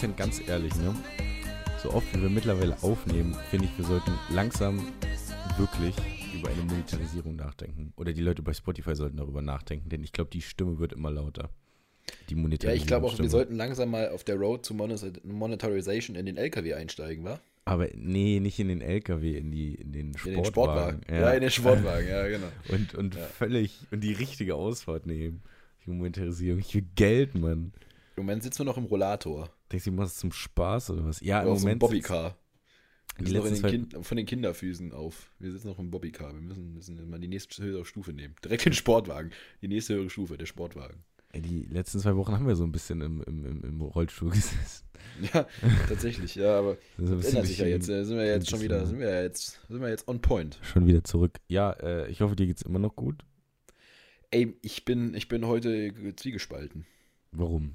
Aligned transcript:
Vincent, 0.00 0.16
ganz 0.16 0.40
ehrlich, 0.48 0.74
ne? 0.76 0.94
So 1.82 1.92
oft 1.92 2.06
wie 2.16 2.22
wir 2.22 2.30
mittlerweile 2.30 2.74
aufnehmen, 2.82 3.36
finde 3.50 3.66
ich, 3.66 3.76
wir 3.76 3.84
sollten 3.84 4.12
langsam 4.30 4.78
wirklich 5.58 5.94
über 6.34 6.48
eine 6.48 6.62
Monetarisierung 6.62 7.36
nachdenken. 7.36 7.92
Oder 7.96 8.14
die 8.14 8.22
Leute 8.22 8.40
bei 8.40 8.54
Spotify 8.54 8.94
sollten 8.96 9.18
darüber 9.18 9.42
nachdenken, 9.42 9.90
denn 9.90 10.02
ich 10.02 10.12
glaube, 10.12 10.30
die 10.30 10.40
Stimme 10.40 10.78
wird 10.78 10.94
immer 10.94 11.10
lauter. 11.10 11.50
Die 12.30 12.34
Ja, 12.34 12.40
Monetarisierung. 12.40 12.76
ich 12.80 12.86
glaube 12.86 13.06
auch, 13.08 13.18
wir 13.18 13.28
sollten 13.28 13.56
langsam 13.56 13.90
mal 13.90 14.08
auf 14.08 14.24
der 14.24 14.36
Road 14.36 14.64
zu 14.64 14.72
Monet- 14.72 15.22
Monetarization 15.22 16.16
in 16.16 16.24
den 16.24 16.38
LKW 16.38 16.72
einsteigen, 16.72 17.22
wa? 17.24 17.38
Aber 17.66 17.86
nee, 17.94 18.40
nicht 18.40 18.58
in 18.58 18.68
den 18.68 18.80
LKW, 18.80 19.36
in, 19.36 19.50
die, 19.50 19.74
in 19.74 19.92
den 19.92 20.06
In 20.12 20.16
Sportwagen. 20.16 20.42
den 20.42 20.44
Sportwagen. 20.46 21.00
Ja, 21.10 21.30
in 21.32 21.40
den 21.42 21.50
Sportwagen, 21.50 22.08
ja, 22.08 22.26
genau. 22.26 22.48
Und, 22.70 22.94
und 22.94 23.14
Ja. 23.16 23.26
völlig, 23.26 23.80
und 23.90 24.00
die 24.00 24.14
richtige 24.14 24.54
Ausfahrt 24.54 25.04
nehmen. 25.04 25.42
Die 25.84 25.90
Monetarisierung. 25.90 26.60
Ich 26.60 26.74
will 26.74 26.86
Geld, 26.94 27.34
Mann. 27.34 27.72
Im 28.16 28.24
Moment 28.24 28.42
sitzen 28.42 28.60
wir 28.60 28.64
noch 28.64 28.78
im 28.78 28.84
Rollator. 28.84 29.50
Denkst 29.70 29.84
du, 29.84 29.90
du 29.90 29.96
machst 29.96 30.14
es 30.14 30.20
zum 30.20 30.32
Spaß 30.32 30.90
oder 30.90 31.04
was? 31.04 31.20
Ja, 31.20 31.42
im 31.42 31.48
auf 31.48 31.58
so 31.58 31.64
Moment. 31.64 31.80
Bobbycar. 31.80 32.36
Wir 33.18 33.26
sind 33.26 33.36
noch 33.36 33.44
in 33.44 33.50
letzten 33.50 33.54
den 33.54 33.60
zwei- 33.88 33.94
kind, 33.96 34.06
von 34.06 34.16
den 34.16 34.26
Kinderfüßen 34.26 34.92
auf. 34.92 35.30
Wir 35.38 35.52
sitzen 35.52 35.68
noch 35.68 35.78
im 35.78 35.90
Bobbycar. 35.90 36.32
Wir 36.34 36.40
müssen, 36.40 36.74
müssen 36.74 37.10
mal 37.10 37.18
die 37.20 37.28
nächste 37.28 37.62
höhere 37.62 37.84
Stufe 37.84 38.12
nehmen. 38.12 38.34
Direkt 38.44 38.64
den 38.64 38.72
Sportwagen. 38.72 39.30
Die 39.62 39.68
nächste 39.68 39.94
höhere 39.94 40.10
Stufe, 40.10 40.38
der 40.38 40.46
Sportwagen. 40.46 41.04
Ey, 41.32 41.42
die 41.42 41.62
letzten 41.64 42.00
zwei 42.00 42.16
Wochen 42.16 42.32
haben 42.32 42.46
wir 42.48 42.56
so 42.56 42.64
ein 42.64 42.72
bisschen 42.72 43.00
im, 43.02 43.22
im, 43.22 43.44
im, 43.46 43.62
im 43.64 43.80
Rollstuhl 43.82 44.30
gesessen. 44.30 44.84
Ja, 45.32 45.46
tatsächlich, 45.88 46.34
ja, 46.34 46.58
aber 46.58 46.76
Also 46.98 47.16
das 47.16 47.26
ändert 47.26 47.46
sich 47.46 47.58
ja 47.58 47.66
jetzt. 47.66 47.88
Äh, 47.88 48.04
Sind 48.04 48.16
wir 48.16 48.26
jetzt 48.26 48.46
ein 48.48 48.50
schon 48.50 48.60
wieder, 48.62 48.84
sind 48.86 48.98
wir 48.98 49.08
ja 49.10 49.22
jetzt, 49.22 49.60
sind 49.68 49.80
wir 49.80 49.88
jetzt 49.88 50.08
on 50.08 50.20
point. 50.20 50.58
Schon 50.62 50.86
wieder 50.86 51.04
zurück. 51.04 51.38
Ja, 51.48 51.72
äh, 51.72 52.10
ich 52.10 52.20
hoffe, 52.22 52.34
dir 52.36 52.46
geht's 52.46 52.62
immer 52.62 52.78
noch 52.80 52.96
gut. 52.96 53.24
Ey, 54.32 54.56
ich 54.62 54.84
bin, 54.84 55.14
ich 55.14 55.28
bin 55.28 55.46
heute 55.46 55.92
zwiegespalten. 56.16 56.84
Warum? 57.32 57.74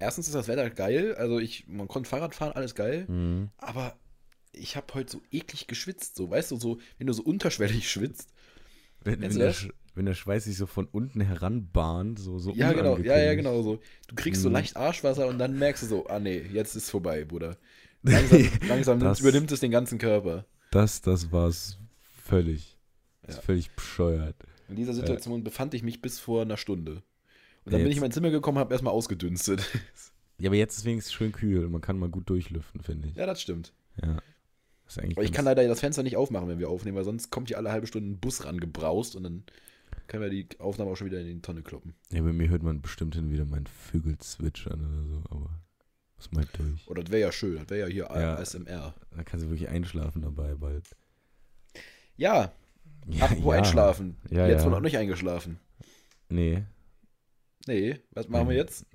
Erstens 0.00 0.26
ist 0.26 0.34
das 0.34 0.48
Wetter 0.48 0.68
geil, 0.70 1.14
also 1.14 1.38
ich, 1.38 1.66
man 1.68 1.86
konnte 1.86 2.08
Fahrrad 2.08 2.34
fahren, 2.34 2.52
alles 2.52 2.74
geil, 2.74 3.04
Mhm. 3.08 3.50
aber 3.58 3.96
ich 4.52 4.74
habe 4.76 4.92
heute 4.94 5.12
so 5.12 5.20
eklig 5.30 5.66
geschwitzt, 5.68 6.16
so, 6.16 6.28
weißt 6.30 6.50
du, 6.50 6.56
so, 6.56 6.78
wenn 6.98 7.06
du 7.06 7.12
so 7.12 7.22
unterschwellig 7.22 7.88
schwitzt. 7.90 8.30
Wenn, 9.02 9.20
wenn, 9.22 9.38
der, 9.38 9.54
wenn 9.94 10.06
der 10.06 10.14
Schweiß 10.14 10.44
sich 10.44 10.56
so 10.56 10.66
von 10.66 10.86
unten 10.86 11.20
heranbahnt, 11.20 12.18
so, 12.18 12.38
so 12.38 12.50
Ja, 12.52 12.72
genau, 12.72 12.98
ja, 12.98 13.18
ja, 13.18 13.34
genau 13.34 13.62
so. 13.62 13.78
Du 14.08 14.14
kriegst 14.14 14.42
so 14.42 14.48
Mhm. 14.48 14.54
leicht 14.54 14.76
Arschwasser 14.76 15.28
und 15.28 15.38
dann 15.38 15.58
merkst 15.58 15.84
du 15.84 15.86
so, 15.86 16.06
ah 16.08 16.18
nee, 16.18 16.40
jetzt 16.52 16.74
ist 16.74 16.90
vorbei, 16.90 17.24
Bruder. 17.24 17.56
Langsam, 18.02 18.48
langsam 18.66 19.00
Das- 19.00 19.20
übernimmt 19.20 19.52
es 19.52 19.60
den 19.60 19.70
ganzen 19.70 19.98
Körper. 19.98 20.46
Das, 20.70 21.00
das 21.02 21.30
war's 21.32 21.78
völlig. 22.24 22.78
Das 23.22 23.34
ist 23.36 23.40
Ja. 23.40 23.42
völlig 23.46 23.70
bescheuert. 23.72 24.36
In 24.68 24.76
dieser 24.76 24.94
Situation 24.94 25.44
befand 25.44 25.74
ich 25.74 25.82
mich 25.82 26.00
bis 26.00 26.18
vor 26.18 26.42
einer 26.42 26.56
Stunde. 26.56 27.02
Und 27.64 27.72
dann 27.72 27.80
Ja, 27.80 27.84
bin 27.84 27.90
ich 27.92 27.96
in 27.98 28.02
mein 28.02 28.12
Zimmer 28.12 28.30
gekommen, 28.30 28.58
habe 28.58 28.72
erstmal 28.72 28.92
ausgedünstet. 28.94 29.62
Ja, 30.38 30.48
aber 30.48 30.56
jetzt 30.56 30.78
ist 30.78 30.84
wenigstens 30.86 31.12
schön 31.12 31.32
kühl. 31.32 31.68
Man 31.68 31.80
kann 31.82 31.98
mal 31.98 32.08
gut 32.08 32.28
durchlüften, 32.30 32.80
finde 32.80 33.08
ich. 33.08 33.14
ja, 33.16 33.26
das 33.26 33.42
stimmt. 33.42 33.72
Ja. 34.02 34.16
Das 34.86 34.96
ist 34.96 35.12
Aber 35.16 35.22
ich 35.22 35.32
kann 35.32 35.44
leider 35.44 35.66
das 35.68 35.80
Fenster 35.80 36.02
nicht 36.02 36.16
aufmachen, 36.16 36.48
wenn 36.48 36.58
wir 36.58 36.68
aufnehmen, 36.70 36.96
weil 36.96 37.04
sonst 37.04 37.30
kommt 37.30 37.48
hier 37.48 37.58
alle 37.58 37.70
halbe 37.70 37.86
Stunde 37.86 38.10
ein 38.10 38.18
Bus 38.18 38.44
rangebraust 38.44 39.14
und 39.16 39.22
dann 39.22 39.44
können 40.08 40.22
wir 40.22 40.30
die 40.30 40.48
Aufnahme 40.58 40.90
auch 40.90 40.96
schon 40.96 41.06
wieder 41.08 41.20
in 41.20 41.26
die 41.26 41.42
Tonne 41.42 41.62
kloppen. 41.62 41.94
Ja, 42.10 42.22
bei 42.22 42.32
mir 42.32 42.48
hört 42.48 42.62
man 42.62 42.80
bestimmt 42.80 43.14
hin 43.14 43.30
wieder 43.30 43.44
mein 43.44 43.66
Vögel 43.66 44.16
zwitschern 44.18 44.80
oder 44.80 45.04
so, 45.06 45.22
aber 45.36 45.50
muss 46.16 46.32
mal 46.32 46.44
durch. 46.54 46.86
Oh, 46.88 46.94
das 46.94 47.10
wäre 47.10 47.20
ja 47.20 47.30
schön, 47.32 47.56
das 47.58 47.68
wäre 47.70 47.80
ja 47.88 47.92
hier 47.92 48.20
Ja. 48.20 48.34
ASMR. 48.36 48.94
Da 49.14 49.22
kannst 49.22 49.44
du 49.46 49.50
wirklich 49.50 49.68
einschlafen 49.68 50.22
dabei 50.22 50.54
bald. 50.54 50.84
Ja, 52.16 52.52
Ja, 53.06 53.24
apropos 53.26 53.54
einschlafen. 53.54 54.16
Ja, 54.30 54.48
jetzt 54.48 54.60
ja. 54.60 54.64
wohl 54.64 54.72
noch 54.72 54.80
nicht 54.80 54.96
eingeschlafen. 54.96 55.58
Nee, 56.28 56.64
Nee, 57.66 58.00
was 58.12 58.28
machen 58.28 58.48
wir 58.48 58.56
jetzt? 58.56 58.86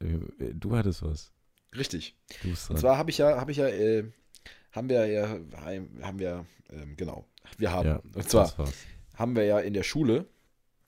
äh, 0.00 0.18
du 0.54 0.76
hattest 0.76 1.02
was. 1.02 1.32
Richtig. 1.76 2.16
Du 2.42 2.50
bist 2.50 2.68
dran. 2.68 2.76
Und 2.76 2.80
zwar 2.80 2.98
habe 2.98 3.10
ich 3.10 3.18
ja, 3.18 3.40
habe 3.40 3.50
ich 3.50 3.58
ja, 3.58 3.68
äh, 3.68 4.04
haben 4.72 4.88
wir 4.88 5.06
ja, 5.06 5.38
haben 6.02 6.18
wir, 6.18 6.46
ähm, 6.70 6.96
genau, 6.96 7.26
wir 7.58 7.72
haben. 7.72 7.86
ja, 7.88 7.96
und 8.14 8.28
zwar 8.28 8.52
haben 9.14 9.36
wir 9.36 9.44
ja 9.44 9.58
in 9.60 9.74
der 9.74 9.82
Schule, 9.82 10.26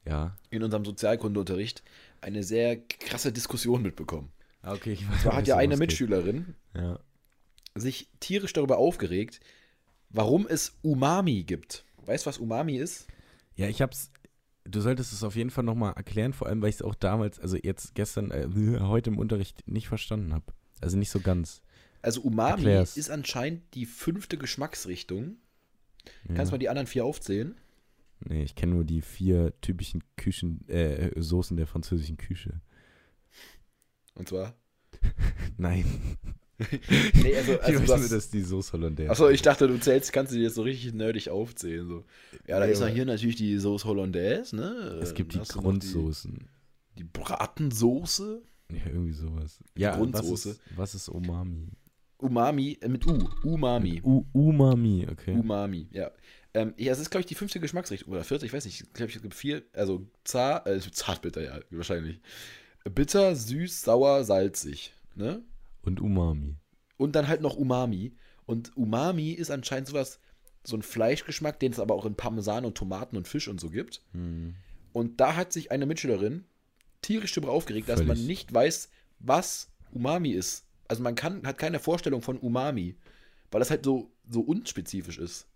Ja. 0.07 0.37
in 0.51 0.63
unserem 0.63 0.85
Sozialkundeunterricht, 0.85 1.83
eine 2.21 2.43
sehr 2.45 2.77
krasse 2.81 3.33
Diskussion 3.33 3.83
mitbekommen. 3.83 4.33
Ah, 4.63 4.75
okay, 4.75 4.93
ich 4.93 5.09
Und 5.09 5.21
zwar 5.21 5.37
hat 5.37 5.47
ja 5.49 5.57
eine 5.57 5.77
Mitschülerin 5.77 6.55
Ja. 6.75 7.01
sich 7.75 8.09
tierisch 8.21 8.53
darüber 8.53 8.79
aufgeregt, 8.79 9.41
warum 10.09 10.47
es 10.47 10.79
Umami 10.83 11.43
gibt. 11.43 11.85
Weißt 12.07 12.25
du, 12.27 12.29
was 12.29 12.39
Umami 12.39 12.77
ist? 12.77 13.09
Ja, 13.57 13.67
ich 13.69 13.83
hab's. 13.83 14.12
Du 14.65 14.81
solltest 14.81 15.13
es 15.13 15.25
auf 15.25 15.35
jeden 15.35 15.51
Fall 15.51 15.65
nochmal 15.65 15.95
erklären, 15.95 16.33
vor 16.33 16.47
allem, 16.47 16.63
weil 16.63 16.69
ich 16.69 16.77
es 16.77 16.83
auch 16.83 16.95
damals, 16.95 17.39
also 17.41 17.57
jetzt 17.57 17.95
gestern, 17.95 18.31
äh, 18.31 18.49
heute 18.81 19.11
im 19.11 19.19
Unterricht 19.19 19.67
nicht 19.67 19.89
verstanden 19.89 20.33
habe. 20.33 20.45
Also 20.81 20.97
nicht 20.97 21.11
so 21.11 21.21
ganz. 21.21 21.63
Also 22.01 22.23
Umami 22.23 22.53
Erklär's. 22.53 22.97
ist 22.97 23.11
anscheinend 23.11 23.63
die 23.75 23.87
fünfte 23.87 24.37
Geschmacksrichtung. 24.37 25.37
Ja. 26.29 26.35
Kannst 26.35 26.51
du 26.51 26.55
mal 26.55 26.59
die 26.59 26.69
anderen 26.69 26.89
vier 26.89 27.05
aufzählen? 27.05 27.55
Nee, 28.21 28.43
ich 28.43 28.55
kenne 28.55 28.75
nur 28.75 28.85
die 28.85 29.01
vier 29.01 29.53
typischen 29.61 30.03
Küchen, 30.17 30.69
äh, 30.69 31.11
Soßen 31.21 31.57
der 31.57 31.67
französischen 31.67 32.17
Küche. 32.17 32.61
Und 34.15 34.29
zwar? 34.29 34.55
Nein. 35.57 35.85
Nee, 37.23 37.37
also, 37.37 37.53
ich 37.55 37.63
also 37.63 37.81
weiß 37.81 37.87
du 37.87 37.97
nur, 37.99 38.09
dass 38.09 38.31
die 38.31 38.43
Soße 38.43 38.73
Hollandaise. 38.73 39.11
Achso, 39.11 39.29
ich 39.29 39.43
dachte, 39.43 39.69
du 39.69 39.79
zählst, 39.79 40.13
kannst 40.13 40.33
du 40.33 40.37
dir 40.37 40.45
jetzt 40.45 40.55
so 40.55 40.63
richtig 40.63 40.93
nerdig 40.95 41.31
aufzählen. 41.31 41.87
So. 41.89 42.05
Ja, 42.47 42.59
da 42.61 42.67
Nee, 42.67 42.73
ist 42.73 42.81
noch 42.81 42.87
aber- 42.87 42.95
hier 42.95 43.05
natürlich 43.07 43.37
die 43.37 43.59
Sauce 43.59 43.85
Hollandaise, 43.85 44.55
ne? 44.57 44.99
Es 45.03 45.15
gibt 45.15 45.35
Dann 45.35 45.43
die 45.45 45.49
Grundsoßen. 45.53 46.33
Die, 46.97 47.03
die 47.03 47.05
Bratensoße. 47.05 48.43
Ja, 48.71 48.79
irgendwie 48.87 49.13
sowas. 49.13 49.59
Ja, 49.77 49.91
was 49.91 49.97
Grundsoße. 49.99 50.51
ist, 50.51 50.61
was 50.77 50.95
ist 50.95 51.09
Umami? 51.09 51.69
Umami, 52.19 52.79
äh, 52.81 52.89
mit 52.89 53.07
U. 53.07 53.29
Umami. 53.43 54.01
U 54.05 54.25
Umami, 54.33 55.07
okay. 55.11 55.35
Umami, 55.35 55.89
ja. 55.91 56.11
Ähm, 56.55 56.75
ja, 56.77 56.93
es 56.93 56.99
ist, 56.99 57.11
glaube 57.11 57.23
ich, 57.23 57.27
die 57.27 57.35
fünfte 57.35 57.61
Geschmacksrichtung. 57.61 58.13
Oder 58.13 58.25
vierte, 58.25 58.47
ich 58.47 58.53
weiß 58.53 58.65
nicht. 58.67 58.81
Ich 58.83 58.93
glaube, 58.93 59.11
es 59.13 59.21
gibt 59.23 59.35
vier. 59.35 59.63
Also 59.73 60.07
zart, 60.25 60.67
äh, 60.67 60.81
zartbitter, 60.81 61.43
ja, 61.43 61.59
wahrscheinlich. 61.71 62.21
Bitter, 62.85 63.35
süß, 63.35 63.83
sauer, 63.83 64.25
salzig. 64.25 64.93
Ne? 65.15 65.43
Und 65.83 66.01
Umami. 66.01 66.57
Und 66.97 67.17
dann 67.17 67.29
halt 67.29 67.41
noch 67.41 67.57
Umami. 67.57 68.15
Und 68.47 68.77
Umami 68.77 69.33
ist 69.33 69.51
anscheinend 69.51 69.89
sowas, 69.89 70.21
so 70.65 70.77
ein 70.77 70.83
Fleischgeschmack, 70.83 71.59
den 71.59 71.73
es 71.73 71.81
aber 71.81 71.95
auch 71.95 72.07
in 72.07 72.15
Parmesan 72.15 72.65
und 72.65 72.77
Tomaten 72.77 73.17
und 73.17 73.29
Fisch 73.29 73.49
und 73.49 73.61
so 73.61 73.71
gibt. 73.71 74.03
Hm. 74.13 74.55
Und 74.93 75.21
da 75.21 75.37
hat 75.37 75.53
sich 75.53 75.71
eine 75.71 75.87
Mitschülerin 75.87 76.45
tierisch 77.01 77.33
darüber 77.33 77.53
aufgeregt, 77.53 77.89
dass 77.89 78.01
man 78.01 78.17
Völlig. 78.17 78.27
nicht 78.27 78.55
weiß, 78.55 78.91
was 79.19 79.71
Umami 79.93 80.31
ist. 80.31 80.65
Also 80.89 81.03
man 81.03 81.15
kann, 81.15 81.47
hat 81.47 81.59
keine 81.59 81.81
Vorstellung 81.81 82.23
von 82.23 82.39
Umami, 82.39 82.97
weil 83.51 83.59
das 83.59 83.71
halt 83.71 83.85
so, 83.85 84.11
so 84.29 84.41
unspezifisch 84.41 85.19
ist. 85.19 85.49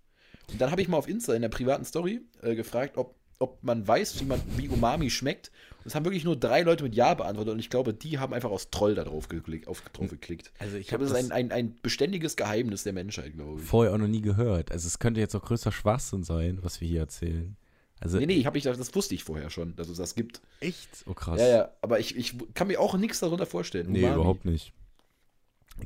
Und 0.50 0.60
dann 0.60 0.70
habe 0.70 0.82
ich 0.82 0.88
mal 0.88 0.96
auf 0.96 1.08
Insta 1.08 1.34
in 1.34 1.42
der 1.42 1.48
privaten 1.48 1.84
Story 1.84 2.22
äh, 2.42 2.54
gefragt, 2.54 2.96
ob, 2.96 3.14
ob 3.38 3.62
man 3.62 3.86
weiß, 3.86 4.20
wie, 4.20 4.24
man, 4.24 4.40
wie 4.56 4.68
Umami 4.68 5.10
schmeckt. 5.10 5.50
Und 5.80 5.86
es 5.88 5.94
haben 5.94 6.04
wirklich 6.04 6.24
nur 6.24 6.36
drei 6.36 6.62
Leute 6.62 6.82
mit 6.82 6.94
Ja 6.94 7.14
beantwortet 7.14 7.52
und 7.54 7.60
ich 7.60 7.70
glaube, 7.70 7.94
die 7.94 8.18
haben 8.18 8.32
einfach 8.34 8.50
aus 8.50 8.70
Troll 8.70 8.94
da 8.94 9.04
drauf 9.04 9.28
geklickt. 9.28 9.68
Auf, 9.68 9.82
drauf 9.92 10.08
geklickt. 10.08 10.50
Also 10.58 10.76
Ich 10.76 10.88
glaube, 10.88 11.04
das 11.04 11.12
ist 11.12 11.30
ein, 11.30 11.32
ein, 11.32 11.52
ein 11.52 11.76
beständiges 11.82 12.36
Geheimnis 12.36 12.82
der 12.82 12.92
Menschheit, 12.92 13.34
glaube 13.34 13.60
ich. 13.60 13.66
vorher 13.66 13.92
auch 13.94 13.98
noch 13.98 14.08
nie 14.08 14.20
gehört. 14.22 14.72
Also 14.72 14.86
es 14.88 14.98
könnte 14.98 15.20
jetzt 15.20 15.34
auch 15.36 15.42
größter 15.42 15.70
Schwachsinn 15.72 16.24
sein, 16.24 16.58
was 16.62 16.80
wir 16.80 16.88
hier 16.88 17.00
erzählen. 17.00 17.56
Also 18.00 18.18
Nee, 18.18 18.26
nee, 18.26 18.34
ich 18.34 18.46
hab 18.46 18.54
nicht, 18.54 18.66
das 18.66 18.94
wusste 18.94 19.14
ich 19.14 19.24
vorher 19.24 19.48
schon, 19.48 19.74
dass 19.76 19.88
es 19.88 19.96
das 19.96 20.14
gibt. 20.14 20.40
echt? 20.60 20.88
Oh 21.06 21.14
krass. 21.14 21.40
Ja, 21.40 21.46
ja, 21.48 21.68
aber 21.82 21.98
ich, 22.00 22.16
ich 22.16 22.34
kann 22.54 22.66
mir 22.66 22.80
auch 22.80 22.96
nichts 22.98 23.20
darunter 23.20 23.46
vorstellen. 23.46 23.90
Nee, 23.90 24.00
Umami. 24.00 24.14
überhaupt 24.16 24.44
nicht. 24.44 24.72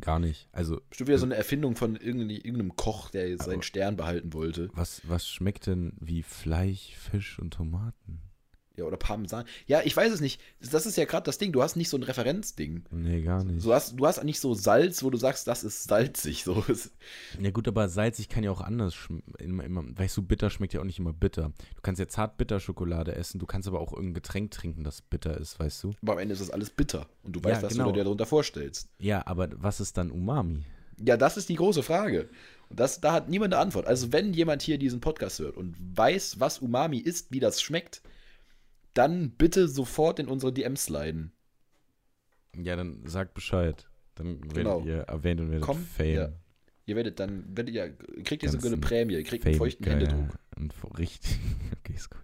Gar 0.01 0.19
nicht. 0.21 0.49
Also 0.53 0.81
Bestimmt 0.89 1.09
wieder 1.09 1.19
so 1.19 1.27
eine 1.27 1.35
Erfindung 1.35 1.77
von 1.77 1.97
irgendeinem, 1.97 2.77
Koch, 2.77 3.11
der 3.11 3.29
jetzt 3.29 3.45
seinen 3.45 3.63
Stern 3.63 3.97
behalten 3.97 4.33
wollte. 4.33 4.69
was, 4.73 5.03
was 5.09 5.29
schmeckt 5.29 5.67
denn 5.67 5.93
wie 6.01 6.23
Fleisch, 6.23 6.95
Fisch 6.97 7.39
und 7.39 7.53
Tomaten? 7.55 8.21
Ja, 8.81 8.87
oder 8.87 8.97
Parmesan. 8.97 9.45
Ja, 9.67 9.83
ich 9.85 9.95
weiß 9.95 10.11
es 10.13 10.21
nicht. 10.21 10.41
Das 10.61 10.87
ist 10.87 10.97
ja 10.97 11.05
gerade 11.05 11.25
das 11.25 11.37
Ding. 11.39 11.53
Du 11.53 11.63
hast 11.63 11.77
nicht 11.77 11.91
so 11.91 11.97
ein 11.99 12.03
Referenzding. 12.03 12.83
Nee, 12.91 13.21
gar 13.23 13.45
nicht. 13.45 13.65
Du 13.65 13.75
hast, 13.75 13.99
du 13.99 14.07
hast 14.07 14.25
nicht 14.25 14.41
so 14.41 14.55
Salz, 14.55 15.03
wo 15.05 15.11
du 15.11 15.19
sagst, 15.19 15.47
das 15.47 15.63
ist 15.65 15.85
salzig. 15.85 16.45
So. 16.45 16.65
Ja 17.41 17.51
gut, 17.51 17.69
aber 17.69 17.89
salzig 17.89 18.29
kann 18.31 18.43
ja 18.43 18.51
auch 18.51 18.63
anders 18.63 18.95
schmecken. 18.95 19.99
Weißt 19.99 20.17
du, 20.17 20.23
bitter 20.23 20.49
schmeckt 20.49 20.73
ja 20.73 20.81
auch 20.81 20.85
nicht 20.85 20.99
immer 20.99 21.13
bitter. 21.13 21.53
Du 21.77 21.83
kannst 21.83 22.01
ja 22.01 22.09
zart-bitter-Schokolade 22.09 23.15
essen, 23.15 23.39
du 23.39 23.47
kannst 23.47 23.69
aber 23.69 23.81
auch 23.81 23.93
irgendein 23.93 24.15
Getränk 24.15 24.51
trinken, 24.51 24.83
das 24.83 25.03
bitter 25.03 25.37
ist, 25.37 25.61
weißt 25.61 25.85
du? 25.85 25.93
Aber 26.03 26.13
am 26.15 26.19
Ende 26.19 26.33
ist 26.33 26.41
das 26.41 26.51
alles 26.51 26.71
bitter. 26.71 27.07
Und 27.23 27.37
du 27.37 27.41
Ja, 27.41 27.51
weißt, 27.51 27.63
was 27.63 27.73
genau. 27.75 27.87
du 27.87 27.93
dir 27.93 28.05
darunter 28.05 28.25
vorstellst. 28.27 28.89
Ja, 28.99 29.27
aber 29.27 29.49
was 29.57 29.81
ist 29.81 29.97
dann 29.99 30.11
Umami? 30.11 30.65
Ja, 31.05 31.17
das 31.17 31.37
ist 31.37 31.49
die 31.49 31.57
große 31.57 31.83
Frage. 31.83 32.29
Und 32.69 32.79
das, 32.79 33.01
da 33.01 33.13
hat 33.13 33.29
niemand 33.29 33.53
eine 33.53 33.63
Antwort. 33.63 33.87
Also, 33.87 34.13
wenn 34.13 34.33
jemand 34.33 34.63
hier 34.63 34.79
diesen 34.79 35.01
Podcast 35.01 35.39
hört 35.41 35.57
und 35.57 35.77
weiß, 35.79 36.41
was 36.41 36.61
Umami 36.61 36.99
ist, 36.99 37.33
wie 37.33 37.41
das 37.41 37.61
schmeckt, 37.61 38.01
dann 38.95 39.31
bitte 39.33 39.69
sofort 39.69 40.19
in 40.19 40.29
unsere 40.29 40.53
DMs 40.53 40.85
sliden. 40.85 41.33
Ja, 42.57 42.77
dann 42.77 43.03
sag 43.07 43.35
Bescheid. 43.35 43.87
Dann 44.17 44.41
Genau. 44.41 44.85
werdet 44.85 44.87
ihr 44.87 44.99
erwähnt 45.03 45.41
und 45.41 45.51
werdet 45.51 45.65
Komm, 45.65 45.85
Fame. 45.85 46.15
ja. 46.15 46.29
Ihr 46.87 46.97
werdet 46.97 47.21
dann, 47.21 47.45
werdet 47.57 47.75
ihr, 47.75 47.97
kriegt 48.25 48.43
ihr 48.43 48.51
sogar 48.51 48.67
eine 48.67 48.79
Prämie, 48.79 49.13
ihr 49.15 49.23
kriegt 49.23 49.45
einen 49.47 49.55
Fame 49.55 49.59
feuchten 49.61 49.85
geil. 49.85 49.95
Händedruck. 50.01 50.39
Und 50.57 50.99
richtig. 50.99 51.39
Okay, 51.79 51.95
ist 51.95 52.11
gut. 52.11 52.21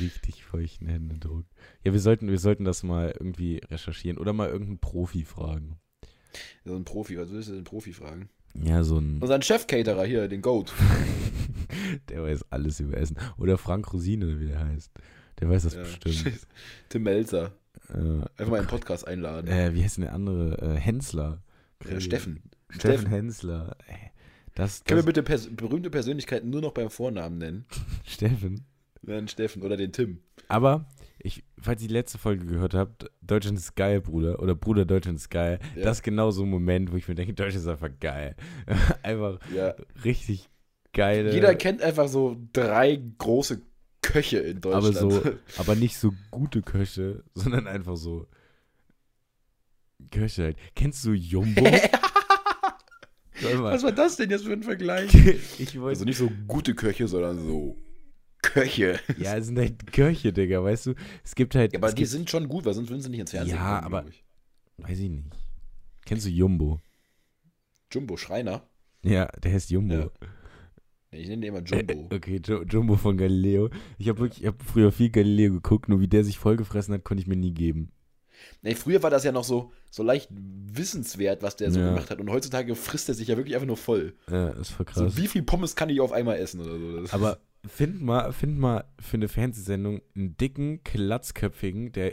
Richtig 0.00 0.42
feuchten 0.44 0.88
Händedruck. 0.88 1.44
Ja, 1.84 1.92
wir 1.92 2.00
sollten, 2.00 2.28
wir 2.28 2.38
sollten 2.38 2.64
das 2.64 2.82
mal 2.82 3.14
irgendwie 3.18 3.60
recherchieren 3.70 4.18
oder 4.18 4.32
mal 4.32 4.48
irgendeinen 4.48 4.78
Profi 4.80 5.24
fragen. 5.24 5.78
So 6.64 6.74
ein 6.74 6.84
Profi, 6.84 7.16
was 7.18 7.30
willst 7.30 7.48
du 7.48 7.52
denn 7.54 7.64
Profi 7.64 7.92
fragen? 7.92 8.28
Ja, 8.54 8.82
so 8.82 8.98
ein. 8.98 9.20
Unseren 9.20 9.42
Chef-Caterer 9.42 10.04
hier, 10.04 10.28
den 10.28 10.42
Goat. 10.42 10.72
der 12.08 12.22
weiß 12.22 12.44
alles 12.50 12.80
über 12.80 12.96
Essen. 12.96 13.16
Oder 13.38 13.58
Frank 13.58 13.92
Rosine, 13.92 14.40
wie 14.40 14.46
der 14.46 14.64
heißt. 14.64 14.90
Der 15.40 15.50
weiß 15.50 15.64
das 15.64 15.74
Ja. 15.74 15.82
bestimmt. 15.82 16.46
Tim 16.88 17.02
Melzer. 17.02 17.52
Äh, 17.90 17.98
Einfach 18.36 18.48
mal 18.48 18.56
in 18.58 18.62
den 18.64 18.68
Podcast 18.68 19.06
einladen. 19.06 19.48
äh, 19.48 19.74
wie 19.74 19.82
heißt 19.84 19.98
denn 19.98 20.04
der 20.04 20.14
andere? 20.14 20.58
Äh, 20.74 20.78
Hensler. 20.80 21.42
Ja, 21.88 22.00
Steffen. 22.00 22.42
Steffen 22.70 22.80
Steffen. 22.80 23.06
Hensler. 23.08 23.76
Äh, 23.86 23.92
Das, 24.54 24.82
Können 24.84 24.96
wir 24.98 25.02
das, 25.02 25.06
bitte 25.06 25.22
pers 25.22 25.48
berühmte 25.54 25.90
Persönlichkeiten 25.90 26.48
nur 26.50 26.62
noch 26.62 26.72
beim 26.72 26.88
Vornamen 26.90 27.36
nennen? 27.38 27.66
Steffen. 28.04 28.64
Dann 29.02 29.28
Steffen 29.28 29.62
oder 29.62 29.76
den 29.76 29.92
Tim. 29.92 30.18
Aber, 30.48 30.88
ich, 31.18 31.44
falls 31.60 31.80
ihr 31.82 31.88
die 31.88 31.94
letzte 31.94 32.18
Folge 32.18 32.44
gehört 32.46 32.74
habt, 32.74 33.08
Deutschland 33.20 33.58
ist 33.58 33.76
geil, 33.76 34.00
Bruder. 34.00 34.40
Oder 34.42 34.54
Bruder, 34.56 34.84
Deutschland 34.84 35.18
ist 35.18 35.28
geil. 35.30 35.60
Ja. 35.76 35.84
Das 35.84 35.98
ist 35.98 36.02
genau 36.02 36.30
so 36.32 36.42
ein 36.42 36.50
Moment, 36.50 36.90
wo 36.90 36.96
ich 36.96 37.06
mir 37.06 37.14
denke, 37.14 37.34
Deutschland 37.34 37.62
ist 37.64 37.68
einfach 37.70 37.90
geil. 38.00 38.34
einfach 39.02 39.38
Ja. 39.54 39.74
richtig 40.02 40.48
geile. 40.96 41.32
Jeder 41.32 41.54
kennt 41.54 41.82
einfach 41.82 42.08
so 42.08 42.36
drei 42.52 43.00
große 43.18 43.60
Köche 44.02 44.38
in 44.38 44.56
aber 44.58 44.80
Deutschland. 44.80 45.12
so, 45.12 45.32
aber 45.58 45.74
nicht 45.76 45.96
so 45.98 46.12
gute 46.30 46.62
Köche, 46.62 47.22
sondern 47.34 47.66
einfach 47.66 47.96
so 47.96 48.26
Köche 50.10 50.42
halt. 50.44 50.56
Kennst 50.74 51.04
du 51.04 51.12
Jumbo? 51.12 51.64
Was 53.42 53.82
war 53.82 53.92
das 53.92 54.16
denn 54.16 54.30
jetzt 54.30 54.44
für 54.46 54.52
ein 54.52 54.62
Vergleich? 54.62 55.10
Also 55.84 56.04
nicht 56.04 56.16
so 56.18 56.30
gute 56.46 56.74
Köche, 56.74 57.06
sondern 57.06 57.38
so 57.44 57.76
Köche. 58.42 58.98
Ja, 59.18 59.36
es 59.36 59.46
sind 59.46 59.58
halt 59.58 59.92
Köche, 59.92 60.32
Digga, 60.32 60.62
weißt 60.62 60.86
du? 60.86 60.94
Es 61.24 61.34
gibt 61.34 61.54
halt. 61.54 61.72
Ja, 61.72 61.78
aber 61.80 61.88
die 61.90 61.96
gibt, 61.96 62.10
sind 62.10 62.30
schon 62.30 62.48
gut, 62.48 62.64
weil 62.64 62.74
sonst 62.74 62.88
würden 62.88 63.02
sie 63.02 63.10
nicht 63.10 63.20
ins 63.20 63.30
Fernsehen 63.32 63.56
Ja, 63.56 63.80
kommen, 63.80 63.94
aber- 63.94 64.08
ich. 64.08 64.24
Weiß 64.78 64.98
ich 64.98 65.08
nicht. 65.10 65.26
Kennst 66.04 66.26
du 66.26 66.30
Jumbo? 66.30 66.80
Jumbo 67.92 68.16
Schreiner. 68.16 68.62
Ja, 69.02 69.26
der 69.26 69.52
heißt 69.52 69.70
Jumbo. 69.70 69.94
Ja. 69.94 70.10
Ich 71.10 71.28
nenne 71.28 71.42
den 71.42 71.54
immer 71.54 71.64
Jumbo. 71.64 72.08
Äh, 72.10 72.14
okay, 72.16 72.40
Jumbo 72.68 72.96
von 72.96 73.16
Galileo. 73.16 73.70
Ich 73.98 74.08
habe 74.08 74.20
wirklich, 74.20 74.42
ich 74.42 74.46
habe 74.46 74.58
früher 74.64 74.92
viel 74.92 75.10
Galileo 75.10 75.52
geguckt, 75.52 75.88
nur 75.88 76.00
wie 76.00 76.08
der 76.08 76.24
sich 76.24 76.38
vollgefressen 76.38 76.94
hat, 76.94 77.04
konnte 77.04 77.22
ich 77.22 77.26
mir 77.28 77.36
nie 77.36 77.52
geben. 77.52 77.92
Nee, 78.62 78.74
früher 78.74 79.02
war 79.02 79.10
das 79.10 79.24
ja 79.24 79.32
noch 79.32 79.44
so, 79.44 79.72
so 79.90 80.02
leicht 80.02 80.28
wissenswert, 80.30 81.42
was 81.42 81.56
der 81.56 81.70
so 81.70 81.80
Ja. 81.80 81.88
gemacht 81.88 82.10
hat. 82.10 82.20
Und 82.20 82.30
heutzutage 82.30 82.74
frisst 82.74 83.08
er 83.08 83.14
sich 83.14 83.28
ja 83.28 83.36
wirklich 83.36 83.54
einfach 83.54 83.66
nur 83.66 83.76
voll. 83.76 84.14
Ja, 84.30 84.50
das 84.50 84.78
war 84.78 84.84
krass. 84.84 85.14
So, 85.14 85.16
wie 85.16 85.26
viel 85.28 85.42
Pommes 85.42 85.74
kann 85.76 85.88
ich 85.88 86.00
auf 86.00 86.12
einmal 86.12 86.36
essen 86.38 86.60
oder 86.60 86.78
so? 86.78 87.00
Das 87.00 87.14
Aber 87.14 87.38
find 87.66 88.02
mal, 88.02 88.32
find 88.32 88.58
mal 88.58 88.84
für 89.00 89.16
eine 89.16 89.28
Fernsehsendung 89.28 90.02
einen 90.14 90.36
dicken, 90.36 90.82
klatzköpfigen, 90.84 91.92
der 91.92 92.12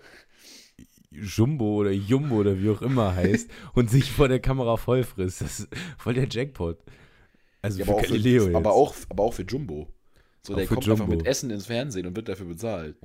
Jumbo 1.12 1.75
oder 1.75 1.92
Jumbo 1.92 2.38
oder 2.38 2.60
wie 2.60 2.69
auch 2.69 2.81
immer 2.81 3.16
heißt 3.16 3.50
und 3.74 3.89
sich 3.89 4.12
vor 4.12 4.28
der 4.28 4.39
Kamera 4.39 4.78
voll 4.78 5.04
frisst. 5.04 5.42
Das 5.42 5.60
ist 5.60 5.69
voll 5.98 6.13
der 6.13 6.28
Jackpot. 6.30 6.80
Also 7.63 7.80
Ja, 7.80 7.86
für 7.86 7.92
aber, 7.92 8.00
auch 8.01 8.04
Galileo 8.06 8.42
für, 8.44 8.48
jetzt. 8.50 8.56
aber, 8.56 8.74
auch, 8.74 8.95
aber 9.10 9.24
auch 9.24 9.33
für 9.33 9.42
Jumbo. 9.44 9.88
So, 10.45 10.54
Auch 10.54 10.57
der 10.57 10.68
kommt 10.68 10.88
einfach 10.88 11.07
Jumbo. 11.07 11.15
mit 11.18 11.25
Essen 11.25 11.50
ins 11.50 11.65
Fernsehen 11.65 12.06
und 12.06 12.15
wird 12.15 12.27
dafür 12.30 12.45
bezahlt. 12.45 12.98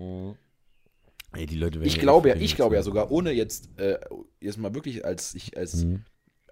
Ey, 1.32 1.46
die 1.46 1.56
Leute 1.56 1.78
werden 1.78 1.86
Ich 1.88 1.96
ja 1.96 2.02
glaube 2.02 2.28
ja, 2.30 2.34
ich 2.36 2.56
glaube 2.56 2.74
ja 2.74 2.82
sogar, 2.82 3.10
ohne 3.10 3.30
jetzt, 3.32 3.78
äh, 3.78 3.98
jetzt 4.40 4.58
mal 4.58 4.74
wirklich 4.74 5.04
als, 5.04 5.34
ich, 5.34 5.56
als, 5.56 5.84
Mhm. 5.84 6.02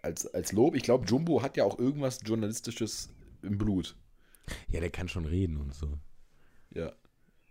als, 0.02 0.26
als 0.32 0.52
Lob, 0.52 0.74
ich 0.76 0.82
glaube, 0.84 1.04
Jumbo 1.06 1.42
hat 1.42 1.56
ja 1.56 1.64
auch 1.64 1.78
irgendwas 1.78 2.20
Journalistisches 2.24 3.10
im 3.42 3.58
Blut. 3.58 3.96
Ja, 4.70 4.78
der 4.80 4.90
kann 4.90 5.08
schon 5.08 5.24
reden 5.24 5.56
und 5.58 5.74
so. 5.74 5.98
Ja. 6.72 6.92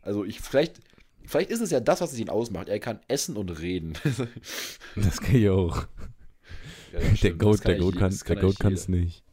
Also 0.01 0.23
ich, 0.23 0.39
vielleicht, 0.39 0.79
vielleicht 1.25 1.49
ist 1.49 1.59
es 1.61 1.71
ja 1.71 1.81
das, 1.81 1.99
was 1.99 2.17
ihn 2.17 2.29
ausmacht. 2.29 2.69
Er 2.69 2.79
kann 2.79 2.99
essen 3.09 3.35
und 3.37 3.49
reden. 3.59 3.93
Das 4.95 5.19
kann 5.19 5.35
ich 5.35 5.49
auch. 5.49 5.87
Ja, 6.93 6.99
Der 7.21 7.33
Goat, 7.33 7.65
der 7.65 7.77
Goat 7.77 7.97
kann 7.97 8.71
es 8.73 8.87
nicht. 8.87 9.24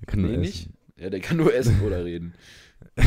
Er 0.00 0.06
kann 0.06 0.20
nur 0.22 0.30
Nee, 0.30 0.36
essen. 0.36 0.42
nicht? 0.46 0.70
Ja, 0.96 1.10
der 1.10 1.20
kann 1.20 1.36
nur 1.36 1.54
essen 1.54 1.80
oder 1.82 2.04
reden. 2.04 2.34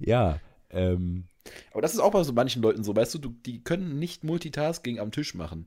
Ja, 0.00 0.40
ähm, 0.70 1.28
Aber 1.72 1.82
das 1.82 1.92
ist 1.94 2.00
auch 2.00 2.12
bei 2.12 2.22
so 2.22 2.32
manchen 2.32 2.62
Leuten 2.62 2.84
so, 2.84 2.94
weißt 2.96 3.14
du, 3.14 3.18
du 3.18 3.30
die 3.30 3.62
können 3.64 3.98
nicht 3.98 4.24
Multitasking 4.24 4.98
am 4.98 5.10
Tisch 5.12 5.34
machen. 5.34 5.66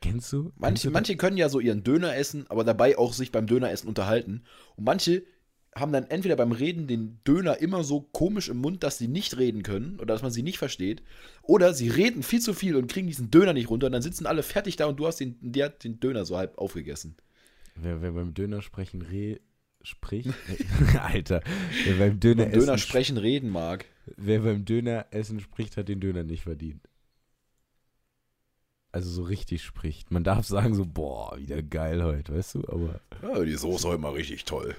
kennst 0.00 0.32
du? 0.32 0.52
kennst 0.60 0.60
Manche, 0.60 0.88
du 0.88 0.92
manche 0.92 1.16
können 1.16 1.36
ja 1.36 1.48
so 1.48 1.60
ihren 1.60 1.82
Döner 1.84 2.14
essen, 2.16 2.46
aber 2.48 2.64
dabei 2.64 2.98
auch 2.98 3.12
sich 3.12 3.32
beim 3.32 3.46
Döneressen 3.46 3.88
unterhalten. 3.88 4.44
Und 4.76 4.84
manche 4.84 5.24
haben 5.74 5.92
dann 5.92 6.04
entweder 6.10 6.34
beim 6.36 6.52
Reden 6.52 6.86
den 6.88 7.20
Döner 7.26 7.58
immer 7.60 7.84
so 7.84 8.00
komisch 8.00 8.48
im 8.48 8.56
Mund, 8.58 8.82
dass 8.82 8.98
sie 8.98 9.08
nicht 9.08 9.38
reden 9.38 9.62
können 9.62 9.96
oder 9.96 10.06
dass 10.14 10.22
man 10.22 10.32
sie 10.32 10.42
nicht 10.42 10.58
versteht. 10.58 11.02
Oder 11.42 11.74
sie 11.74 11.88
reden 11.88 12.22
viel 12.22 12.40
zu 12.40 12.54
viel 12.54 12.74
und 12.76 12.90
kriegen 12.90 13.06
diesen 13.06 13.30
Döner 13.30 13.52
nicht 13.52 13.70
runter 13.70 13.86
und 13.86 13.92
dann 13.92 14.02
sitzen 14.02 14.26
alle 14.26 14.42
fertig 14.42 14.76
da 14.76 14.86
und 14.86 14.98
du 14.98 15.06
hast 15.06 15.18
den, 15.20 15.36
der 15.40 15.68
den 15.70 16.00
Döner 16.00 16.24
so 16.24 16.36
halb 16.36 16.58
aufgegessen. 16.58 17.16
Wer, 17.76 18.02
wer 18.02 18.12
beim 18.12 18.34
Döner 18.34 18.62
sprechen 18.62 19.02
re 19.02 19.40
spricht, 19.82 20.28
Alter, 21.00 21.42
wer 21.86 21.94
beim 21.96 22.20
Döner, 22.20 22.44
Beim 22.44 22.52
Döner 22.52 22.72
essen, 22.74 22.78
sprechen, 22.78 23.16
reden 23.16 23.48
mag. 23.48 23.86
wer 24.16 24.40
beim 24.40 24.64
Döner 24.66 25.06
essen 25.10 25.40
spricht, 25.40 25.78
hat 25.78 25.88
den 25.88 26.00
Döner 26.00 26.22
nicht 26.22 26.42
verdient. 26.42 26.86
Also 28.92 29.08
so 29.10 29.22
richtig 29.22 29.62
spricht. 29.62 30.10
Man 30.10 30.24
darf 30.24 30.46
sagen 30.46 30.74
so, 30.74 30.84
boah, 30.84 31.38
wieder 31.38 31.62
geil 31.62 32.02
heute, 32.02 32.34
weißt 32.36 32.56
du, 32.56 32.68
aber 32.68 33.00
Ja, 33.22 33.42
die 33.44 33.54
Soße 33.54 33.86
heute 33.88 34.00
mal 34.02 34.12
richtig 34.12 34.44
toll. 34.44 34.74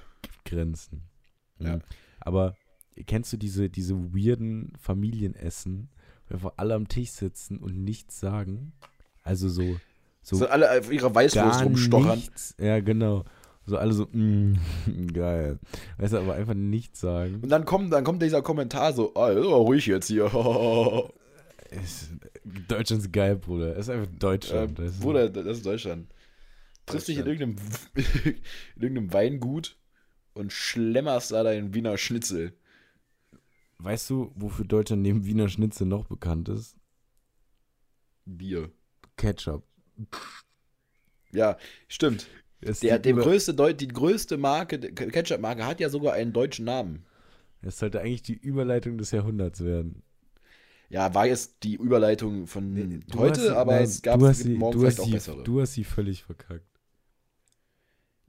Grenzen. 0.45 1.03
Ja. 1.59 1.77
Mhm. 1.77 1.81
Aber 2.19 2.55
kennst 3.07 3.31
du 3.33 3.37
diese, 3.37 3.69
diese 3.69 3.95
weirden 4.13 4.73
Familienessen, 4.77 5.89
wo 6.27 6.35
einfach 6.35 6.53
alle 6.57 6.75
am 6.75 6.87
Tisch 6.89 7.11
sitzen 7.11 7.57
und 7.57 7.83
nichts 7.83 8.19
sagen? 8.19 8.73
Also 9.23 9.47
so, 9.49 9.79
so 10.21 10.35
So 10.37 10.47
alle 10.47 10.79
auf 10.79 10.91
ihrer 10.91 11.13
Weißwurst 11.13 11.65
rumstochern. 11.65 12.17
nichts. 12.17 12.55
Ja, 12.59 12.79
genau. 12.79 13.25
So 13.65 13.77
alle 13.77 13.93
so, 13.93 14.07
mm, 14.11 14.55
geil. 15.13 15.59
Weißt 15.97 16.13
du, 16.13 16.17
aber 16.17 16.33
einfach 16.33 16.53
nichts 16.53 16.99
sagen. 16.99 17.39
Und 17.41 17.49
dann 17.49 17.65
kommt, 17.65 17.93
dann 17.93 18.03
kommt 18.03 18.21
dieser 18.21 18.41
Kommentar 18.41 18.93
so, 18.93 19.09
ist 19.09 19.15
aber 19.15 19.55
ruhig 19.55 19.85
jetzt 19.87 20.07
hier. 20.07 20.31
Es, 21.73 22.09
Deutschland 22.67 23.01
ist 23.01 23.13
geil, 23.13 23.37
Bruder. 23.37 23.77
Es 23.77 23.87
ist 23.87 23.91
einfach 23.91 24.11
äh, 24.11 24.17
Deutschland. 24.17 24.77
du? 24.77 24.91
Bruder, 24.99 25.29
das 25.29 25.45
ist 25.57 25.65
Deutschland. 25.65 26.13
Triffst 26.85 27.07
dich 27.07 27.17
in 27.17 27.25
irgendeinem, 27.25 27.55
in 28.75 28.81
irgendeinem 28.81 29.13
Weingut 29.13 29.77
und 30.33 30.51
schlemmerst 30.51 31.31
da 31.31 31.43
deinen 31.43 31.73
Wiener 31.73 31.97
Schnitzel. 31.97 32.53
Weißt 33.77 34.09
du, 34.09 34.33
wofür 34.35 34.65
Deutschland 34.65 35.01
neben 35.01 35.25
Wiener 35.25 35.47
Schnitzel 35.47 35.87
noch 35.87 36.05
bekannt 36.05 36.49
ist? 36.49 36.75
Bier. 38.25 38.69
Ketchup. 39.15 39.63
Ja, 41.31 41.57
stimmt. 41.87 42.27
Es 42.59 42.79
Der, 42.81 42.99
über- 43.13 43.21
größte 43.23 43.53
die 43.73 43.87
größte 43.87 44.37
Marke, 44.37 44.77
die 44.79 44.93
Ketchup-Marke, 44.93 45.65
hat 45.65 45.79
ja 45.79 45.89
sogar 45.89 46.13
einen 46.13 46.33
deutschen 46.33 46.65
Namen. 46.65 47.05
Es 47.61 47.79
sollte 47.79 48.01
eigentlich 48.01 48.21
die 48.23 48.33
Überleitung 48.37 48.97
des 48.97 49.11
Jahrhunderts 49.11 49.63
werden. 49.63 50.03
Ja, 50.89 51.13
war 51.13 51.25
jetzt 51.25 51.63
die 51.63 51.75
Überleitung 51.75 52.47
von 52.47 52.75
hast 53.13 53.19
heute, 53.19 53.41
sie- 53.41 53.55
aber 53.55 53.75
nein, 53.75 53.83
es 53.83 54.01
gab 54.01 54.19
du 54.19 54.27
hast 54.27 54.39
sie, 54.39 54.49
morgen 54.55 54.79
du 54.79 54.85
hast 54.85 54.95
vielleicht 54.95 54.99
auch 54.99 55.05
sie, 55.05 55.11
bessere. 55.11 55.43
Du 55.43 55.61
hast 55.61 55.73
sie 55.73 55.83
völlig 55.83 56.23
verkackt. 56.23 56.65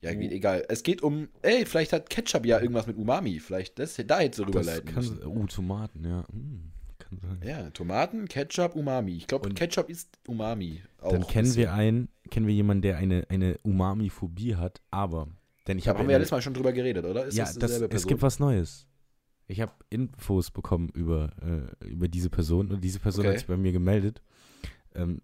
ja, 0.01 0.15
geht, 0.15 0.33
egal. 0.33 0.65
Es 0.69 0.83
geht 0.83 1.03
um, 1.03 1.29
ey, 1.43 1.67
vielleicht 1.67 1.93
hat 1.93 2.09
Ketchup 2.09 2.47
ja 2.47 2.61
irgendwas 2.61 2.87
mit 2.87 2.97
Umami. 2.97 3.41
Vielleicht, 3.41 3.79
das, 3.79 3.97
da 3.97 4.21
du 4.39 4.45
Das 4.45 4.49
rüberleiten 4.49 4.95
kann, 4.95 5.27
uh, 5.27 5.47
Tomaten, 5.47 6.05
ja. 6.05 6.25
Sein. 6.31 6.73
Ja, 7.45 7.71
Tomaten, 7.71 8.27
Ketchup, 8.29 8.75
Umami. 8.77 9.17
Ich 9.17 9.27
glaube, 9.27 9.49
Ketchup 9.51 9.89
ist 9.89 10.19
Umami. 10.27 10.83
Dann 11.01 11.27
kennen 11.27 11.45
bisschen. 11.45 11.57
wir 11.57 11.73
einen, 11.73 12.09
kennen 12.31 12.47
wir 12.47 12.55
jemanden, 12.55 12.83
der 12.83 12.97
eine, 12.97 13.27
eine 13.29 13.59
Umami-Phobie 13.63 14.57
hat, 14.57 14.81
aber, 14.91 15.29
denn 15.67 15.79
ich 15.79 15.85
Da 15.85 15.91
habe 15.91 16.01
haben 16.01 16.09
wir 16.09 16.13
ja 16.13 16.19
letztes 16.19 16.33
Mal 16.33 16.43
schon 16.43 16.55
drüber 16.55 16.73
geredet, 16.73 17.05
oder? 17.05 17.27
Ist 17.27 17.37
ja, 17.37 17.45
das 17.45 17.59
das, 17.59 17.81
es 17.81 18.07
gibt 18.07 18.23
was 18.23 18.39
Neues. 18.39 18.87
Ich 19.49 19.61
habe 19.61 19.73
Infos 19.91 20.51
bekommen 20.51 20.89
über, 20.91 21.31
äh, 21.43 21.87
über 21.87 22.09
diese 22.09 22.31
Person 22.31 22.71
und 22.71 22.83
diese 22.83 23.01
Person 23.01 23.25
Okay. 23.25 23.33
hat 23.35 23.39
sich 23.41 23.49
bei 23.49 23.57
mir 23.57 23.73
gemeldet. 23.73 24.23
Ähm, 24.95 25.21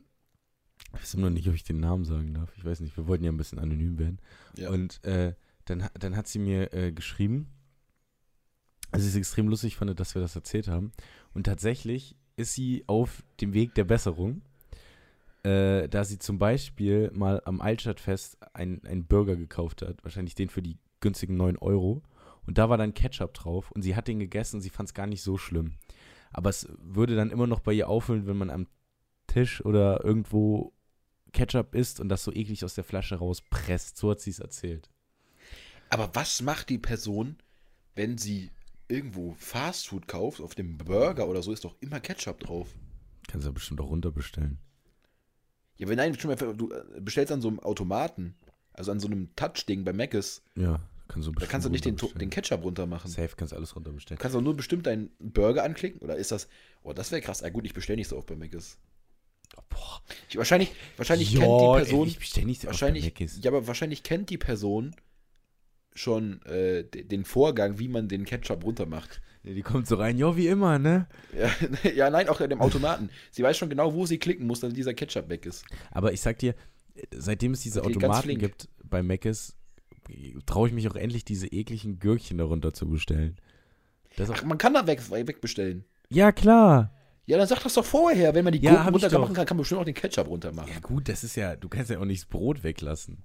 ich 0.95 1.00
weiß 1.00 1.14
immer 1.14 1.28
noch 1.28 1.35
nicht, 1.35 1.49
ob 1.49 1.54
ich 1.54 1.64
den 1.64 1.80
Namen 1.80 2.04
sagen 2.04 2.35
darf. 2.35 2.50
Ich 2.57 2.64
weiß 2.64 2.80
nicht, 2.80 2.97
wir 2.97 3.07
wollten 3.07 3.25
ja 3.25 3.30
ein 3.30 3.37
bisschen 3.37 3.59
anonym 3.59 3.99
werden. 3.99 4.18
Ja. 4.57 4.71
Und 4.71 5.02
äh, 5.04 5.35
dann, 5.64 5.88
dann 5.99 6.16
hat 6.16 6.28
sie 6.28 6.38
mir 6.38 6.73
äh, 6.73 6.92
geschrieben, 6.92 7.49
also 8.90 9.04
sie 9.04 9.11
ist 9.11 9.16
extrem 9.16 9.49
lustig 9.49 9.76
fand, 9.76 9.99
dass 9.99 10.14
wir 10.14 10.23
das 10.23 10.37
erzählt 10.37 10.68
haben. 10.68 10.92
Und 11.35 11.45
tatsächlich 11.45 12.16
ist 12.37 12.54
sie 12.54 12.85
auf 12.87 13.23
dem 13.40 13.52
Weg 13.52 13.75
der 13.75 13.85
Besserung, 13.85 14.42
äh, 15.42 15.88
da 15.88 16.04
sie 16.04 16.18
zum 16.18 16.38
Beispiel 16.38 17.11
mal 17.12 17.42
am 17.45 17.61
Altstadtfest 17.61 18.38
einen, 18.54 19.07
Burger 19.07 19.37
gekauft 19.37 19.83
hat, 19.83 20.02
wahrscheinlich 20.04 20.35
den 20.35 20.49
für 20.49 20.62
die 20.62 20.78
günstigen 21.00 21.37
9 21.37 21.59
Euro. 21.59 22.02
Und 22.47 22.59
da 22.59 22.71
war 22.71 22.78
dann 22.78 22.95
Ketchup 22.95 23.35
drauf 23.35 23.71
und 23.73 23.83
sie 23.83 23.95
hat 23.95 24.09
den 24.09 24.18
gegessen 24.18 24.61
sie 24.61 24.71
fand 24.71 24.88
es 24.88 24.95
gar 24.95 25.07
nicht 25.07 25.23
so 25.23 25.37
schlimm. 25.37 25.75
Aber 26.33 26.50
es 26.50 26.68
würde 26.80 27.16
dann 27.16 27.30
immer 27.30 27.47
noch 27.47 27.61
bei 27.61 27.73
ihr 27.73 27.88
auffüllen, 27.88 28.26
wenn 28.26 28.37
man 28.37 28.50
am 28.50 28.66
Tisch 29.26 29.64
oder 29.64 30.02
irgendwo 30.04 30.73
Ketchup 31.33 31.75
isst 31.75 32.00
und 32.00 32.09
das 32.09 32.25
so 32.25 32.33
eklig 32.33 32.64
aus 32.64 32.75
der 32.75 32.85
Flasche 32.85 33.16
rauspresst. 33.16 33.97
So 33.97 34.11
hat 34.11 34.21
sie 34.21 34.30
es 34.30 34.38
erzählt. 34.38 34.88
Aber 35.90 36.11
was 36.14 36.42
macht 36.42 36.68
die 36.68 36.78
Person, 36.78 37.37
wenn 37.95 38.18
sie 38.18 38.50
irgendwo 38.88 39.35
Fastfood 39.38 40.09
kaufst, 40.09 40.40
auf 40.40 40.54
dem 40.54 40.78
Burger 40.78 41.28
oder 41.28 41.42
so, 41.42 41.52
ist 41.52 41.64
doch 41.64 41.76
immer 41.80 42.00
Ketchup 42.00 42.40
drauf. 42.40 42.68
Kannst 43.28 43.45
du 43.45 43.50
ja 43.50 43.52
bestimmt 43.52 43.80
auch 43.80 43.90
runterbestellen. 43.90 44.59
Ja, 45.76 45.88
wenn 45.88 45.97
nein, 45.97 46.14
du 46.14 46.71
äh, 46.73 47.00
bestellst 47.00 47.30
an 47.33 47.40
so 47.40 47.49
einem 47.49 47.61
Automaten, 47.61 48.35
also 48.73 48.90
an 48.90 48.99
so 49.00 49.07
einem 49.07 49.35
Touch-Ding 49.37 49.85
bei 49.85 49.92
Mc's, 49.92 50.42
Ja, 50.57 50.80
kannst 51.07 51.28
du 51.28 51.33
da 51.33 51.47
kannst 51.47 51.66
du 51.66 51.71
nicht 51.71 51.85
den, 51.85 51.97
den 51.97 52.30
Ketchup 52.30 52.64
runter 52.64 52.87
machen. 52.87 53.11
Safe 53.11 53.35
kannst 53.37 53.52
du 53.52 53.57
alles 53.57 53.76
runterbestellen. 53.76 54.18
Du 54.18 54.23
kannst 54.23 54.37
auch 54.37 54.40
nur 54.40 54.57
bestimmt 54.57 54.87
deinen 54.87 55.11
Burger 55.21 55.62
anklicken, 55.64 56.00
oder 56.00 56.16
ist 56.16 56.33
das, 56.33 56.49
oh, 56.83 56.92
das 56.92 57.11
wäre 57.12 57.21
krass. 57.23 57.42
Ah, 57.42 57.50
gut, 57.50 57.64
ich 57.64 57.75
bestelle 57.75 57.97
nicht 57.97 58.09
so 58.09 58.16
oft 58.16 58.26
bei 58.26 58.35
Mc's. 58.37 58.78
Boah. 59.71 60.02
Ich, 60.28 60.37
wahrscheinlich 60.37 60.73
wahrscheinlich 60.97 61.33
Ja, 61.33 61.40
kennt 61.40 61.61
die 61.61 61.64
ey, 61.64 61.73
Person, 61.73 62.09
ich 62.09 62.18
bestell 62.18 62.45
nicht 62.45 62.61
so 62.62 62.68
oft 62.68 62.83
bei 62.85 62.88
wahrscheinlich, 62.88 63.14
Mc's. 63.18 63.38
ja, 63.42 63.50
aber 63.50 63.66
wahrscheinlich 63.66 64.02
kennt 64.02 64.30
die 64.30 64.38
Person 64.38 64.95
schon 65.98 66.40
äh, 66.46 66.84
de- 66.84 67.04
den 67.04 67.24
Vorgang, 67.24 67.78
wie 67.78 67.88
man 67.88 68.08
den 68.08 68.24
Ketchup 68.24 68.64
runter 68.64 68.86
macht. 68.86 69.20
Ja, 69.44 69.54
die 69.54 69.62
kommt 69.62 69.86
so 69.86 69.96
rein, 69.96 70.18
ja, 70.18 70.36
wie 70.36 70.48
immer, 70.48 70.78
ne? 70.78 71.06
Ja, 71.38 71.90
ja, 71.94 72.10
nein, 72.10 72.28
auch 72.28 72.40
in 72.40 72.50
dem 72.50 72.60
Automaten. 72.60 73.10
sie 73.30 73.42
weiß 73.42 73.56
schon 73.56 73.68
genau, 73.70 73.94
wo 73.94 74.04
sie 74.06 74.18
klicken 74.18 74.46
muss, 74.46 74.60
damit 74.60 74.76
dieser 74.76 74.94
Ketchup 74.94 75.28
weg 75.28 75.46
ist. 75.46 75.64
Aber 75.90 76.12
ich 76.12 76.20
sag 76.20 76.38
dir, 76.38 76.54
seitdem 77.14 77.52
es 77.52 77.60
diese 77.60 77.82
Automaten 77.84 78.38
gibt 78.38 78.68
bei 78.82 79.02
Mc's, 79.02 79.56
traue 80.46 80.68
ich 80.68 80.74
mich 80.74 80.88
auch 80.88 80.96
endlich, 80.96 81.24
diese 81.24 81.46
ekligen 81.48 81.98
Gürkchen 81.98 82.38
darunter 82.38 82.72
zu 82.72 82.88
bestellen. 82.88 83.36
Ach, 84.18 84.42
man 84.44 84.58
kann 84.58 84.74
da 84.74 84.86
weg, 84.86 85.00
wegbestellen. 85.10 85.84
ja, 86.10 86.32
klar. 86.32 86.92
Ja, 87.26 87.36
dann 87.36 87.46
sag 87.46 87.62
das 87.62 87.74
doch 87.74 87.84
vorher. 87.84 88.34
Wenn 88.34 88.42
man 88.42 88.54
die 88.54 88.58
Ja, 88.60 88.70
Gurken 88.84 88.96
ich 88.96 89.04
runter 89.04 89.18
machen 89.18 89.34
kann, 89.34 89.44
kann 89.44 89.56
man 89.58 89.62
bestimmt 89.62 89.82
auch 89.82 89.84
den 89.84 89.92
Ketchup 89.94 90.28
runter 90.28 90.50
machen. 90.50 90.70
Ja, 90.72 90.80
gut, 90.80 91.10
das 91.10 91.24
ist 91.24 91.36
ja, 91.36 91.56
du 91.56 91.68
kannst 91.68 91.90
ja 91.90 91.98
auch 92.00 92.06
nicht 92.06 92.22
das 92.22 92.28
Brot 92.30 92.64
weglassen. 92.64 93.18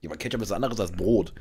Ja, 0.00 0.08
aber 0.08 0.16
Ketchup 0.16 0.40
ist 0.40 0.52
anderes 0.52 0.80
als 0.80 0.90
Brot. 0.90 1.34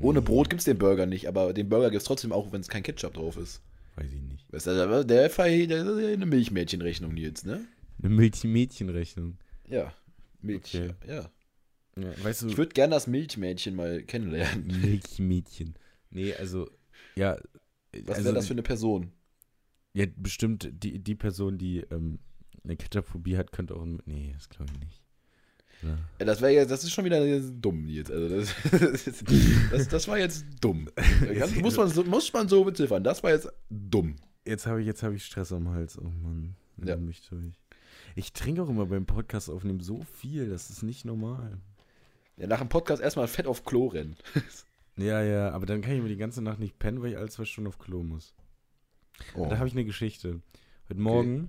Ohne 0.00 0.18
Hm. 0.20 0.24
Brot 0.24 0.50
gibt 0.50 0.60
es 0.60 0.64
den 0.64 0.78
Burger 0.78 1.06
nicht, 1.06 1.26
aber 1.28 1.52
den 1.52 1.68
Burger 1.68 1.90
gibt 1.90 2.00
es 2.02 2.06
trotzdem 2.06 2.32
auch, 2.32 2.52
wenn 2.52 2.60
es 2.60 2.68
kein 2.68 2.82
Ketchup 2.82 3.14
drauf 3.14 3.36
ist. 3.36 3.60
Weiß 3.96 4.06
ich 4.10 4.22
nicht. 4.22 4.50
Weißt 4.52 4.66
du, 4.66 4.74
der, 4.74 5.04
der, 5.04 5.28
der, 5.28 6.08
eine 6.12 6.26
Milchmädchenrechnung 6.26 7.16
jetzt, 7.16 7.44
ne? 7.44 7.66
Eine 8.02 8.14
Milchmädchenrechnung. 8.14 9.36
Ja. 9.68 9.92
Milch. 10.40 10.74
Okay. 10.74 10.90
Ja. 11.06 11.30
Ja, 11.98 12.24
weißt 12.24 12.42
du, 12.42 12.48
Ich 12.48 12.56
würde 12.56 12.72
gerne 12.72 12.94
das 12.94 13.06
Milchmädchen 13.06 13.74
mal 13.76 14.02
kennenlernen. 14.02 14.66
Milchmädchen. 14.80 15.74
Nee, 16.10 16.34
also, 16.34 16.70
ja. 17.16 17.36
Was 18.06 18.16
also, 18.16 18.24
wäre 18.24 18.34
das 18.34 18.46
für 18.46 18.54
eine 18.54 18.62
Person? 18.62 19.12
Ja, 19.92 20.06
bestimmt 20.16 20.70
die, 20.72 20.98
die 20.98 21.14
Person, 21.14 21.58
die 21.58 21.80
ähm, 21.90 22.18
eine 22.64 22.76
Ketchup-Phobie 22.76 23.36
hat, 23.36 23.52
könnte 23.52 23.76
auch. 23.76 23.82
ein- 23.82 24.00
Nee, 24.06 24.30
das 24.34 24.48
glaube 24.48 24.72
ich 24.72 24.80
nicht. 24.80 25.01
Ja. 25.82 25.98
Ja, 26.18 26.24
das 26.24 26.40
wäre 26.40 26.52
jetzt, 26.52 26.70
das 26.70 26.84
ist 26.84 26.92
schon 26.92 27.04
wieder 27.04 27.40
dumm 27.40 27.88
jetzt. 27.88 28.10
Also 28.10 28.28
das, 28.28 28.54
das, 29.70 29.88
das 29.88 30.08
war 30.08 30.18
jetzt 30.18 30.44
dumm. 30.60 30.88
Ganz, 31.38 31.54
muss, 31.56 31.76
man 31.76 31.88
so, 31.88 32.04
muss 32.04 32.32
man 32.32 32.48
so 32.48 32.64
beziffern. 32.64 33.02
Das 33.02 33.22
war 33.22 33.30
jetzt 33.30 33.48
dumm. 33.68 34.16
Jetzt 34.44 34.66
habe 34.66 34.80
ich, 34.80 34.86
jetzt 34.86 35.02
hab 35.02 35.12
ich 35.12 35.24
Stress 35.24 35.52
am 35.52 35.68
Hals. 35.70 35.98
Oh 35.98 36.04
Mann. 36.04 36.54
Ja. 36.78 36.90
Ja. 36.90 36.96
Mich 36.96 37.28
durch. 37.28 37.54
Ich 38.14 38.32
trinke 38.32 38.62
auch 38.62 38.68
immer 38.68 38.86
beim 38.86 39.06
Podcast 39.06 39.48
aufnehmen 39.50 39.80
so 39.80 40.02
viel, 40.14 40.50
das 40.50 40.70
ist 40.70 40.82
nicht 40.82 41.04
normal. 41.04 41.58
Ja, 42.36 42.46
nach 42.46 42.58
dem 42.58 42.68
Podcast 42.68 43.02
erstmal 43.02 43.28
fett 43.28 43.46
auf 43.46 43.64
Klo 43.64 43.86
rennen. 43.86 44.16
Ja, 44.98 45.22
ja, 45.22 45.50
aber 45.52 45.64
dann 45.64 45.80
kann 45.80 45.94
ich 45.94 46.02
mir 46.02 46.10
die 46.10 46.18
ganze 46.18 46.42
Nacht 46.42 46.58
nicht 46.58 46.78
pennen, 46.78 47.00
weil 47.00 47.12
ich 47.12 47.16
alle 47.16 47.30
zwei 47.30 47.46
Stunden 47.46 47.68
auf 47.68 47.78
Klo 47.78 48.02
muss. 48.02 48.34
Oh. 49.34 49.46
Da 49.48 49.56
habe 49.56 49.66
ich 49.66 49.72
eine 49.72 49.86
Geschichte. 49.86 50.42
Heute 50.90 51.00
Morgen, 51.00 51.48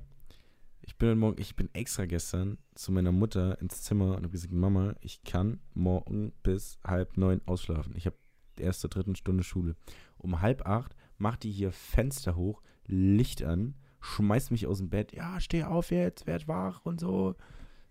ich 0.85 0.97
bin 0.97 1.17
Morgen, 1.17 1.39
ich 1.39 1.55
bin 1.55 1.69
extra 1.73 2.05
gestern 2.05 2.57
zu 2.75 2.91
meiner 2.91 3.11
Mutter 3.11 3.59
ins 3.61 3.81
Zimmer 3.83 4.17
und 4.17 4.23
habe 4.23 4.29
gesagt, 4.29 4.53
Mama, 4.53 4.95
ich 5.01 5.23
kann 5.23 5.59
morgen 5.73 6.33
bis 6.43 6.77
halb 6.83 7.17
neun 7.17 7.41
ausschlafen. 7.45 7.95
Ich 7.95 8.05
habe 8.05 8.17
erste, 8.57 8.89
dritten 8.89 9.15
Stunde 9.15 9.43
Schule. 9.43 9.75
Um 10.17 10.41
halb 10.41 10.65
acht 10.67 10.95
macht 11.17 11.43
die 11.43 11.51
hier 11.51 11.71
Fenster 11.71 12.35
hoch, 12.35 12.61
Licht 12.85 13.43
an, 13.43 13.75
schmeißt 14.01 14.51
mich 14.51 14.67
aus 14.67 14.79
dem 14.79 14.89
Bett. 14.89 15.13
Ja, 15.13 15.39
steh 15.39 15.63
auf 15.63 15.89
jetzt, 15.89 16.27
werd 16.27 16.47
wach 16.49 16.85
und 16.85 16.99
so. 16.99 17.35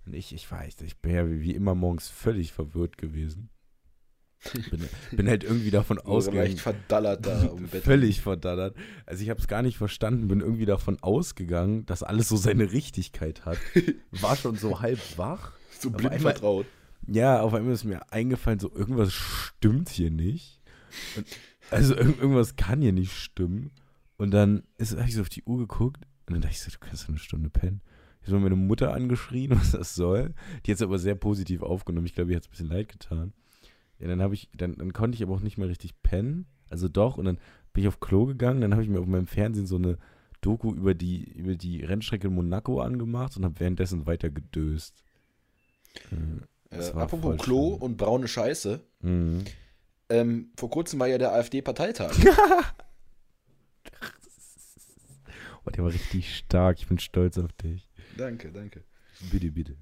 Und 0.04 0.14
ich, 0.14 0.34
ich 0.34 0.50
weiß, 0.50 0.82
ich 0.82 0.98
bin 0.98 1.14
ja 1.14 1.30
wie 1.30 1.54
immer 1.54 1.74
morgens 1.74 2.08
völlig 2.08 2.52
verwirrt 2.52 2.98
gewesen. 2.98 3.48
Bin, 4.70 4.88
bin 5.12 5.28
halt 5.28 5.44
irgendwie 5.44 5.70
davon 5.70 5.98
ausgegangen. 6.00 6.46
leicht 6.48 6.60
verdallert 6.60 7.24
da 7.26 7.44
um 7.46 7.66
Bett. 7.68 7.84
Völlig 7.84 8.20
verdaddert. 8.20 8.74
Also 9.06 9.22
ich 9.22 9.30
habe 9.30 9.38
es 9.40 9.46
gar 9.48 9.62
nicht 9.62 9.78
verstanden, 9.78 10.28
bin 10.28 10.40
irgendwie 10.40 10.66
davon 10.66 10.98
ausgegangen, 11.00 11.86
dass 11.86 12.02
alles 12.02 12.28
so 12.28 12.36
seine 12.36 12.72
Richtigkeit 12.72 13.44
hat. 13.44 13.58
War 14.10 14.36
schon 14.36 14.56
so 14.56 14.80
halb 14.80 14.98
wach. 15.16 15.52
So 15.78 15.90
blind 15.90 16.12
einmal- 16.14 16.32
vertraut. 16.32 16.66
Ja, 17.06 17.40
auf 17.42 17.52
einmal 17.54 17.72
ist 17.72 17.84
mir 17.84 18.12
eingefallen, 18.12 18.60
so 18.60 18.72
irgendwas 18.72 19.12
stimmt 19.12 19.88
hier 19.88 20.10
nicht. 20.10 20.60
Und, 21.16 21.26
also 21.70 21.94
irg- 21.94 22.18
irgendwas 22.20 22.54
kann 22.56 22.80
hier 22.80 22.92
nicht 22.92 23.12
stimmen. 23.16 23.70
Und 24.18 24.30
dann 24.30 24.62
habe 24.80 25.08
ich 25.08 25.14
so 25.14 25.20
auf 25.22 25.28
die 25.28 25.42
Uhr 25.42 25.58
geguckt 25.58 26.04
und 26.26 26.34
dann 26.34 26.42
dachte 26.42 26.52
ich 26.54 26.60
so, 26.60 26.70
du 26.70 26.78
kannst 26.78 27.04
doch 27.04 27.08
eine 27.08 27.18
Stunde 27.18 27.50
pennen. 27.50 27.80
Ich 28.22 28.28
habe 28.28 28.38
meine 28.38 28.54
Mutter 28.54 28.94
angeschrien, 28.94 29.50
was 29.50 29.72
das 29.72 29.96
soll. 29.96 30.32
Die 30.64 30.70
hat 30.70 30.76
es 30.76 30.82
aber 30.82 30.98
sehr 31.00 31.16
positiv 31.16 31.62
aufgenommen. 31.62 32.06
Ich 32.06 32.14
glaube, 32.14 32.30
ihr 32.30 32.36
hat 32.36 32.44
es 32.44 32.48
ein 32.48 32.52
bisschen 32.52 32.68
leid 32.68 32.88
getan. 32.88 33.32
Ja, 34.02 34.08
dann 34.08 34.20
habe 34.20 34.34
ich, 34.34 34.50
dann, 34.54 34.74
dann 34.76 34.92
konnte 34.92 35.16
ich 35.16 35.22
aber 35.22 35.32
auch 35.34 35.40
nicht 35.40 35.56
mehr 35.56 35.68
richtig 35.68 36.02
pennen. 36.02 36.46
Also 36.68 36.88
doch, 36.88 37.16
und 37.16 37.24
dann 37.24 37.38
bin 37.72 37.82
ich 37.84 37.88
auf 37.88 38.00
Klo 38.00 38.26
gegangen, 38.26 38.60
dann 38.60 38.72
habe 38.72 38.82
ich 38.82 38.88
mir 38.88 38.98
auf 39.00 39.06
meinem 39.06 39.26
Fernsehen 39.28 39.66
so 39.66 39.76
eine 39.76 39.96
Doku 40.40 40.74
über 40.74 40.92
die, 40.94 41.22
über 41.32 41.54
die 41.54 41.84
Rennstrecke 41.84 42.26
in 42.26 42.34
Monaco 42.34 42.80
angemacht 42.80 43.36
und 43.36 43.44
habe 43.44 43.60
währenddessen 43.60 44.06
weiter 44.06 44.28
gedöst. 44.30 45.02
Äh, 46.10 46.76
Äh, 46.76 46.94
war 46.94 47.02
apropos 47.04 47.38
Klo 47.38 47.70
schlimm. 47.70 47.82
und 47.82 47.96
braune 47.96 48.26
Scheiße. 48.26 48.80
Mhm. 49.02 49.44
Ähm, 50.08 50.50
vor 50.56 50.68
kurzem 50.70 50.98
war 51.00 51.06
ja 51.06 51.16
der 51.18 51.32
AfD-Parteitag. 51.32 52.12
Oh, 55.64 55.70
der 55.70 55.84
war 55.84 55.92
richtig 55.92 56.36
stark. 56.36 56.78
Ich 56.80 56.88
bin 56.88 56.98
stolz 56.98 57.38
auf 57.38 57.52
dich. 57.52 57.88
danke, 58.16 58.50
danke. 58.50 58.82
Bitte, 59.30 59.50
bitte. 59.52 59.76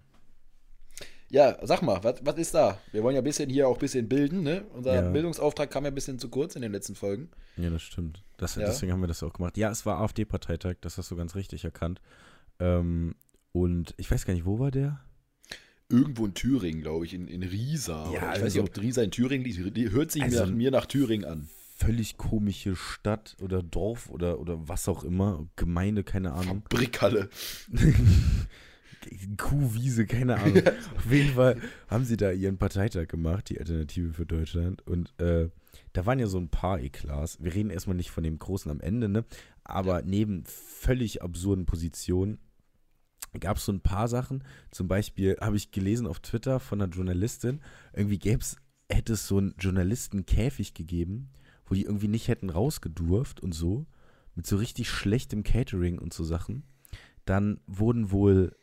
Ja, 1.33 1.57
sag 1.63 1.83
mal, 1.83 2.03
was 2.03 2.17
was 2.25 2.37
ist 2.39 2.55
da? 2.55 2.79
Wir 2.93 3.03
wollen 3.05 3.15
ja 3.15 3.21
ein 3.21 3.25
bisschen 3.25 3.49
hier 3.49 3.69
auch 3.69 3.75
ein 3.77 3.81
bisschen 3.81 4.09
bilden, 4.09 4.43
ne? 4.43 4.65
Unser 4.75 4.95
Ja. 4.97 5.11
Bildungsauftrag 5.11 5.71
kam 5.71 5.85
ja 5.85 5.91
ein 5.91 5.95
bisschen 5.95 6.19
zu 6.19 6.29
kurz 6.29 6.57
in 6.57 6.63
den 6.63 6.73
letzten 6.73 6.97
Folgen. 6.97 7.31
Ja, 7.57 7.71
das 7.71 7.83
stimmt. 7.83 8.25
Das, 8.37 8.57
Ja. 8.57 8.67
Deswegen 8.67 8.93
haben 8.93 9.01
wir 9.01 9.07
das 9.07 9.23
auch 9.23 9.33
gemacht. 9.33 9.57
Ja, 9.57 9.71
es 9.71 9.87
war 9.87 10.01
AfD-Parteitag, 10.01 10.75
das 10.81 10.99
hast 10.99 11.11
du 11.11 11.17
ganz 11.17 11.37
richtig 11.37 11.65
erkannt. 11.65 12.01
Ähm, 12.59 13.15
und 13.53 13.95
ich 13.97 14.11
weiß 14.11 14.27
gar 14.27 14.35
nicht, 14.35 14.45
wo 14.45 14.59
war 14.59 14.71
der? 14.73 15.01
Irgendwo 15.89 16.27
in 16.27 16.35
Thüringen, 16.35 16.83
glaube 16.83 17.05
ich, 17.05 17.15
in, 17.15 17.27
in 17.29 17.43
Riesa. 17.43 18.11
Ja, 18.13 18.15
ich 18.15 18.23
weiß 18.23 18.43
also- 18.43 18.63
nicht, 18.63 18.71
ob 18.77 18.83
Riesa 18.83 19.03
in 19.03 19.11
Thüringen 19.13 19.45
liegt. 19.45 19.77
Die 19.77 19.91
hört 19.91 20.11
sich 20.11 20.23
Also- 20.23 20.47
mir, 20.47 20.53
mir 20.53 20.71
nach 20.73 20.87
Thüringen 20.87 21.25
an. 21.25 21.49
Völlig 21.77 22.19
komische 22.19 22.77
Stadt 22.77 23.37
oder 23.41 23.63
Dorf 23.63 24.11
oder, 24.11 24.39
oder 24.39 24.69
was 24.69 24.87
auch 24.89 25.03
immer. 25.05 25.47
Gemeinde, 25.57 26.05
keine 26.05 26.33
Ahnung. 26.33 26.63
Brickhalle. 26.69 27.31
Kuhwiese, 29.37 30.07
keine 30.07 30.37
Ahnung. 30.37 30.63
Auf 30.97 31.11
jeden 31.11 31.35
Fall 31.35 31.61
haben 31.89 32.05
sie 32.05 32.17
da 32.17 32.31
ihren 32.31 32.59
Parteitag 32.59 33.09
gemacht, 33.09 33.49
die 33.49 33.59
Alternative 33.59 34.13
für 34.13 34.27
Deutschland. 34.27 34.87
Und 34.87 35.13
äh, 35.21 35.49
da 35.93 36.07
waren 36.07 36.19
ja 36.19 36.27
so 36.27 36.39
ein 36.39 36.49
paar 36.49 36.81
Eklats. 36.81 37.39
Wir 37.43 37.55
reden 37.55 37.71
erstmal 37.71 37.97
nicht 37.97 38.11
von 38.11 38.25
dem 38.25 38.39
Großen 38.39 38.71
am 38.71 38.81
Ende, 38.81 39.09
ne? 39.09 39.25
Aber 39.65 40.03
neben 40.03 40.45
völlig 40.45 41.23
absurden 41.23 41.67
Positionen 41.67 42.39
gab 43.39 43.59
es 43.59 43.65
so 43.65 43.73
ein 43.73 43.81
paar 43.81 44.09
Sachen. 44.09 44.43
Zum 44.71 44.89
Beispiel 44.89 45.37
habe 45.41 45.57
ich 45.57 45.71
gelesen 45.71 46.07
auf 46.07 46.21
Twitter 46.21 46.59
von 46.59 46.81
einer 46.81 46.93
Journalistin, 46.93 47.61
irgendwie 47.93 48.19
gäb's, 48.19 48.57
hätte 48.89 49.13
es 49.13 49.29
so 49.29 49.39
einen 49.39 49.55
Journalistenkäfig 49.59 50.75
gegeben, 50.75 51.31
wo 51.67 51.75
die 51.75 51.85
irgendwie 51.85 52.09
nicht 52.09 52.27
hätten 52.29 52.51
rausgedurft 52.51 53.41
und 53.41 53.53
so. 53.53 53.87
Mit 54.35 54.47
so 54.47 54.57
richtig 54.57 54.89
schlechtem 54.89 55.43
Catering 55.43 55.99
und 55.99 56.13
so 56.13 56.25
Sachen. 56.25 56.65
Dann 57.25 57.61
wurden 57.67 58.11
wohl 58.11 58.57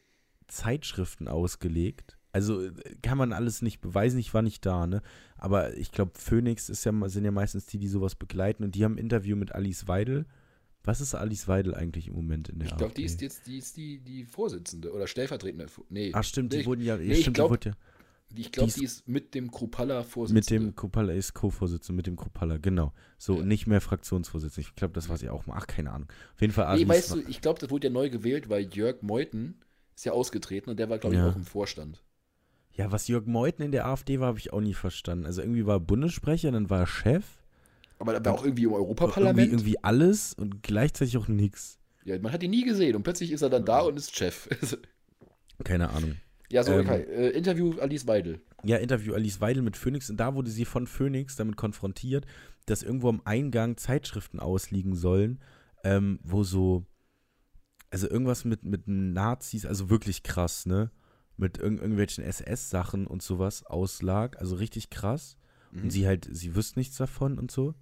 Zeitschriften 0.48 1.27
ausgelegt. 1.27 2.18
Also 2.34 2.62
äh, 2.62 2.72
kann 3.01 3.18
man 3.18 3.34
alles 3.34 3.62
nicht 3.62 3.80
beweisen, 3.82 4.20
ich 4.20 4.34
war 4.34 4.42
nicht 4.42 4.66
da, 4.66 4.86
ne? 4.88 5.01
Aber 5.38 5.75
ich 5.77 5.92
glaube, 5.92 6.12
Phoenix 6.16 6.70
ist 6.70 6.84
ja, 6.86 6.94
sind 7.10 7.25
ja 7.25 7.32
meistens 7.32 7.66
die, 7.66 7.77
die 7.80 7.88
sowas 7.88 8.16
begleiten 8.16 8.63
und 8.63 8.75
die 8.75 8.84
haben 8.84 8.96
ein 8.96 9.00
Interview 9.00 9.36
mit 9.36 9.54
Alice 9.54 9.88
Weidel. 9.88 10.25
Was 10.84 11.01
ist 11.01 11.16
Alice 11.16 11.48
Weidel 11.48 11.74
eigentlich 11.75 12.08
im 12.08 12.16
Moment 12.16 12.48
in 12.50 12.60
der 12.60 12.70
Ich 12.70 12.77
glaube, 12.77 12.94
die 12.94 13.04
ist 13.04 13.22
jetzt 13.22 13.48
die, 13.48 13.58
ist 13.58 13.75
die, 13.75 14.00
die 14.00 14.24
Vorsitzende 14.25 14.94
oder 14.94 15.06
stellvertretende. 15.08 15.66
Nee, 15.89 16.12
Ach 16.13 16.24
stimmt, 16.24 16.54
die 16.54 16.58
Nee, 16.60 16.66
wurden 16.66 16.82
ja, 16.82 16.96
nee, 16.98 17.12
ich 17.12 17.22
stimmt, 17.22 17.36
glaub, 17.36 17.48
die 17.50 17.51
wurde 17.54 17.70
ja 17.70 17.75
die- 18.30 18.42
ich 18.42 18.51
glaube, 18.51 18.72
die 18.74 18.80
die, 18.80 18.86
ist- 18.86 19.08
mit 19.08 19.34
dem 19.36 19.50
Krupalla 19.51 20.00
mit 20.00 20.08
Vorsitzende. 20.10 20.66
dem 20.66 20.75
Kopalla 20.75 21.13
ist 21.13 21.34
Co-Vorsitzende, 21.34 21.96
mit 21.96 22.08
dem 22.08 22.18
Kopalla, 22.18 22.58
genau. 22.58 22.94
So, 23.18 23.38
Ja. 23.39 23.44
nicht 23.46 23.68
mehr 23.68 23.80
Fraktionsvorsitzende. 23.82 24.68
Ich 24.70 24.75
glaube, 24.75 24.94
das 24.94 25.08
war 25.10 25.18
sie 25.18 25.30
auch 25.30 25.46
mal. 25.46 25.56
Ach, 25.58 25.66
keine 25.68 25.92
Ahnung. 25.92 26.10
Auf 26.36 26.42
jeden 26.42 26.51
Fall 26.54 26.66
Nee, 26.66 26.72
Alice 26.84 26.89
weißt 26.89 27.12
war- 27.12 27.18
du, 27.20 27.30
ich 27.30 27.42
glaube, 27.42 27.60
das 27.60 27.70
wurde 27.70 27.88
ja 27.88 27.94
neu 27.94 28.10
gewählt, 28.10 28.50
weil 28.50 28.63
Jörg 28.74 29.01
Meuthen 29.01 29.56
ist 29.98 30.06
ja 30.06 30.12
ausgetreten 30.13 30.70
und 30.70 30.77
der 30.80 30.89
war, 30.89 31.00
glaube 31.00 31.16
ich, 31.16 31.22
Ja. 31.22 31.30
auch 31.30 31.36
im 31.36 31.44
Vorstand. 31.44 32.04
Ja, 32.72 32.92
was 32.92 33.08
Jörg 33.08 33.25
Meuthen 33.25 33.66
in 33.66 33.72
der 33.72 33.88
AfD 33.88 34.20
war, 34.20 34.27
habe 34.27 34.38
ich 34.38 34.54
auch 34.54 34.62
nie 34.62 34.75
verstanden. 34.75 35.25
Also 35.25 35.42
irgendwie 35.42 35.66
war 35.66 35.77
er 35.77 35.80
Bundessprecher, 35.80 36.51
dann 36.51 36.70
war 36.70 36.82
er 36.82 36.88
Chef. 36.88 37.25
Aber 37.98 38.13
da 38.13 38.24
war 38.24 38.36
auch 38.36 38.44
irgendwie 38.46 38.63
im 38.66 38.70
Irgendwie, 38.70 38.86
Europaparlament. 38.86 39.51
irgendwie 39.51 39.84
alles 39.84 40.36
und 40.36 40.62
gleichzeitig 40.62 41.18
auch 41.18 41.27
nix. 41.27 41.80
Ja, 42.06 42.20
man 42.20 42.32
hat 42.32 42.44
ihn 42.44 42.51
nie 42.51 42.63
gesehen 42.63 42.96
und 42.96 43.01
plötzlich 43.01 43.32
ist 43.32 43.42
er 43.42 43.50
dann 43.50 43.66
da 43.66 43.80
und 43.82 43.98
ist 43.98 44.16
Chef. 44.16 44.48
Keine 45.63 45.89
Ahnung. 45.89 46.16
Ja, 46.50 46.63
so, 46.63 46.74
Ähm, 46.74 46.86
Kai, 46.86 47.00
äh, 47.01 47.30
Interview 47.32 47.74
Alice 47.80 48.06
Weidel. 48.08 48.39
ja, 48.63 48.77
Interview 48.77 49.16
Alice 49.16 49.42
Weidel 49.42 49.63
mit 49.63 49.75
Phoenix 49.75 50.10
und 50.12 50.18
da 50.18 50.36
wurde 50.36 50.51
sie 50.51 50.63
von 50.66 50.86
Phoenix 50.88 51.36
damit 51.36 51.58
konfrontiert, 51.58 52.25
dass 52.68 52.84
irgendwo 52.84 53.10
am 53.10 53.22
Eingang 53.25 53.75
Zeitschriften 53.77 54.39
ausliegen 54.39 54.94
sollen, 54.96 55.39
ähm, 55.84 56.20
wo 56.24 56.44
so, 56.44 56.86
also 57.89 58.10
irgendwas 58.10 58.46
mit, 58.46 58.63
mit 58.63 58.88
Nazis, 58.88 59.65
also 59.65 59.89
wirklich 59.89 60.24
krass, 60.24 60.65
ne? 60.65 60.91
Mit 61.38 61.58
irg 61.58 61.79
irgendwelchen 61.79 62.24
SS-Sachen 62.24 63.06
und 63.06 63.22
sowas 63.22 63.63
auslag, 63.63 64.39
also 64.39 64.56
richtig 64.56 64.89
krass. 64.89 65.38
Mhm. 65.72 65.84
Und 65.84 65.89
sie 65.91 66.08
halt, 66.08 66.27
sie 66.32 66.56
wüsste 66.56 66.79
nichts 66.79 66.98
davon 66.98 67.38
und 67.38 67.51
so. 67.51 67.75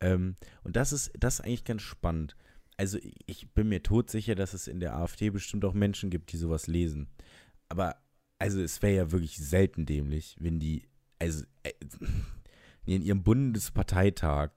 Ähm, 0.00 0.34
und 0.64 0.76
das 0.76 0.92
ist, 0.92 1.12
das 1.18 1.34
ist 1.34 1.40
eigentlich 1.42 1.64
ganz 1.64 1.82
spannend. 1.82 2.36
Also 2.76 2.98
ich- 3.26 3.48
bin 3.54 3.68
mir 3.68 3.82
todsicher, 3.82 4.34
dass 4.34 4.54
es 4.54 4.68
in 4.68 4.78
der 4.80 4.96
AfD 4.96 5.30
bestimmt 5.30 5.64
auch 5.64 5.74
Menschen 5.74 6.10
gibt, 6.10 6.32
die 6.32 6.36
sowas 6.36 6.66
lesen. 6.66 7.08
Aber, 7.68 7.96
also 8.38 8.60
es 8.60 8.82
wäre 8.82 8.94
ja 8.96 9.10
wirklich 9.12 9.36
selten 9.38 9.84
dämlich, 9.86 10.36
wenn 10.40 10.58
die, 10.60 10.88
also 11.18 11.44
äh, 11.64 11.72
in 12.86 13.02
ihrem 13.02 13.22
Bundesparteitag 13.22 14.50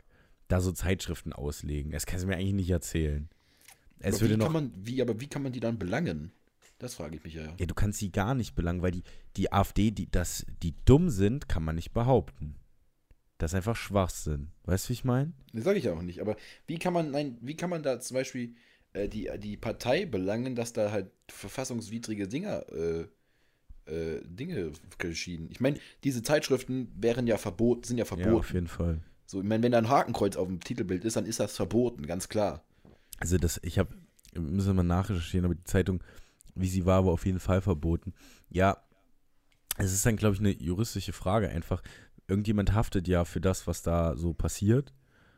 da 0.48 0.62
so 0.62 0.72
Zeitschriften 0.72 1.34
auslegen. 1.34 1.92
Das 1.92 2.06
kannst 2.06 2.24
du 2.24 2.28
mir 2.28 2.36
eigentlich 2.38 2.54
nicht 2.54 2.70
erzählen. 2.70 3.30
Es 4.02 4.16
aber, 4.16 4.22
würde 4.22 4.34
wie 4.34 4.38
noch, 4.38 4.46
kann 4.46 4.54
man, 4.54 4.72
wie, 4.76 5.02
aber 5.02 5.20
wie 5.20 5.28
kann 5.28 5.44
man 5.44 5.52
die 5.52 5.60
dann 5.60 5.78
belangen? 5.80 6.32
Das 6.80 6.96
frage 6.96 7.16
ich 7.16 7.24
mich 7.24 7.36
ja. 7.36 7.54
ja, 7.58 7.66
du 7.66 7.76
kannst 7.76 8.00
sie 8.00 8.12
gar 8.12 8.34
nicht 8.34 8.56
belangen, 8.56 8.82
weil 8.82 8.92
die, 8.92 9.04
die 9.38 9.54
AfD, 9.54 9.92
die, 9.92 10.10
dass 10.10 10.46
die 10.64 10.74
dumm 10.86 11.10
sind, 11.12 11.48
kann 11.48 11.64
man 11.64 11.76
nicht 11.76 11.94
behaupten. 11.94 12.56
Das 13.38 13.52
ist 13.52 13.56
einfach 13.56 13.76
Schwachsinn. 13.76 14.50
Weißt 14.66 14.86
du, 14.86 14.90
wie 14.90 14.94
ich 14.94 15.04
meine? 15.04 15.34
Das 15.54 15.64
sage 15.64 15.78
ich 15.78 15.86
ja 15.86 15.94
auch 15.94 16.02
nicht. 16.02 16.22
Aber 16.22 16.36
wie 16.68 16.80
kann 16.80 16.94
man, 16.94 17.12
nein, 17.12 17.38
wie 17.42 17.56
kann 17.56 17.70
man 17.70 17.84
da 17.84 18.00
zum 18.00 18.16
Beispiel 18.16 18.56
äh, 18.94 19.08
die, 19.08 19.30
die 19.38 19.58
Partei 19.58 20.06
belangen, 20.06 20.56
dass 20.56 20.74
da 20.74 20.92
halt 20.92 21.12
verfassungswidrige 21.30 22.28
Dinger, 22.28 22.66
äh, 22.72 23.06
äh, 23.86 24.22
Dinge 24.26 24.72
geschehen? 24.98 25.50
Ich 25.52 25.60
meine, 25.60 25.78
diese 26.04 26.24
Zeitschriften 26.24 26.92
wären 26.96 27.28
ja 27.28 27.38
verboten, 27.38 27.84
sind 27.84 27.98
ja 27.98 28.04
Ja, 28.04 28.08
verboten. 28.08 28.36
auf 28.36 28.54
jeden 28.54 28.68
Fall. 28.68 29.02
so, 29.26 29.42
ich 29.42 29.48
meine, 29.48 29.64
wenn 29.64 29.72
da 29.72 29.78
ein 29.78 29.90
Hakenkreuz 29.90 30.36
auf 30.36 30.48
dem 30.48 30.60
Titelbild 30.60 31.06
ist, 31.06 31.16
dann 31.16 31.26
ist 31.26 31.40
das 31.40 31.56
verboten, 31.56 32.06
ganz 32.08 32.28
klar. 32.30 32.64
Also 33.22 33.38
das, 33.38 33.60
ich 33.64 33.78
habe, 33.78 33.94
müssen 34.34 34.70
wir 34.70 34.74
mal 34.74 34.84
nachrecherchieren, 34.84 35.46
aber 35.46 35.56
die 35.56 35.64
Zeitung, 35.64 36.04
wie 36.56 36.68
sie 36.68 36.86
war, 36.86 37.06
war 37.06 37.14
auf 37.14 37.26
jeden 37.26 37.40
Fall 37.40 37.62
verboten. 37.62 38.14
Ja, 38.50 38.78
es 39.78 39.94
ist 39.94 40.06
dann, 40.06 40.18
glaube 40.18 40.36
ich, 40.36 40.42
eine 40.42 40.52
juristische 40.52 41.14
Frage 41.14 41.48
einfach. 41.48 41.84
Irgendjemand 42.28 42.74
haftet 42.74 43.08
ja 43.08 43.24
für 43.24 43.40
das, 43.40 43.68
was 43.68 43.84
da 43.84 44.18
so 44.18 44.34
passiert. 44.34 44.94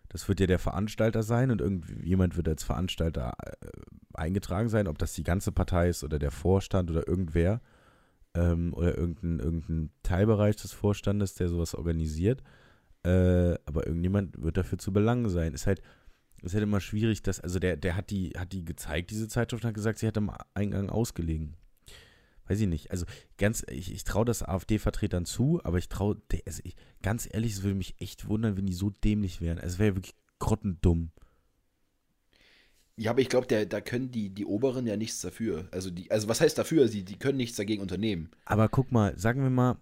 Das 0.08 0.30
wird 0.30 0.40
ja 0.40 0.48
der 0.48 0.60
Veranstalter 0.60 1.24
sein 1.24 1.52
und 1.52 1.60
irgendjemand 1.60 2.38
wird 2.38 2.48
als 2.48 2.64
Veranstalter 2.64 3.34
äh, 3.40 3.68
eingetragen 4.14 4.70
sein, 4.70 4.88
ob 4.88 4.98
das 4.98 5.14
die 5.14 5.24
ganze 5.24 5.52
Partei 5.52 5.90
ist 5.90 6.04
oder 6.06 6.20
der 6.20 6.32
Vorstand 6.32 6.90
oder 6.90 7.06
irgendwer 7.06 7.62
ähm, 8.34 8.74
oder 8.74 8.98
irgendein, 8.98 9.40
irgendein 9.40 9.90
Teilbereich 10.04 10.56
des 10.56 10.72
Vorstandes, 10.72 11.34
der 11.34 11.50
sowas 11.50 11.76
organisiert. 11.76 12.44
Äh, 13.04 13.56
aber 13.66 13.86
irgendjemand 13.88 14.42
wird 14.42 14.56
dafür 14.56 14.78
zu 14.78 14.94
belangen 14.94 15.28
sein. 15.30 15.54
Ist 15.54 15.68
halt, 15.68 15.82
ist 16.44 16.54
halt 16.54 16.64
immer 16.64 16.82
schwierig, 16.82 17.22
dass, 17.22 17.40
also 17.40 17.60
der, 17.60 17.78
der 17.78 17.96
hat 17.96 18.10
die, 18.10 18.32
hat 18.38 18.52
die 18.52 18.66
gezeigt, 18.66 19.12
diese 19.12 19.28
Zeitschrift, 19.28 19.64
und 19.64 19.70
hat 19.70 19.76
gesagt, 19.76 20.00
sie 20.00 20.08
hat 20.08 20.18
am 20.18 20.32
Eingang 20.54 20.90
ausgelegen. 20.90 21.56
Weiß 22.48 22.60
ich 22.60 22.68
nicht. 22.68 22.92
Also 22.92 23.06
ganz, 23.38 23.66
ich, 23.70 23.94
ich 23.94 24.04
traue 24.04 24.26
das 24.26 24.44
AfD-Vertretern 24.44 25.26
zu, 25.26 25.62
aber 25.64 25.78
ich 25.78 25.88
traue, 25.88 26.22
also 26.46 26.62
ich, 26.64 26.76
ganz 27.02 27.28
ehrlich, 27.32 27.54
es 27.54 27.64
würde 27.64 27.76
mich 27.76 27.96
echt 28.00 28.28
wundern, 28.28 28.58
wenn 28.58 28.66
die 28.66 28.74
so 28.74 28.90
dämlich 28.90 29.40
wären. 29.40 29.58
Also, 29.58 29.76
Es 29.76 29.80
wäre 29.80 29.90
ja 29.90 29.96
wirklich 29.96 30.16
grottendumm. 30.40 31.12
Ja, 32.96 33.12
aber 33.12 33.22
ich 33.22 33.30
glaube, 33.30 33.66
da 33.66 33.82
können 33.82 34.12
die, 34.12 34.30
die 34.30 34.46
Oberen 34.46 34.86
ja 34.86 34.98
nichts 34.98 35.22
dafür. 35.22 35.68
Also, 35.72 35.90
die, 35.90 36.12
also 36.12 36.28
was 36.28 36.42
heißt 36.42 36.58
dafür? 36.58 36.88
Sie, 36.90 37.04
die 37.04 37.18
können 37.18 37.38
nichts 37.38 37.58
dagegen 37.58 37.82
unternehmen. 37.82 38.30
Aber 38.46 38.70
guck 38.70 38.92
mal, 38.92 39.18
sagen 39.18 39.42
wir 39.42 39.50
mal. 39.50 39.78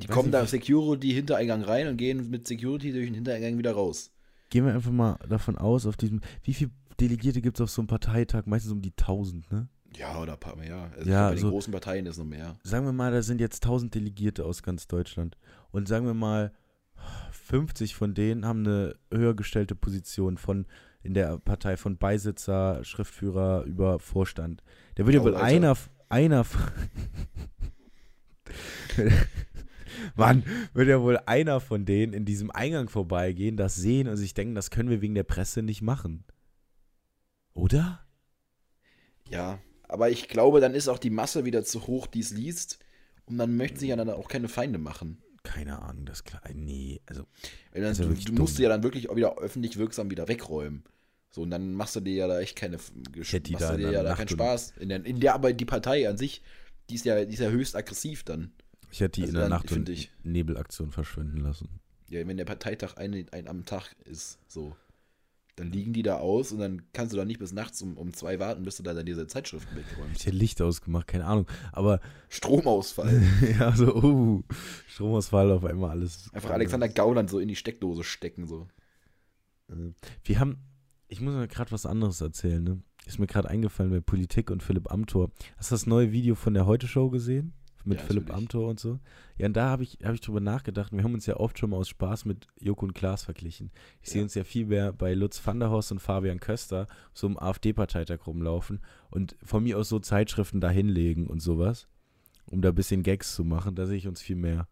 Die 0.00 0.06
kommen 0.06 0.30
nicht, 0.30 0.34
da 0.34 0.46
Security 0.46 1.12
Hintereingang 1.12 1.62
rein 1.62 1.88
und 1.88 1.96
gehen 1.96 2.30
mit 2.30 2.46
Security 2.46 2.92
durch 2.92 3.06
den 3.06 3.14
Hintereingang 3.14 3.58
wieder 3.58 3.72
raus. 3.72 4.12
Gehen 4.52 4.66
wir 4.66 4.74
einfach 4.74 4.90
mal 4.90 5.16
davon 5.26 5.56
aus, 5.56 5.86
auf 5.86 5.96
diesem, 5.96 6.20
wie 6.42 6.52
viele 6.52 6.70
Delegierte 7.00 7.40
gibt 7.40 7.56
es 7.56 7.62
auf 7.62 7.70
so 7.70 7.80
einem 7.80 7.86
Parteitag? 7.86 8.44
Meistens 8.44 8.70
um 8.70 8.82
die 8.82 8.90
1000, 8.90 9.50
ne? 9.50 9.66
Ja, 9.96 10.20
oder 10.20 10.34
ein 10.34 10.40
paar 10.40 10.56
mehr. 10.56 10.90
Also 10.94 11.08
Ja, 11.10 11.30
bei 11.30 11.36
so- 11.36 11.46
den 11.46 11.50
großen 11.52 11.72
Parteien 11.72 12.04
ist 12.04 12.18
noch 12.18 12.26
mehr. 12.26 12.56
sagen 12.62 12.84
wir 12.84 12.92
mal, 12.92 13.10
da 13.12 13.22
sind 13.22 13.40
jetzt 13.40 13.64
1000 13.64 13.94
Delegierte 13.94 14.44
aus 14.44 14.62
ganz 14.62 14.86
Deutschland. 14.88 15.38
Und 15.70 15.88
sagen 15.88 16.04
wir 16.04 16.12
mal, 16.12 16.52
50 17.30 17.94
von 17.94 18.12
denen 18.12 18.44
haben 18.44 18.60
eine 18.66 18.94
höher 19.10 19.34
gestellte 19.34 19.74
Position 19.74 20.36
von 20.36 20.66
in 21.02 21.14
der 21.14 21.38
Partei 21.38 21.78
von 21.78 21.96
Beisitzer, 21.96 22.84
Schriftführer 22.84 23.64
über 23.64 23.98
Vorstand. 24.00 24.62
Da 24.96 25.06
wird 25.06 25.14
ja 25.14 25.20
Oh, 25.22 25.24
wohl 25.24 25.34
Alter. 25.34 25.46
einer, 25.46 25.76
einer, 26.10 26.44
Mann, 30.16 30.44
wird 30.74 30.88
ja 30.88 31.00
wohl 31.00 31.18
einer 31.26 31.60
von 31.60 31.84
denen 31.84 32.12
in 32.12 32.24
diesem 32.24 32.50
Eingang 32.50 32.88
vorbeigehen, 32.88 33.56
das 33.56 33.74
sehen 33.74 34.08
und 34.08 34.16
sich 34.16 34.34
denken, 34.34 34.54
das 34.54 34.70
können 34.70 34.90
wir 34.90 35.00
wegen 35.00 35.14
der 35.14 35.22
Presse 35.22 35.62
nicht 35.62 35.82
machen. 35.82 36.24
Oder? 37.54 38.00
Ja, 39.28 39.58
aber 39.88 40.10
ich 40.10 40.28
glaube, 40.28 40.60
dann 40.60 40.74
ist 40.74 40.88
auch 40.88 40.98
die 40.98 41.10
Masse 41.10 41.44
wieder 41.44 41.64
zu 41.64 41.86
hoch, 41.86 42.06
die 42.06 42.20
es 42.20 42.30
liest. 42.30 42.78
Und 43.26 43.38
dann 43.38 43.56
möchten 43.56 43.78
sich 43.78 43.90
ja 43.90 43.96
dann 43.96 44.10
auch 44.10 44.28
keine 44.28 44.48
Feinde 44.48 44.78
machen. 44.78 45.22
Keine 45.42 45.80
Ahnung, 45.82 46.06
das 46.06 46.24
klar. 46.24 46.42
Nee, 46.54 47.00
also 47.06 47.26
dann, 47.72 47.82
ja 47.82 47.92
du, 47.92 48.14
du 48.14 48.32
musst 48.34 48.58
dumm. 48.58 48.62
ja 48.62 48.68
dann 48.68 48.82
wirklich 48.82 49.10
auch 49.10 49.16
wieder 49.16 49.38
öffentlich 49.38 49.76
wirksam 49.76 50.10
wieder 50.10 50.28
wegräumen. 50.28 50.84
So, 51.30 51.42
und 51.42 51.50
dann 51.50 51.72
machst 51.72 51.96
du 51.96 52.00
dir 52.00 52.14
ja 52.14 52.28
da 52.28 52.40
echt 52.40 52.56
keine, 52.56 52.76
machst 52.76 53.34
da 53.60 53.72
du 53.72 53.78
dir 53.78 53.90
ja 53.90 54.02
da 54.02 54.14
keinen 54.14 54.28
Spaß. 54.28 54.74
In 54.78 54.90
der, 54.90 55.04
in 55.04 55.18
der, 55.18 55.34
aber 55.34 55.52
die 55.52 55.64
Partei 55.64 56.08
an 56.08 56.18
sich, 56.18 56.42
die 56.90 56.94
ist 56.94 57.04
ja, 57.04 57.24
die 57.24 57.32
ist 57.32 57.40
ja 57.40 57.48
höchst 57.48 57.74
aggressiv 57.74 58.22
dann. 58.22 58.52
Ich 58.92 59.00
hätte 59.00 59.20
die 59.20 59.22
Also 59.22 59.32
in 59.34 59.40
der 59.40 59.48
Nacht 59.48 59.72
und 59.72 59.88
ich- 59.88 60.12
Nebelaktion 60.22 60.92
verschwinden 60.92 61.38
lassen. 61.38 61.68
Ja, 62.08 62.24
wenn 62.26 62.36
der 62.36 62.44
Parteitag 62.44 62.96
ein, 62.98 63.26
ein 63.32 63.48
am 63.48 63.64
Tag 63.64 63.96
ist, 64.04 64.38
so. 64.46 64.76
Dann 65.56 65.70
liegen 65.70 65.92
die 65.92 66.02
da 66.02 66.16
aus 66.16 66.50
und 66.52 66.60
dann 66.60 66.82
kannst 66.94 67.12
du 67.12 67.18
da 67.18 67.26
nicht 67.26 67.38
bis 67.38 67.52
nachts 67.52 67.82
um, 67.82 67.98
um 67.98 68.14
zwei 68.14 68.38
warten, 68.38 68.62
bis 68.62 68.78
du 68.78 68.82
da 68.82 68.94
dann 68.94 69.04
diese 69.04 69.26
Zeitschriften 69.26 69.76
Ich 69.78 69.90
wegräumst. 69.90 70.24
hätte 70.24 70.34
Licht 70.36 70.62
ausgemacht, 70.62 71.06
keine 71.08 71.26
Ahnung. 71.26 71.46
Aber 71.72 72.00
Stromausfall. 72.30 73.22
ja, 73.58 73.76
so, 73.76 73.94
uh, 74.02 74.42
Stromausfall 74.88 75.50
auf 75.52 75.64
einmal 75.66 75.90
alles. 75.90 76.30
Einfach 76.32 76.50
Alexander 76.52 76.88
Gauland 76.88 77.28
so 77.28 77.38
in 77.38 77.48
die 77.48 77.56
Steckdose 77.56 78.02
stecken, 78.02 78.46
so. 78.46 78.66
Wir 80.24 80.38
haben, 80.40 80.58
ich 81.08 81.20
muss 81.20 81.34
mir 81.34 81.48
gerade 81.48 81.70
was 81.72 81.86
anderes 81.86 82.20
erzählen, 82.20 82.62
ne? 82.62 82.82
Ist 83.06 83.18
mir 83.18 83.26
gerade 83.26 83.48
eingefallen 83.50 83.90
bei 83.90 84.00
Politik 84.00 84.50
und 84.50 84.62
Philipp 84.62 84.90
Amthor. 84.92 85.30
Hast 85.56 85.70
du 85.70 85.74
das 85.74 85.86
neue 85.86 86.12
Video 86.12 86.34
von 86.34 86.54
der 86.54 86.66
Heute-Show 86.66 87.10
gesehen? 87.10 87.52
Mit 87.84 88.00
Ja, 88.00 88.06
Philipp 88.06 88.28
natürlich. 88.28 88.42
Amthor 88.44 88.68
und 88.68 88.78
so? 88.80 89.00
Ja, 89.36 89.46
und 89.46 89.54
da 89.56 89.68
habe 89.68 89.82
ich, 89.82 89.98
hab 90.04 90.14
ich 90.14 90.20
drüber 90.20 90.40
nachgedacht. 90.40 90.92
Wir 90.92 91.02
haben 91.02 91.14
uns 91.14 91.26
ja 91.26 91.36
oft 91.36 91.58
schon 91.58 91.70
mal 91.70 91.76
aus 91.78 91.88
Spaß 91.88 92.24
mit 92.26 92.46
Joko 92.60 92.86
und 92.86 92.94
Klaas 92.94 93.24
verglichen. 93.24 93.70
Ich 94.02 94.10
sehe 94.10 94.20
Ja. 94.20 94.24
uns 94.24 94.34
ja 94.34 94.44
viel 94.44 94.66
mehr 94.66 94.92
bei 94.92 95.14
Lutz 95.14 95.44
van 95.44 95.58
der 95.58 95.70
Horst 95.70 95.90
und 95.90 95.98
Fabian 96.00 96.38
Köster 96.40 96.86
so 97.12 97.26
im 97.26 97.38
AfD-Parteitag 97.38 98.26
rumlaufen 98.26 98.80
und 99.10 99.36
von 99.42 99.62
mir 99.64 99.78
aus 99.78 99.88
so 99.88 99.98
Zeitschriften 99.98 100.60
da 100.60 100.70
hinlegen 100.70 101.26
und 101.26 101.40
sowas, 101.40 101.88
um 102.46 102.62
da 102.62 102.68
ein 102.68 102.74
bisschen 102.74 103.02
Gags 103.02 103.34
zu 103.34 103.42
machen. 103.44 103.74
Da 103.74 103.86
sehe 103.86 103.96
ich 103.96 104.06
uns 104.06 104.22
viel 104.22 104.36
mehr. 104.36 104.68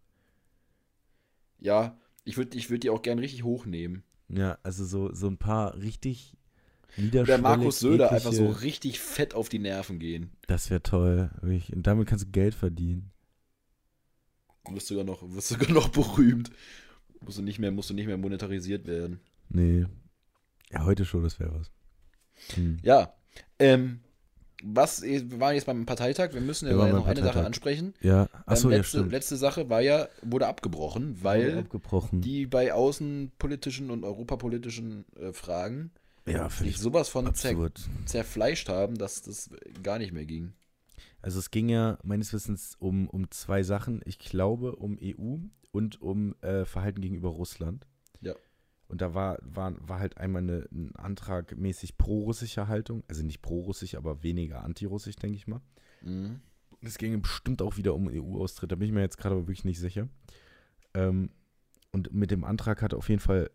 Ja, 1.58 1.98
ich 2.24 2.36
würde 2.36 2.56
ich 2.56 2.70
würd 2.70 2.82
die 2.84 2.90
auch 2.90 3.02
gern 3.02 3.18
richtig 3.18 3.44
hochnehmen. 3.44 4.04
Ja, 4.28 4.58
also 4.62 4.84
so, 4.84 5.12
so 5.12 5.26
ein 5.26 5.38
paar 5.38 5.76
richtig 5.76 6.36
Oder 6.96 7.02
niederschwellig 7.04 7.42
Markus 7.42 7.80
Söder 7.80 8.12
einfach 8.12 8.32
so 8.32 8.48
richtig 8.48 9.00
fett 9.00 9.34
auf 9.34 9.48
die 9.48 9.58
Nerven 9.58 9.98
gehen. 9.98 10.30
Das 10.46 10.70
wäre 10.70 10.82
toll. 10.82 11.30
wirklich. 11.40 11.72
Und 11.74 11.86
damit 11.86 12.08
kannst 12.08 12.26
du 12.26 12.30
Geld 12.30 12.54
verdienen. 12.54 13.10
Du 14.66 14.74
wirst 14.74 14.86
sogar 14.88 15.04
noch, 15.04 15.22
wirst 15.34 15.48
sogar 15.48 15.70
noch 15.70 15.88
berühmt. 15.90 16.50
Musst 17.20 17.38
du 17.38 17.42
nicht 17.42 17.58
mehr, 17.58 17.70
musst 17.70 17.90
du 17.90 17.94
nicht 17.94 18.06
mehr 18.06 18.16
monetarisiert 18.16 18.86
werden. 18.86 19.20
Nee. 19.48 19.86
Ja, 20.72 20.84
heute 20.84 21.04
schon, 21.04 21.22
das 21.22 21.40
wäre 21.40 21.54
was. 21.54 21.70
Hm. 22.54 22.78
Ja. 22.82 23.12
Ähm, 23.58 24.00
was, 24.62 25.02
wir 25.02 25.40
waren 25.40 25.54
jetzt 25.54 25.64
beim 25.66 25.86
Parteitag, 25.86 26.34
wir 26.34 26.40
müssen 26.40 26.68
ja 26.68 26.76
Wir 26.76 26.92
noch 26.92 27.06
eine 27.06 27.22
Sache 27.22 27.44
ansprechen. 27.44 27.94
Ja, 28.00 28.22
Ähm, 28.22 28.28
achso, 28.46 28.70
ja, 28.70 28.76
letzte, 28.78 28.98
stimmt. 28.98 29.12
letzte 29.12 29.36
Sache 29.36 29.70
war 29.70 29.80
ja, 29.80 30.08
wurde 30.22 30.46
abgebrochen, 30.46 31.16
weil 31.22 31.58
abgebrochen. 31.58 32.20
die 32.20 32.46
bei 32.46 32.72
außenpolitischen 32.72 33.90
und 33.90 34.04
europapolitischen 34.04 35.04
äh, 35.18 35.32
Fragen 35.32 35.90
ja, 36.32 36.50
sich 36.50 36.78
sowas 36.78 37.08
von 37.08 37.32
zer 37.34 37.50
absurd. 37.50 37.80
zerfleischt 38.06 38.68
haben, 38.68 38.96
dass 38.96 39.22
das 39.22 39.50
gar 39.82 39.98
nicht 39.98 40.12
mehr 40.12 40.26
ging. 40.26 40.52
Also 41.22 41.38
es 41.38 41.50
ging 41.50 41.68
ja 41.68 41.98
meines 42.02 42.32
Wissens 42.32 42.76
um, 42.78 43.08
um 43.08 43.30
zwei 43.30 43.62
Sachen. 43.62 44.00
Ich 44.04 44.18
glaube 44.18 44.76
um 44.76 44.98
EU 45.02 45.36
und 45.70 46.00
um 46.00 46.34
äh, 46.40 46.64
Verhalten 46.64 47.00
gegenüber 47.00 47.28
Russland. 47.28 47.86
Ja. 48.20 48.34
Und 48.88 49.00
da 49.00 49.14
war, 49.14 49.38
war, 49.42 49.74
war 49.86 50.00
halt 50.00 50.18
einmal 50.18 50.42
eine, 50.42 50.68
ein 50.72 50.96
Antrag 50.96 51.56
mäßig 51.56 51.96
pro-russischer 51.96 52.68
Haltung. 52.68 53.04
Also 53.08 53.22
nicht 53.22 53.42
pro-russisch, 53.42 53.94
aber 53.94 54.22
weniger 54.22 54.64
anti-russisch, 54.64 55.16
denke 55.16 55.36
ich 55.36 55.46
mal. 55.46 55.60
Mhm. 56.02 56.40
Es 56.80 56.96
ging 56.96 57.20
bestimmt 57.20 57.60
auch 57.60 57.76
wieder 57.76 57.94
um 57.94 58.08
EU-Austritt, 58.08 58.72
da 58.72 58.76
bin 58.76 58.86
ich 58.86 58.92
mir 58.92 59.02
jetzt 59.02 59.18
gerade 59.18 59.34
aber 59.34 59.44
wirklich 59.46 59.64
nicht 59.64 59.78
sicher. 59.78 60.08
Ähm, 60.94 61.30
und 61.92 62.12
mit 62.12 62.30
dem 62.30 62.44
Antrag 62.44 62.82
hatte 62.82 62.96
auf 62.96 63.08
jeden 63.08 63.20
Fall 63.20 63.50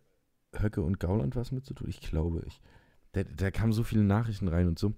Höcke 0.62 0.82
und 0.82 1.00
Gauland 1.00 1.36
was 1.36 1.52
mit 1.52 1.64
zu 1.64 1.74
tun, 1.74 1.88
ich 1.88 2.00
glaube 2.00 2.42
ich. 2.46 2.60
Da, 3.12 3.24
da 3.24 3.50
kamen 3.50 3.72
so 3.72 3.82
viele 3.82 4.04
Nachrichten 4.04 4.48
rein 4.48 4.68
und 4.68 4.78
so. 4.78 4.94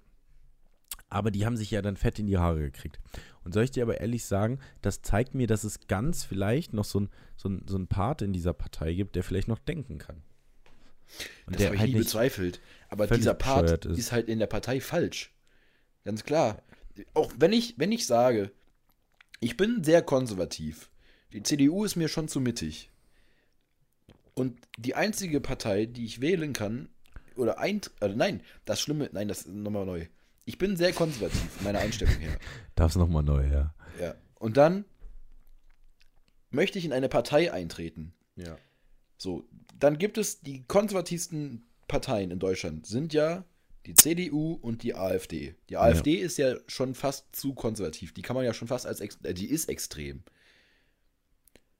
Aber 1.09 1.31
die 1.31 1.45
haben 1.45 1.57
sich 1.57 1.71
ja 1.71 1.81
dann 1.81 1.97
fett 1.97 2.19
in 2.19 2.27
die 2.27 2.37
Haare 2.37 2.59
gekriegt. 2.59 2.99
Und 3.43 3.53
soll 3.53 3.63
ich 3.63 3.71
dir 3.71 3.83
aber 3.83 3.99
ehrlich 3.99 4.25
sagen, 4.25 4.59
das 4.81 5.01
zeigt 5.01 5.33
mir, 5.33 5.47
dass 5.47 5.63
es 5.63 5.87
ganz 5.87 6.23
vielleicht 6.23 6.73
noch 6.73 6.85
so 6.85 7.01
ein, 7.01 7.09
so 7.35 7.49
ein, 7.49 7.63
so 7.67 7.77
ein 7.77 7.87
Part 7.87 8.21
in 8.21 8.33
dieser 8.33 8.53
Partei 8.53 8.93
gibt, 8.93 9.15
der 9.15 9.23
vielleicht 9.23 9.47
noch 9.47 9.59
denken 9.59 9.97
kann. 9.97 10.21
Und 11.45 11.55
das 11.55 11.57
der 11.57 11.67
habe 11.67 11.75
ich 11.75 11.81
halt 11.81 11.93
nie 11.93 11.97
bezweifelt. 11.97 12.59
Aber 12.89 13.07
dieser 13.07 13.33
Part 13.33 13.85
ist. 13.85 13.97
ist 13.97 14.11
halt 14.11 14.29
in 14.29 14.39
der 14.39 14.47
Partei 14.47 14.79
falsch. 14.79 15.33
Ganz 16.03 16.23
klar. 16.23 16.61
Auch 17.13 17.31
wenn 17.37 17.53
ich, 17.53 17.79
wenn 17.79 17.91
ich 17.91 18.05
sage, 18.05 18.51
ich 19.39 19.57
bin 19.57 19.83
sehr 19.83 20.01
konservativ, 20.01 20.89
die 21.33 21.43
CDU 21.43 21.85
ist 21.85 21.95
mir 21.95 22.07
schon 22.07 22.27
zu 22.27 22.39
mittig. 22.39 22.91
Und 24.39 24.57
die 24.77 24.95
einzige 24.95 25.41
Partei, 25.41 25.85
die 25.85 26.05
ich 26.05 26.21
wählen 26.21 26.53
kann, 26.53 26.87
oder 27.35 27.59
ein, 27.59 27.81
also 27.99 28.15
nein, 28.15 28.41
das 28.63 28.79
Schlimme, 28.79 29.09
nein, 29.11 29.27
das 29.27 29.39
ist 29.39 29.49
nochmal 29.49 29.85
neu. 29.85 30.05
Ich 30.45 30.57
bin 30.57 30.77
sehr 30.77 30.93
konservativ, 30.93 31.61
meine 31.61 31.79
Einstellung 31.79 32.15
her. 32.15 32.39
Das 32.75 32.95
nochmal 32.95 33.23
neu, 33.23 33.45
ja. 33.45 33.75
Ja. 33.99 34.15
Und 34.35 34.55
dann 34.55 34.85
möchte 36.51 36.79
ich 36.79 36.85
in 36.85 36.93
eine 36.93 37.09
Partei 37.09 37.51
eintreten. 37.51 38.13
Ja. 38.37 38.57
So, 39.17 39.43
dann 39.77 39.97
gibt 39.97 40.17
es 40.17 40.39
die 40.39 40.63
konservativsten 40.63 41.67
Parteien 41.89 42.31
in 42.31 42.39
Deutschland, 42.39 42.85
sind 42.87 43.11
ja 43.13 43.43
die 43.85 43.95
CDU 43.95 44.53
und 44.53 44.83
die 44.83 44.95
AfD. 44.95 45.55
Die 45.69 45.75
AfD 45.75 46.17
ja. 46.17 46.25
ist 46.25 46.37
ja 46.37 46.55
schon 46.67 46.95
fast 46.95 47.35
zu 47.35 47.53
konservativ. 47.53 48.13
Die 48.13 48.21
kann 48.21 48.37
man 48.37 48.45
ja 48.45 48.53
schon 48.53 48.69
fast 48.69 48.87
als, 48.87 49.01
äh, 49.01 49.33
die 49.33 49.49
ist 49.49 49.67
extrem. 49.67 50.23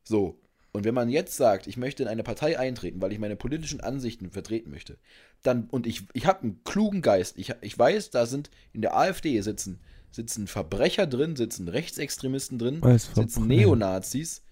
So, 0.04 0.41
und 0.71 0.84
wenn 0.84 0.93
man 0.93 1.10
jetzt 1.10 1.36
sagt, 1.36 1.67
ich 1.67 1.77
möchte 1.77 2.03
in 2.03 2.10
eine 2.10 2.23
Partei 2.23 2.60
eintreten, 2.60 3.01
weil 3.01 3.12
ich 3.12 3.19
meine 3.19 3.36
politischen 3.36 3.82
Ansichten 3.82 4.29
vertreten 4.29 4.69
möchte, 4.69 4.97
dann, 5.41 5.67
und 5.69 5.88
ich, 5.88 6.03
ich 6.13 6.27
habe 6.27 6.41
einen 6.41 6.63
klugen 6.63 7.01
Geist, 7.01 7.38
ich, 7.38 7.53
ich 7.62 7.77
weiß, 7.77 8.12
da 8.12 8.25
sind 8.25 8.51
in 8.71 8.82
der 8.82 8.95
AfD 8.95 9.39
sitzen, 9.41 9.79
sitzen 10.12 10.47
Verbrecher 10.47 11.08
drin, 11.08 11.36
sitzen 11.36 11.67
Rechtsextremisten 11.67 12.60
drin, 12.60 12.82
sitzen 12.97 13.47
Neonazis. 13.47 14.43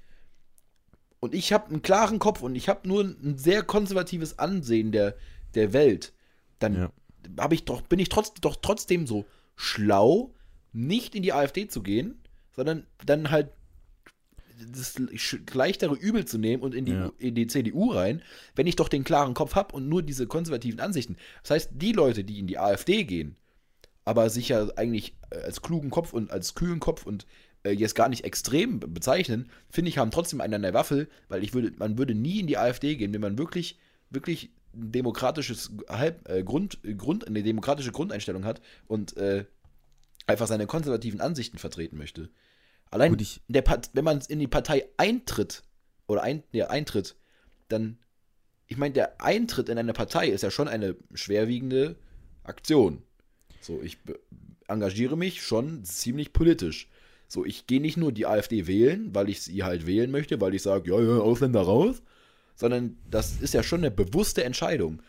Und 1.19 1.35
ich 1.35 1.53
habe 1.53 1.69
einen 1.69 1.81
klaren 1.81 2.19
Kopf 2.19 2.41
und 2.41 2.55
ich 2.55 2.69
habe 2.69 2.87
nur 2.87 3.03
ein 3.03 3.37
sehr 3.37 3.63
konservatives 3.63 4.39
Ansehen 4.39 4.91
der, 4.91 5.15
der 5.53 5.73
Welt. 5.73 6.13
Dann 6.59 6.75
ja. 6.75 6.91
habe 7.39 7.53
ich 7.53 7.65
doch, 7.65 7.81
bin 7.81 7.99
ich 7.99 8.09
trotz, 8.09 8.33
doch 8.35 8.55
trotzdem 8.55 9.05
so 9.05 9.25
schlau, 9.55 10.33
nicht 10.73 11.15
in 11.15 11.23
die 11.23 11.33
AfD 11.33 11.67
zu 11.67 11.81
gehen, 11.81 12.21
sondern 12.55 12.87
dann 13.05 13.29
halt 13.29 13.49
das 14.57 14.95
leichtere 15.53 15.95
Übel 15.95 16.25
zu 16.25 16.37
nehmen 16.37 16.63
und 16.63 16.73
in 16.73 16.85
die, 16.85 16.93
ja. 16.93 17.11
in 17.17 17.35
die 17.35 17.47
CDU 17.47 17.91
rein, 17.91 18.21
wenn 18.55 18.67
ich 18.67 18.75
doch 18.75 18.89
den 18.89 19.03
klaren 19.03 19.33
Kopf 19.33 19.55
habe 19.55 19.75
und 19.75 19.87
nur 19.87 20.01
diese 20.01 20.27
konservativen 20.27 20.79
Ansichten. 20.79 21.17
Das 21.43 21.51
heißt, 21.51 21.71
die 21.73 21.91
Leute, 21.91 22.23
die 22.23 22.39
in 22.39 22.47
die 22.47 22.57
AfD 22.57 23.03
gehen, 23.03 23.35
aber 24.05 24.29
sich 24.29 24.49
ja 24.49 24.67
eigentlich 24.75 25.15
äh, 25.29 25.39
als 25.39 25.61
klugen 25.61 25.89
Kopf 25.89 26.13
und 26.13 26.31
als 26.31 26.55
kühlen 26.55 26.79
Kopf 26.79 27.05
und 27.05 27.25
äh, 27.63 27.71
jetzt 27.71 27.95
gar 27.95 28.09
nicht 28.09 28.23
extrem 28.23 28.79
bezeichnen, 28.79 29.49
finde 29.69 29.89
ich, 29.89 29.97
haben 29.97 30.11
trotzdem 30.11 30.41
einen 30.41 30.53
an 30.53 30.61
der 30.61 30.73
Waffel, 30.73 31.09
weil 31.27 31.43
ich 31.43 31.53
würde, 31.53 31.73
man 31.77 31.97
würde 31.97 32.15
nie 32.15 32.39
in 32.39 32.47
die 32.47 32.57
AfD 32.57 32.95
gehen, 32.95 33.13
wenn 33.13 33.21
man 33.21 33.37
wirklich, 33.37 33.77
wirklich 34.09 34.51
ein 34.73 34.91
demokratisches 34.91 35.71
Halb, 35.89 36.27
äh, 36.29 36.43
Grund, 36.43 36.79
Grund, 36.97 37.27
eine 37.27 37.43
demokratische 37.43 37.91
Grundeinstellung 37.91 38.45
hat 38.45 38.61
und 38.87 39.17
äh, 39.17 39.45
einfach 40.25 40.47
seine 40.47 40.67
konservativen 40.67 41.21
Ansichten 41.21 41.57
vertreten 41.57 41.97
möchte. 41.97 42.29
Allein, 42.91 43.11
Gut, 43.11 43.41
der 43.47 43.63
wenn 43.93 44.05
man 44.05 44.21
in 44.27 44.39
die 44.39 44.47
Partei 44.47 44.87
eintritt, 44.97 45.63
oder 46.07 46.23
ein, 46.23 46.43
ja, 46.51 46.67
eintritt, 46.67 47.15
dann, 47.67 47.97
ich 48.67 48.77
meine, 48.77 48.93
der 48.93 49.21
Eintritt 49.21 49.69
in 49.69 49.77
eine 49.77 49.93
Partei 49.93 50.29
ist 50.29 50.43
ja 50.43 50.51
schon 50.51 50.67
eine 50.67 50.95
schwerwiegende 51.13 51.97
Aktion. 52.43 53.03
So, 53.59 53.81
ich 53.81 53.97
engagiere 54.67 55.17
mich 55.17 55.41
schon 55.41 55.83
ziemlich 55.83 56.33
politisch. 56.33 56.89
So, 57.27 57.45
ich 57.45 57.67
gehe 57.67 57.81
nicht 57.81 57.97
nur 57.97 58.13
die 58.13 58.25
AfD 58.25 58.67
wählen, 58.67 59.13
weil 59.13 59.29
ich 59.29 59.41
sie 59.41 59.63
halt 59.63 59.85
wählen 59.85 60.11
möchte, 60.11 60.39
weil 60.39 60.53
ich 60.53 60.61
sage, 60.61 60.89
ja, 60.89 60.99
ja, 61.01 61.19
Ausländer 61.19 61.61
raus, 61.61 62.01
sondern 62.55 62.97
das 63.09 63.41
ist 63.41 63.53
ja 63.53 63.63
schon 63.63 63.81
eine 63.81 63.91
bewusste 63.91 64.45
Entscheidung. 64.45 65.01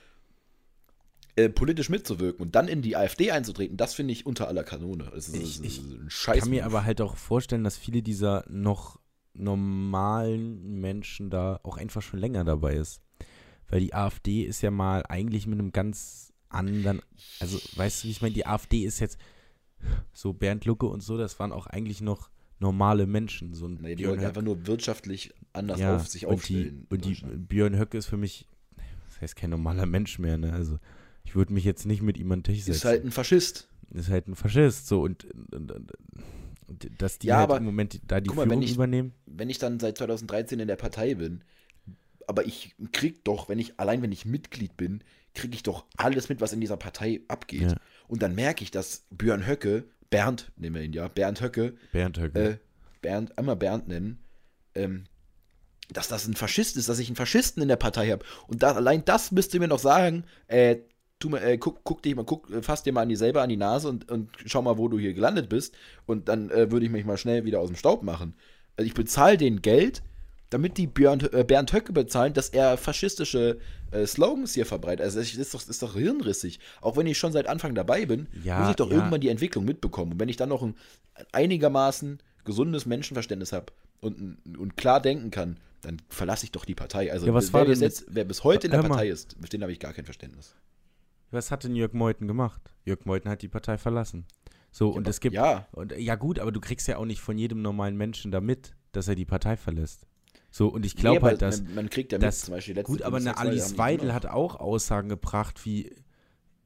Äh, 1.38 1.50
politisch 1.50 1.88
mitzuwirken 1.88 2.42
und 2.42 2.56
dann 2.56 2.66
in 2.66 2.82
die 2.82 2.96
AfD 2.96 3.30
einzutreten, 3.30 3.76
das 3.76 3.94
finde 3.94 4.10
ich 4.10 4.26
unter 4.26 4.48
aller 4.48 4.64
Kanone. 4.64 5.08
Das 5.14 5.28
ist, 5.28 5.36
ich, 5.36 5.62
ich 5.62 5.78
ein 5.78 6.10
Scheiß 6.10 6.40
kann 6.40 6.50
mir 6.50 6.66
aber 6.66 6.84
halt 6.84 7.00
auch 7.00 7.16
vorstellen, 7.16 7.62
dass 7.62 7.76
viele 7.76 8.02
dieser 8.02 8.44
noch 8.48 8.98
normalen 9.34 10.80
Menschen 10.80 11.30
da 11.30 11.60
auch 11.62 11.76
einfach 11.76 12.02
schon 12.02 12.18
länger 12.18 12.42
dabei 12.42 12.74
ist. 12.74 13.02
Weil 13.68 13.78
die 13.78 13.94
AfD 13.94 14.42
ist 14.42 14.62
ja 14.62 14.72
mal 14.72 15.04
eigentlich 15.08 15.46
mit 15.46 15.60
einem 15.60 15.70
ganz 15.70 16.32
anderen, 16.48 17.02
also 17.38 17.56
weißt 17.76 18.02
du, 18.02 18.08
wie 18.08 18.10
ich 18.10 18.20
meine, 18.20 18.34
die 18.34 18.46
AfD 18.46 18.82
ist 18.82 18.98
jetzt 18.98 19.16
so 20.12 20.32
Bernd 20.32 20.64
Lucke 20.64 20.86
und 20.86 21.04
so, 21.04 21.16
das 21.16 21.38
waren 21.38 21.52
auch 21.52 21.68
eigentlich 21.68 22.00
noch 22.00 22.30
normale 22.58 23.06
Menschen. 23.06 23.54
So 23.54 23.68
ein 23.68 23.78
nee, 23.80 23.94
die 23.94 24.08
wollten 24.08 24.24
einfach 24.24 24.42
nur 24.42 24.66
wirtschaftlich 24.66 25.32
anders 25.52 25.78
ja, 25.78 25.94
auf 25.94 26.08
sich 26.08 26.26
aufstellen. 26.26 26.88
Und, 26.90 27.04
die, 27.04 27.10
und 27.10 27.30
die 27.30 27.36
Björn 27.36 27.78
Höcke 27.78 27.96
ist 27.96 28.06
für 28.06 28.16
mich, 28.16 28.48
das 29.06 29.20
heißt 29.20 29.36
kein 29.36 29.50
normaler 29.50 29.86
Mensch 29.86 30.18
mehr, 30.18 30.36
ne? 30.36 30.52
Also 30.52 30.80
ich 31.28 31.36
würde 31.36 31.52
mich 31.52 31.64
jetzt 31.64 31.84
nicht 31.84 32.00
mit 32.00 32.16
ihm 32.16 32.32
an 32.32 32.38
den 32.38 32.44
Tisch 32.44 32.60
setzen. 32.60 32.70
Ist 32.70 32.84
halt 32.86 33.04
ein 33.04 33.10
Faschist. 33.10 33.68
Ist 33.92 34.08
halt 34.08 34.28
ein 34.28 34.34
Faschist. 34.34 34.86
So 34.86 35.02
und, 35.02 35.26
und, 35.52 35.70
und, 35.70 35.92
und 36.66 36.90
dass 36.96 37.18
die 37.18 37.26
ja, 37.26 37.36
halt 37.36 37.50
aber, 37.50 37.58
im 37.58 37.64
Moment 37.64 38.00
da 38.06 38.18
die 38.18 38.30
mal, 38.30 38.44
Führung 38.44 38.50
wenn 38.50 38.62
ich, 38.62 38.74
übernehmen. 38.74 39.12
Wenn 39.26 39.50
ich 39.50 39.58
dann 39.58 39.78
seit 39.78 39.98
2013 39.98 40.58
in 40.58 40.68
der 40.68 40.76
Partei 40.76 41.16
bin, 41.16 41.44
aber 42.26 42.46
ich 42.46 42.74
krieg 42.92 43.24
doch, 43.24 43.50
wenn 43.50 43.58
ich, 43.58 43.78
allein 43.78 44.00
wenn 44.00 44.10
ich 44.10 44.24
Mitglied 44.24 44.78
bin, 44.78 45.04
kriege 45.34 45.54
ich 45.54 45.62
doch 45.62 45.84
alles 45.98 46.30
mit, 46.30 46.40
was 46.40 46.54
in 46.54 46.62
dieser 46.62 46.78
Partei 46.78 47.20
abgeht. 47.28 47.72
Ja. 47.72 47.76
Und 48.06 48.22
dann 48.22 48.34
merke 48.34 48.64
ich, 48.64 48.70
dass 48.70 49.04
Björn 49.10 49.46
Höcke, 49.46 49.84
Bernd, 50.08 50.50
nehmen 50.56 50.76
wir 50.76 50.82
ihn 50.82 50.94
ja, 50.94 51.08
Bernd 51.08 51.42
Höcke, 51.42 51.76
Bernd 51.92 52.18
Höcke. 52.18 52.40
Äh, 52.40 52.56
Bernd, 53.02 53.36
einmal 53.36 53.56
Bernd 53.56 53.86
nennen, 53.86 54.18
ähm, 54.74 55.04
dass 55.90 56.08
das 56.08 56.26
ein 56.26 56.36
Faschist 56.36 56.78
ist, 56.78 56.88
dass 56.88 56.98
ich 56.98 57.08
einen 57.08 57.16
Faschisten 57.16 57.62
in 57.62 57.68
der 57.68 57.76
Partei 57.76 58.10
habe. 58.10 58.24
Und 58.46 58.62
da, 58.62 58.72
allein 58.72 59.04
das 59.04 59.30
müsste 59.30 59.58
mir 59.58 59.68
noch 59.68 59.78
sagen, 59.78 60.24
äh, 60.46 60.78
tu 61.18 61.28
mal, 61.28 61.42
äh, 61.42 61.58
guck, 61.58 61.82
guck 61.84 62.02
dich 62.02 62.14
mal, 62.14 62.24
guck, 62.24 62.50
äh, 62.50 62.62
fass 62.62 62.82
dir 62.82 62.92
mal 62.92 63.02
an 63.02 63.08
die 63.08 63.16
selber 63.16 63.42
an 63.42 63.48
die 63.48 63.56
Nase 63.56 63.88
und, 63.88 64.10
und 64.10 64.30
schau 64.46 64.62
mal, 64.62 64.78
wo 64.78 64.88
du 64.88 64.98
hier 64.98 65.14
gelandet 65.14 65.48
bist. 65.48 65.74
Und 66.06 66.28
dann 66.28 66.50
äh, 66.50 66.70
würde 66.70 66.86
ich 66.86 66.92
mich 66.92 67.04
mal 67.04 67.16
schnell 67.16 67.44
wieder 67.44 67.60
aus 67.60 67.68
dem 67.68 67.76
Staub 67.76 68.02
machen. 68.02 68.34
Also 68.76 68.86
ich 68.86 68.94
bezahle 68.94 69.36
den 69.36 69.62
Geld, 69.62 70.02
damit 70.50 70.78
die 70.78 70.86
Björn, 70.86 71.20
äh, 71.32 71.44
Bernd 71.44 71.72
Höcke 71.72 71.92
bezahlen, 71.92 72.32
dass 72.32 72.48
er 72.48 72.76
faschistische 72.76 73.58
äh, 73.90 74.06
Slogans 74.06 74.54
hier 74.54 74.66
verbreitet. 74.66 75.04
Also 75.04 75.18
das 75.18 75.34
ist 75.34 75.54
doch, 75.54 75.68
ist 75.68 75.82
doch 75.82 75.94
hirnrissig. 75.94 76.60
Auch 76.80 76.96
wenn 76.96 77.06
ich 77.06 77.18
schon 77.18 77.32
seit 77.32 77.48
Anfang 77.48 77.74
dabei 77.74 78.06
bin, 78.06 78.28
ja, 78.44 78.60
muss 78.60 78.70
ich 78.70 78.76
doch 78.76 78.90
ja. 78.90 78.96
irgendwann 78.96 79.20
die 79.20 79.28
Entwicklung 79.28 79.64
mitbekommen. 79.64 80.12
Und 80.12 80.20
wenn 80.20 80.28
ich 80.28 80.36
dann 80.36 80.48
noch 80.48 80.62
ein 80.62 80.74
einigermaßen 81.32 82.20
gesundes 82.44 82.86
Menschenverständnis 82.86 83.52
habe 83.52 83.66
und, 84.00 84.38
und 84.56 84.76
klar 84.76 85.02
denken 85.02 85.30
kann, 85.30 85.58
dann 85.82 86.00
verlasse 86.08 86.44
ich 86.44 86.52
doch 86.52 86.64
die 86.64 86.74
Partei. 86.74 87.12
Also 87.12 87.26
ja, 87.26 87.34
wer, 87.34 87.74
jetzt, 87.74 88.06
wer 88.08 88.24
bis 88.24 88.42
heute 88.42 88.66
in 88.66 88.72
der 88.72 88.82
Partei 88.82 89.08
ist, 89.08 89.40
mit 89.40 89.52
dem 89.52 89.62
habe 89.62 89.72
ich 89.72 89.78
gar 89.78 89.92
kein 89.92 90.04
Verständnis. 90.04 90.54
Was 91.30 91.50
hat 91.50 91.64
denn 91.64 91.74
Jörg 91.74 91.92
Meuthen 91.92 92.26
gemacht? 92.26 92.74
Jörg 92.84 93.04
Meuthen 93.04 93.30
hat 93.30 93.42
die 93.42 93.48
Partei 93.48 93.78
verlassen. 93.78 94.26
So, 94.70 94.90
ja, 94.90 94.96
und 94.96 95.08
es 95.08 95.20
gibt. 95.20 95.34
Ja. 95.34 95.66
Und, 95.72 95.96
ja, 95.96 96.14
gut, 96.14 96.38
aber 96.38 96.52
du 96.52 96.60
kriegst 96.60 96.88
ja 96.88 96.96
auch 96.96 97.04
nicht 97.04 97.20
von 97.20 97.38
jedem 97.38 97.62
normalen 97.62 97.96
Menschen 97.96 98.30
da 98.30 98.40
mit, 98.40 98.74
dass 98.92 99.08
er 99.08 99.14
die 99.14 99.24
Partei 99.24 99.56
verlässt. 99.56 100.06
So, 100.50 100.68
und 100.68 100.86
ich 100.86 100.96
glaube 100.96 101.20
nee, 101.20 101.26
halt, 101.26 101.42
dass. 101.42 101.62
Man, 101.62 101.74
man 101.74 101.90
kriegt 101.90 102.12
ja 102.12 102.18
mit, 102.18 102.32
zum 102.32 102.54
Beispiel 102.54 102.74
letzte 102.74 102.90
Gut, 102.90 103.02
aber 103.02 103.18
eine 103.18 103.36
Alice 103.36 103.76
Weidel 103.76 104.14
hat 104.14 104.26
auch 104.26 104.56
Aussagen 104.56 105.08
gebracht, 105.08 105.64
wie. 105.64 105.94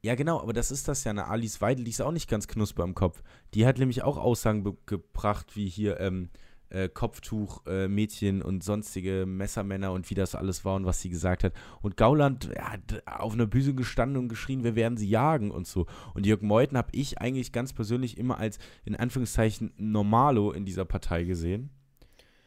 Ja, 0.01 0.15
genau, 0.15 0.41
aber 0.41 0.51
das 0.51 0.71
ist 0.71 0.87
das 0.87 1.03
ja. 1.05 1.11
Eine 1.11 1.27
Alice 1.27 1.61
Weidel, 1.61 1.85
die 1.85 1.91
ist 1.91 2.01
auch 2.01 2.11
nicht 2.11 2.29
ganz 2.29 2.47
knusper 2.47 2.83
im 2.83 2.93
Kopf. 2.93 3.23
Die 3.53 3.65
hat 3.65 3.77
nämlich 3.77 4.03
auch 4.03 4.17
Aussagen 4.17 4.77
gebracht, 4.85 5.55
wie 5.55 5.67
hier, 5.67 5.99
ähm, 5.99 6.29
äh, 6.73 6.89
Kopftuch, 6.89 7.65
äh, 7.67 7.87
Mädchen 7.87 8.41
und 8.41 8.63
sonstige 8.63 9.25
Messermänner 9.25 9.91
und 9.91 10.09
wie 10.09 10.15
das 10.15 10.35
alles 10.35 10.65
war 10.65 10.75
und 10.75 10.85
was 10.85 11.01
sie 11.01 11.09
gesagt 11.09 11.43
hat. 11.43 11.53
Und 11.81 11.97
Gauland 11.97 12.49
ja, 12.55 12.73
hat 12.73 13.03
auf 13.05 13.33
einer 13.33 13.47
Bühne 13.47 13.73
gestanden 13.73 14.17
und 14.17 14.29
geschrien, 14.29 14.63
wir 14.63 14.75
werden 14.75 14.97
sie 14.97 15.07
jagen 15.07 15.51
und 15.51 15.67
so. 15.67 15.85
Und 16.13 16.25
Jörg 16.25 16.41
Meuthen 16.41 16.77
habe 16.77 16.89
ich 16.91 17.19
eigentlich 17.19 17.51
ganz 17.51 17.73
persönlich 17.73 18.17
immer 18.17 18.37
als, 18.37 18.57
in 18.85 18.95
Anführungszeichen, 18.95 19.73
Normalo 19.77 20.51
in 20.51 20.65
dieser 20.65 20.85
Partei 20.85 21.23
gesehen. 21.23 21.69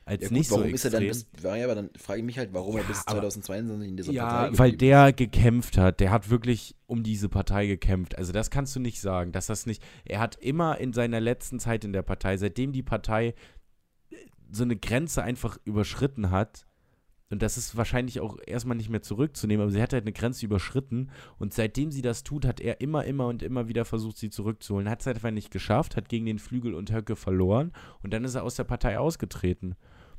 Als 0.09 0.23
ja, 0.23 0.29
gut, 0.29 0.39
nicht 0.39 0.51
warum 0.53 0.69
so 0.69 0.71
ist 0.71 0.85
er 0.85 0.91
dann 0.93 1.03
bis, 1.03 1.27
ja, 1.43 1.65
aber 1.65 1.75
dann 1.75 1.91
frage 1.99 2.21
ich 2.21 2.25
mich 2.25 2.39
halt, 2.39 2.51
warum 2.53 2.77
ja, 2.77 2.83
er 2.83 2.87
bis 2.87 3.03
2022 3.03 3.89
in 3.89 3.97
dieser 3.97 4.13
ja, 4.13 4.29
Partei 4.29 4.53
Ja, 4.53 4.59
weil 4.61 4.73
der 4.73 5.13
gekämpft 5.13 5.79
hat. 5.79 5.99
Der 5.99 6.13
hat 6.13 6.31
wirklich 6.31 6.77
um 6.87 7.03
diese 7.03 7.29
Partei 7.29 7.67
gekämpft. 7.67 8.17
Also 8.17 8.33
das 8.33 8.51
kannst 8.51 8.77
du 8.77 8.81
nicht 8.81 9.01
sagen, 9.01 9.33
dass 9.33 9.49
das 9.49 9.67
nicht. 9.67 9.83
Er 10.05 10.21
hat 10.21 10.37
immer 10.37 10.79
in 10.79 10.93
seiner 10.93 11.19
letzten 11.21 11.59
Zeit 11.59 11.85
in 11.85 11.93
der 11.93 12.03
Partei, 12.03 12.37
seitdem 12.37 12.71
die 12.71 12.85
Partei 12.85 13.35
so 14.51 14.63
eine 14.63 14.77
Grenze 14.77 15.23
einfach 15.23 15.59
überschritten 15.65 16.31
hat. 16.31 16.67
Und 17.29 17.43
das 17.43 17.57
ist 17.57 17.77
wahrscheinlich 17.77 18.21
auch 18.21 18.39
erstmal 18.47 18.77
nicht 18.77 18.89
mehr 18.89 19.03
zurückzunehmen, 19.03 19.63
aber 19.63 19.73
sie 19.73 19.83
hat 19.83 19.93
halt 19.93 20.05
eine 20.05 20.13
Grenze 20.13 20.47
überschritten. 20.47 21.11
Und 21.39 21.53
seitdem 21.55 21.91
sie 21.91 22.03
das 22.03 22.23
tut, 22.23 22.47
hat 22.47 22.61
er 22.61 22.81
immer, 22.81 23.05
immer 23.05 23.27
und 23.27 23.43
immer 23.43 23.67
wieder 23.67 23.85
versucht, 23.85 24.17
sie 24.17 24.31
zurückzuholen. 24.31 24.89
Hat 24.89 25.01
es 25.01 25.09
einfach 25.09 25.33
nicht 25.33 25.51
geschafft, 25.51 25.97
hat 25.97 26.09
gegen 26.09 26.27
den 26.27 26.39
Flügel 26.39 26.75
und 26.75 26.93
Höcke 26.93 27.17
verloren 27.17 27.73
und 28.03 28.13
dann 28.13 28.25
ist 28.25 28.37
er 28.37 28.45
aus 28.45 28.55
der 28.55 28.65
Partei 28.65 28.99
ausgetreten. 28.99 29.75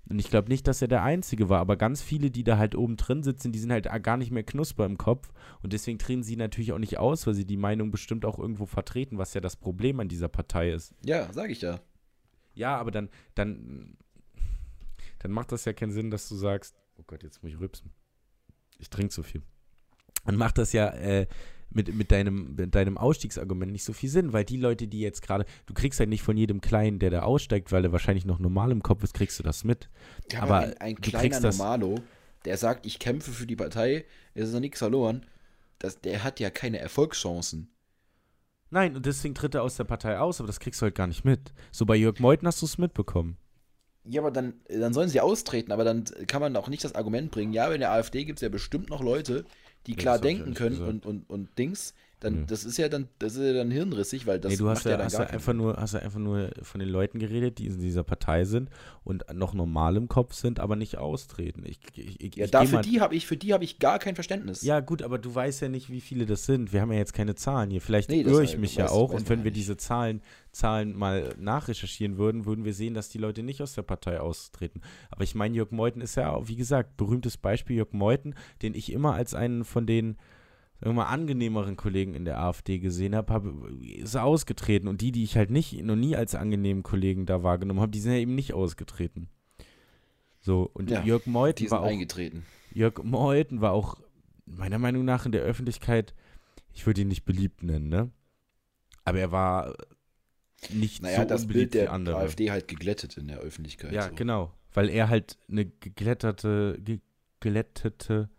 Und 0.09 0.19
ich 0.19 0.29
glaube 0.29 0.47
nicht, 0.47 0.67
dass 0.67 0.81
er 0.81 0.87
der 0.87 1.03
Einzige 1.03 1.49
war, 1.49 1.59
aber 1.59 1.75
ganz 1.75 2.01
viele, 2.01 2.31
die 2.31 2.43
da 2.43 2.57
halt 2.57 2.75
oben 2.75 2.95
drin 2.95 3.23
sitzen, 3.23 3.51
die 3.51 3.59
sind 3.59 3.71
halt 3.71 3.89
gar 4.03 4.15
nicht 4.15 4.31
mehr 4.31 4.43
knusper 4.43 4.85
im 4.85 4.97
Kopf. 4.97 5.33
Und 5.61 5.73
deswegen 5.73 5.99
treten 5.99 6.23
sie 6.23 6.37
natürlich 6.37 6.71
auch 6.71 6.79
nicht 6.79 6.97
aus, 6.97 7.27
weil 7.27 7.33
sie 7.33 7.45
die 7.45 7.57
Meinung 7.57 7.91
bestimmt 7.91 8.23
auch 8.23 8.39
irgendwo 8.39 8.65
vertreten, 8.65 9.17
was 9.17 9.33
ja 9.33 9.41
das 9.41 9.57
Problem 9.57 9.99
an 9.99 10.07
dieser 10.07 10.29
Partei 10.29 10.71
ist. 10.71 10.93
Ja, 11.03 11.31
sag 11.33 11.49
ich 11.49 11.61
ja. 11.61 11.81
Ja, 12.53 12.77
aber 12.77 12.91
dann, 12.91 13.09
dann, 13.35 13.97
dann 15.19 15.31
macht 15.31 15.51
das 15.51 15.65
ja 15.65 15.73
keinen 15.73 15.91
Sinn, 15.91 16.11
dass 16.11 16.29
du 16.29 16.35
sagst, 16.35 16.75
oh 16.97 17.03
Gott, 17.05 17.23
jetzt 17.23 17.43
muss 17.43 17.51
ich 17.51 17.59
rübsen. 17.59 17.91
Ich 18.79 18.89
trinke 18.89 19.09
zu 19.09 19.23
viel. 19.23 19.41
Dann 20.25 20.35
macht 20.35 20.57
das 20.57 20.73
ja 20.73 20.89
äh, 20.89 21.27
mit, 21.69 21.93
mit, 21.93 22.11
deinem, 22.11 22.55
mit 22.55 22.75
deinem 22.75 22.97
Ausstiegsargument 22.97 23.71
nicht 23.71 23.83
so 23.83 23.93
viel 23.93 24.09
Sinn, 24.09 24.33
weil 24.33 24.45
die 24.45 24.57
Leute, 24.57 24.87
die 24.87 24.99
jetzt 24.99 25.21
gerade, 25.21 25.45
du 25.65 25.73
kriegst 25.73 25.99
halt 25.99 26.09
nicht 26.09 26.23
von 26.23 26.37
jedem 26.37 26.61
Kleinen, 26.61 26.99
der 26.99 27.09
da 27.09 27.21
aussteigt, 27.21 27.71
weil 27.71 27.85
er 27.85 27.91
wahrscheinlich 27.91 28.25
noch 28.25 28.39
normal 28.39 28.71
im 28.71 28.83
Kopf 28.83 29.03
ist, 29.03 29.13
kriegst 29.13 29.39
du 29.39 29.43
das 29.43 29.63
mit. 29.63 29.89
Ja, 30.31 30.43
aber 30.43 30.59
ein, 30.59 30.77
ein 30.79 31.01
kleiner 31.01 31.39
Normalo, 31.39 31.99
der 32.45 32.57
sagt, 32.57 32.85
ich 32.85 32.99
kämpfe 32.99 33.31
für 33.31 33.47
die 33.47 33.55
Partei, 33.55 34.05
es 34.33 34.47
ist 34.47 34.53
noch 34.53 34.59
nichts 34.59 34.79
verloren, 34.79 35.25
das, 35.79 36.01
der 36.01 36.23
hat 36.23 36.39
ja 36.39 36.49
keine 36.49 36.79
Erfolgschancen. 36.79 37.69
Nein, 38.69 38.95
und 38.95 39.05
deswegen 39.05 39.35
tritt 39.35 39.55
er 39.55 39.63
aus 39.63 39.77
der 39.77 39.85
Partei 39.85 40.19
aus, 40.19 40.39
aber 40.39 40.47
das 40.47 40.59
kriegst 40.59 40.81
du 40.81 40.85
halt 40.85 40.95
gar 40.95 41.07
nicht 41.07 41.23
mit. 41.23 41.53
So 41.71 41.85
bei 41.85 41.95
Jörg 41.95 42.19
Meuthen 42.19 42.47
hast 42.47 42.61
du 42.61 42.65
es 42.65 42.77
mitbekommen. 42.77 43.37
Ja, 44.09 44.21
aber 44.21 44.31
dann, 44.31 44.53
dann 44.67 44.93
sollen 44.93 45.09
sie 45.09 45.19
austreten, 45.21 45.71
aber 45.71 45.83
dann 45.83 46.05
kann 46.27 46.41
man 46.41 46.55
auch 46.55 46.69
nicht 46.69 46.83
das 46.83 46.95
Argument 46.95 47.31
bringen, 47.31 47.53
ja, 47.53 47.71
in 47.71 47.79
der 47.79 47.91
AfD 47.91 48.25
gibt 48.25 48.39
es 48.39 48.41
ja 48.41 48.49
bestimmt 48.49 48.89
noch 48.89 49.01
Leute, 49.01 49.45
die 49.85 49.95
klar 49.95 50.19
denken 50.19 50.53
können 50.53 50.75
gesagt. 50.75 50.89
und, 50.89 51.05
und, 51.05 51.29
und 51.29 51.57
Dings, 51.57 51.93
dann, 52.19 52.33
Nö. 52.33 52.45
das 52.47 52.63
ist 52.63 52.77
ja 52.77 52.89
dann, 52.89 53.07
das 53.19 53.35
ist 53.35 53.43
ja 53.45 53.53
dann 53.53 53.69
hirnrissig, 53.69 54.25
weil 54.25 54.39
das 54.39 54.51
nee, 54.51 54.57
du 54.57 54.67
hast 54.67 54.85
ja, 54.85 54.97
ja, 54.97 55.03
hast 55.03 55.13
ja 55.13 55.25
keinen 55.25 55.35
einfach 55.35 55.53
nur, 55.53 55.75
hast 55.75 55.93
ja 55.93 55.99
einfach 55.99 56.19
nur 56.19 56.49
von 56.63 56.79
den 56.79 56.89
Leuten 56.89 57.19
geredet, 57.19 57.59
die 57.59 57.67
in 57.67 57.79
dieser 57.79 58.03
Partei 58.03 58.43
sind 58.43 58.69
und 59.03 59.23
noch 59.33 59.53
normal 59.53 59.97
im 59.97 60.07
Kopf 60.07 60.33
sind, 60.33 60.59
aber 60.59 60.75
nicht 60.75 60.97
austreten. 60.97 61.63
Ich, 61.65 61.79
ich, 61.95 62.19
ich, 62.19 62.35
Ja, 62.35 62.45
ich 62.45 62.51
da 62.51 62.65
für 62.65 62.81
die 62.81 63.01
habe 63.01 63.13
ich, 63.13 63.27
für 63.27 63.37
die 63.37 63.53
habe 63.53 63.63
ich 63.63 63.77
gar 63.77 63.99
kein 63.99 64.15
Verständnis. 64.15 64.63
Ja, 64.63 64.79
gut, 64.79 65.03
aber 65.03 65.19
du 65.19 65.33
weißt 65.33 65.61
ja 65.61 65.69
nicht, 65.69 65.91
wie 65.91 66.01
viele 66.01 66.25
das 66.25 66.45
sind. 66.45 66.73
Wir 66.73 66.81
haben 66.81 66.91
ja 66.91 66.97
jetzt 66.97 67.13
keine 67.13 67.35
Zahlen 67.35 67.69
hier. 67.69 67.81
Vielleicht 67.81 68.09
Nee, 68.09 68.21
irre 68.21 68.37
halt, 68.37 68.49
ich 68.49 68.57
mich 68.57 68.75
ja 68.75 68.89
auch. 68.89 69.13
Und 69.13 69.29
wenn 69.29 69.43
wir 69.43 69.51
nicht. 69.51 69.57
diese 69.57 69.77
Zahlen, 69.77 70.21
Zahlen 70.51 70.97
mal 70.97 71.35
nachrecherchieren 71.37 72.17
würden, 72.17 72.45
würden 72.45 72.65
wir 72.65 72.73
sehen, 72.73 72.95
dass 72.95 73.09
die 73.09 73.19
Leute 73.19 73.43
nicht 73.43 73.61
aus 73.61 73.73
der 73.73 73.83
Partei 73.83 74.19
austreten. 74.19 74.81
Aber 75.11 75.23
ich 75.23 75.35
meine, 75.35 75.55
Jörg 75.55 75.69
Meuthen 75.69 76.01
ist 76.01 76.15
ja, 76.15 76.47
wie 76.47 76.55
gesagt, 76.55 76.97
berühmtes 76.97 77.37
Beispiel 77.37 77.75
Jörg 77.75 77.93
Meuthen, 77.93 78.33
den 78.63 78.73
ich 78.73 78.91
immer 78.91 79.13
als 79.13 79.35
einen 79.35 79.63
von 79.63 79.85
den 79.85 80.17
sagen 80.79 80.95
mal, 80.95 81.05
angenehmeren 81.05 81.75
Kollegen 81.75 82.13
in 82.13 82.25
der 82.25 82.39
AfD 82.39 82.79
gesehen 82.79 83.15
habe, 83.15 83.33
hab, 83.33 83.45
ist 83.81 84.15
er 84.15 84.23
ausgetreten. 84.23 84.87
Und 84.87 85.01
die, 85.01 85.11
die 85.11 85.23
ich 85.23 85.35
halt 85.35 85.49
nicht, 85.49 85.81
noch 85.83 85.95
nie 85.95 86.15
als 86.15 86.35
angenehmen 86.35 86.83
Kollegen 86.83 87.25
da 87.25 87.43
wahrgenommen 87.43 87.79
habe, 87.79 87.91
die 87.91 87.99
sind 87.99 88.11
ja 88.11 88.19
eben 88.19 88.35
nicht 88.35 88.53
ausgetreten. 88.53 89.29
So, 90.39 90.69
und 90.73 90.89
Ja, 90.89 91.03
Jörg 91.03 91.25
Meuthen 91.25 91.69
war 91.71 91.81
auch 91.81 91.87
eingetreten. 91.87 92.45
Jörg 92.71 93.03
Meuthen 93.03 93.61
war 93.61 93.71
auch 93.71 93.97
meiner 94.45 94.77
Meinung 94.77 95.03
nach 95.03 95.25
in 95.25 95.31
der 95.31 95.41
Öffentlichkeit, 95.41 96.13
ich 96.73 96.85
würde 96.85 97.01
ihn 97.01 97.07
nicht 97.07 97.25
beliebt 97.25 97.63
nennen, 97.63 97.89
ne? 97.89 98.11
Aber 99.03 99.19
er 99.19 99.31
war 99.31 99.73
nicht 100.71 101.01
Naja, 101.01 101.15
so 101.15 101.21
hat 101.21 101.31
das 101.31 101.41
unbeliebt 101.43 101.71
Bild 101.71 101.81
wie 101.81 101.85
der 101.85 101.93
andere. 101.93 102.17
AfD 102.17 102.51
halt 102.51 102.67
geglättet 102.67 103.17
in 103.17 103.27
der 103.27 103.39
Öffentlichkeit. 103.39 103.91
ja, 103.91 104.09
so. 104.09 104.15
genau, 104.15 104.53
weil 104.73 104.89
er 104.89 105.09
halt 105.09 105.37
eine 105.49 105.65
geglätterte, 105.65 106.79
geglättete 107.39 108.29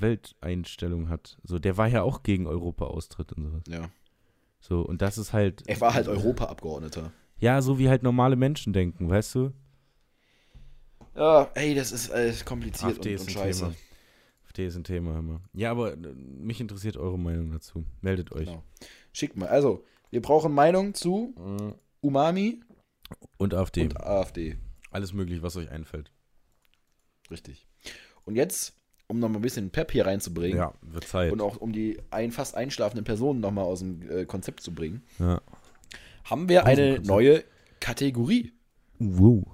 Welteinstellung 0.00 1.08
hat. 1.08 1.38
So, 1.42 1.58
der 1.58 1.76
war 1.76 1.86
ja 1.88 2.02
auch 2.02 2.22
gegen 2.22 2.46
Europa-Austritt 2.46 3.32
und 3.32 3.44
sowas. 3.44 3.62
Ja. 3.68 3.90
So, 4.60 4.82
und 4.82 5.02
das 5.02 5.18
ist 5.18 5.32
halt. 5.32 5.62
Er 5.66 5.80
war 5.80 5.94
halt 5.94 6.08
Europaabgeordneter. 6.08 7.12
Ja, 7.38 7.60
so 7.62 7.78
wie 7.78 7.88
halt 7.88 8.02
normale 8.02 8.36
Menschen 8.36 8.72
denken, 8.72 9.08
weißt 9.08 9.34
du? 9.34 9.52
Ja, 11.14 11.50
ey, 11.54 11.74
das 11.74 11.92
ist 11.92 12.08
äh, 12.10 12.32
kompliziert 12.44 12.92
AfD 12.92 13.10
und, 13.10 13.14
ist 13.14 13.20
und 13.22 13.28
ein 13.28 13.32
scheiße. 13.32 13.60
Thema. 13.60 13.74
AfD 14.44 14.66
ist 14.66 14.76
ein 14.76 14.84
Thema 14.84 15.18
immer. 15.18 15.40
Ja, 15.52 15.70
aber 15.70 15.92
äh, 15.92 15.96
mich 15.96 16.60
interessiert 16.60 16.96
eure 16.96 17.18
Meinung 17.18 17.52
dazu. 17.52 17.84
Meldet 18.00 18.32
euch. 18.32 18.46
Genau. 18.46 18.62
Schickt 19.12 19.36
mal. 19.36 19.48
Also, 19.48 19.84
wir 20.10 20.20
brauchen 20.22 20.52
Meinung 20.52 20.94
zu. 20.94 21.34
Umami 22.00 22.60
Und 23.38 23.54
AfD. 23.54 23.82
und 23.82 24.00
AfD. 24.00 24.56
Alles 24.90 25.12
möglich, 25.12 25.42
was 25.42 25.56
euch 25.56 25.70
einfällt. 25.70 26.12
Richtig. 27.30 27.66
Und 28.24 28.36
jetzt, 28.36 28.75
um 29.08 29.18
noch 29.20 29.28
mal 29.28 29.36
ein 29.36 29.42
bisschen 29.42 29.70
Pep 29.70 29.92
hier 29.92 30.06
reinzubringen 30.06 30.58
Ja, 30.58 30.74
wird 30.82 31.04
Zeit. 31.04 31.32
und 31.32 31.40
auch 31.40 31.56
um 31.58 31.72
die 31.72 31.98
ein, 32.10 32.32
fast 32.32 32.56
einschlafenden 32.56 33.04
Personen 33.04 33.40
noch 33.40 33.52
mal 33.52 33.62
aus 33.62 33.80
dem 33.80 34.02
äh, 34.10 34.24
Konzept 34.24 34.60
zu 34.62 34.72
bringen, 34.74 35.02
ja. 35.18 35.40
haben 36.24 36.48
wir 36.48 36.66
eine 36.66 37.00
neue 37.00 37.44
Kategorie. 37.80 38.52
Wow. 38.98 39.44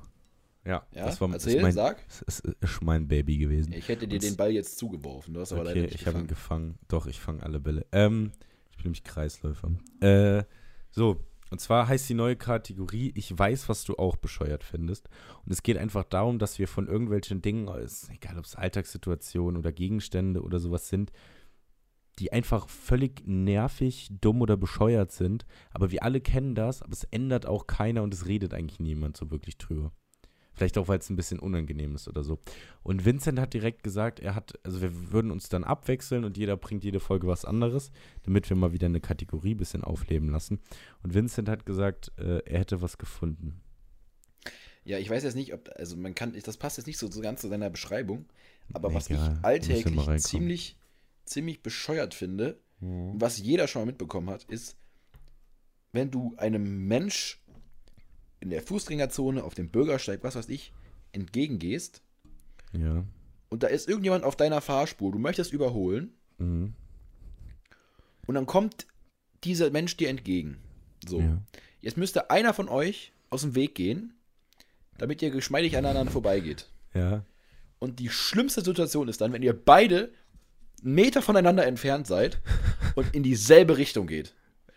Ja, 0.64 0.86
Ja, 0.94 1.06
das 1.06 1.20
war 1.20 1.30
erzähl, 1.32 1.56
ist 1.56 1.62
mein, 1.62 1.72
sag. 1.72 1.98
Es 2.26 2.38
ist, 2.40 2.82
mein 2.82 3.08
Baby 3.08 3.36
gewesen. 3.38 3.72
Ich 3.72 3.88
hätte 3.88 4.06
dir 4.06 4.14
Und- 4.16 4.22
den 4.22 4.36
Ball 4.36 4.52
jetzt 4.52 4.78
zugeworfen. 4.78 5.34
Du 5.34 5.40
hast 5.40 5.52
aber 5.52 5.64
leider 5.64 5.80
okay, 5.80 5.86
nicht 5.86 5.94
ich 6.00 6.06
habe 6.06 6.20
ihn 6.20 6.28
gefangen. 6.28 6.68
gefangen. 6.74 6.86
Doch, 6.88 7.06
ich 7.06 7.20
fange 7.20 7.42
alle 7.42 7.58
Bälle. 7.58 7.84
Ähm, 7.90 8.30
ich 8.70 8.76
bin 8.76 8.84
nämlich 8.84 9.02
Kreisläufer. 9.02 9.72
Äh, 10.00 10.44
so, 10.92 11.18
und 11.52 11.58
zwar 11.58 11.86
heißt 11.86 12.08
die 12.08 12.14
neue 12.14 12.34
Kategorie, 12.34 13.12
ich 13.14 13.38
weiß, 13.38 13.68
was 13.68 13.84
du 13.84 13.96
auch 13.96 14.16
bescheuert 14.16 14.64
findest. 14.64 15.10
Und 15.44 15.52
es 15.52 15.62
geht 15.62 15.76
einfach 15.76 16.04
darum, 16.04 16.38
dass 16.38 16.58
wir 16.58 16.66
von 16.66 16.88
irgendwelchen 16.88 17.42
Dingen, 17.42 17.68
egal 18.10 18.38
ob 18.38 18.46
es 18.46 18.56
Alltagssituationen 18.56 19.58
oder 19.58 19.70
Gegenstände 19.70 20.42
oder 20.42 20.58
sowas 20.58 20.88
sind, 20.88 21.12
die 22.18 22.32
einfach 22.32 22.70
völlig 22.70 23.26
nervig, 23.26 24.08
dumm 24.18 24.40
oder 24.40 24.56
bescheuert 24.56 25.12
sind. 25.12 25.44
Aber 25.72 25.90
wir 25.90 26.02
alle 26.02 26.22
kennen 26.22 26.54
das, 26.54 26.80
aber 26.80 26.92
es 26.92 27.04
ändert 27.04 27.44
auch 27.44 27.66
keiner 27.66 28.02
und 28.02 28.14
es 28.14 28.24
redet 28.24 28.54
eigentlich 28.54 28.80
niemand 28.80 29.18
so 29.18 29.30
wirklich 29.30 29.58
drüber. 29.58 29.92
Vielleicht 30.54 30.76
auch, 30.76 30.88
weil 30.88 30.98
es 30.98 31.08
ein 31.08 31.16
bisschen 31.16 31.38
unangenehm 31.38 31.94
ist 31.94 32.08
oder 32.08 32.22
so. 32.22 32.38
Und 32.82 33.04
Vincent 33.04 33.38
hat 33.40 33.54
direkt 33.54 33.82
gesagt, 33.82 34.20
er 34.20 34.34
hat, 34.34 34.58
also 34.64 34.82
wir 34.82 35.12
würden 35.12 35.30
uns 35.30 35.48
dann 35.48 35.64
abwechseln 35.64 36.24
und 36.24 36.36
jeder 36.36 36.56
bringt 36.56 36.84
jede 36.84 37.00
Folge 37.00 37.26
was 37.26 37.44
anderes, 37.44 37.90
damit 38.24 38.48
wir 38.50 38.56
mal 38.56 38.72
wieder 38.72 38.86
eine 38.86 39.00
Kategorie 39.00 39.54
ein 39.54 39.58
bisschen 39.58 39.82
aufleben 39.82 40.28
lassen. 40.28 40.60
Und 41.02 41.14
Vincent 41.14 41.48
hat 41.48 41.64
gesagt, 41.64 42.12
äh, 42.18 42.40
er 42.44 42.60
hätte 42.60 42.82
was 42.82 42.98
gefunden. 42.98 43.60
Ja, 44.84 44.98
ich 44.98 45.08
weiß 45.08 45.22
jetzt 45.22 45.36
nicht, 45.36 45.54
ob, 45.54 45.70
also 45.76 45.96
man 45.96 46.14
kann, 46.14 46.36
das 46.44 46.56
passt 46.56 46.76
jetzt 46.76 46.86
nicht 46.86 46.98
so, 46.98 47.10
so 47.10 47.20
ganz 47.20 47.40
zu 47.40 47.48
seiner 47.48 47.70
Beschreibung, 47.70 48.26
aber 48.72 48.88
Nee, 48.88 48.94
was 48.94 49.10
ich 49.10 49.18
alltäglich 49.42 50.22
ziemlich, 50.22 50.76
ziemlich 51.24 51.62
bescheuert 51.62 52.14
finde, 52.14 52.58
und 52.82 53.20
was 53.20 53.38
jeder 53.38 53.68
schon 53.68 53.82
mal 53.82 53.86
mitbekommen 53.86 54.28
hat, 54.28 54.42
ist, 54.44 54.76
wenn 55.92 56.10
du 56.10 56.34
einem 56.36 56.86
Mensch 56.88 57.41
in 58.42 58.50
der 58.50 58.60
Fußgängerzone, 58.62 59.42
auf 59.44 59.54
dem 59.54 59.68
Bürgersteig, 59.70 60.20
was 60.22 60.34
weiß 60.34 60.48
ich, 60.48 60.72
entgegengehst 61.12 62.02
Ja. 62.72 63.04
und 63.50 63.62
da 63.62 63.68
ist 63.68 63.88
irgendjemand 63.88 64.24
auf 64.24 64.34
deiner 64.36 64.60
Fahrspur, 64.60 65.12
du 65.12 65.18
möchtest 65.18 65.52
überholen 65.52 66.12
Mhm. 66.38 66.74
und 68.26 68.34
dann 68.34 68.46
kommt 68.46 68.86
dieser 69.44 69.70
Mensch 69.70 69.96
dir 69.96 70.08
entgegen. 70.08 70.58
So. 71.06 71.20
Ja. 71.20 71.38
Jetzt 71.80 71.96
müsste 71.96 72.30
einer 72.30 72.52
von 72.54 72.68
euch 72.68 73.12
aus 73.30 73.42
dem 73.42 73.54
Weg 73.54 73.74
gehen, 73.74 74.14
damit 74.98 75.22
ihr 75.22 75.30
geschmeidig 75.30 75.76
aneinander 75.76 76.12
vorbeigeht. 76.12 76.68
Ja. 76.94 77.24
Und 77.78 77.98
die 77.98 78.08
schlimmste 78.08 78.62
Situation 78.62 79.08
ist 79.08 79.20
dann, 79.20 79.32
wenn 79.32 79.42
ihr 79.42 79.52
beide 79.52 80.12
einen 80.84 80.94
Meter 80.94 81.22
voneinander 81.22 81.66
entfernt 81.66 82.06
seid 82.06 82.40
und 82.96 83.14
in 83.14 83.22
dieselbe 83.22 83.76
Richtung 83.78 84.06
geht. 84.06 84.34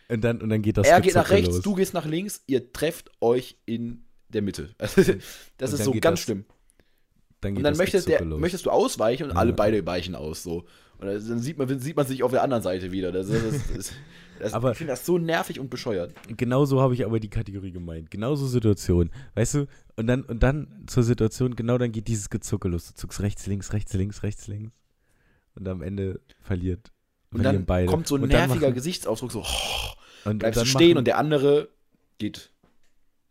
Und 0.09 0.23
dann, 0.23 0.41
und 0.41 0.49
dann 0.49 0.61
geht 0.61 0.77
das 0.77 0.87
er 0.87 1.01
geht 1.01 1.15
nach 1.15 1.29
rechts, 1.29 1.55
los. 1.55 1.61
du 1.63 1.73
gehst 1.75 1.93
nach 1.93 2.05
links, 2.05 2.43
ihr 2.47 2.71
trefft 2.71 3.11
euch 3.21 3.57
in 3.65 4.03
der 4.29 4.41
Mitte. 4.41 4.69
Das 4.77 4.95
Und 4.97 5.79
ist 5.79 5.83
so 5.83 5.91
ganz 5.93 6.03
das 6.03 6.19
schlimm. 6.21 6.45
Dann 7.41 7.57
Und 7.57 7.63
dann 7.63 7.77
möchtest, 7.77 8.07
der, 8.07 8.23
möchtest 8.25 8.65
du 8.65 8.69
ausweichen 8.71 9.25
und 9.25 9.31
Ja. 9.31 9.35
alle 9.37 9.53
beide 9.53 9.85
weichen 9.85 10.15
aus. 10.15 10.43
So. 10.43 10.65
Und 10.97 11.07
dann 11.07 11.39
sieht 11.39 11.57
man, 11.57 11.79
sieht 11.79 11.95
man 11.95 12.07
sich 12.07 12.23
auf 12.23 12.31
der 12.31 12.43
anderen 12.43 12.63
Seite 12.63 12.91
wieder. 12.91 13.11
Das, 13.11 13.27
das, 13.27 13.41
das, 13.75 13.91
das, 14.39 14.53
Aber- 14.53 14.71
ich 14.71 14.77
finde 14.77 14.93
das 14.93 15.05
so 15.05 15.17
nervig 15.17 15.59
und 15.59 15.69
bescheuert. 15.69 16.13
Genau 16.37 16.65
so 16.65 16.81
habe 16.81 16.93
ich 16.93 17.05
aber 17.05 17.19
die 17.19 17.29
Kategorie 17.29 17.71
gemeint. 17.71 18.09
Genauso 18.11 18.47
Situation. 18.47 19.11
Weißt 19.35 19.53
du? 19.55 19.67
Und 19.95 20.07
dann, 20.07 20.23
und 20.23 20.41
dann 20.43 20.83
zur 20.87 21.03
Situation, 21.03 21.55
genau 21.55 21.77
dann 21.77 21.91
geht 21.91 22.07
dieses 22.07 22.29
Gezucke 22.29 22.67
los. 22.67 22.87
Du 22.87 22.93
zuckst 22.95 23.21
rechts, 23.21 23.45
links, 23.47 23.73
rechts, 23.73 23.93
links, 23.93 24.23
rechts, 24.23 24.47
links. 24.47 24.71
Und 25.55 25.67
am 25.67 25.81
Ende 25.81 26.19
verliert. 26.41 26.91
Und 27.35 27.43
dann 27.43 27.65
beide. 27.65 27.87
kommt 27.87 28.07
so 28.07 28.15
ein 28.15 28.21
nerviger 28.27 28.67
machen- 28.67 28.73
Gesichtsausdruck, 28.73 29.31
so 29.31 29.45
und, 30.25 30.39
bleibst 30.39 30.59
und 30.59 30.65
stehen 30.67 30.89
machen, 30.89 30.97
und 30.99 31.05
der 31.05 31.17
andere 31.17 31.69
geht. 32.17 32.51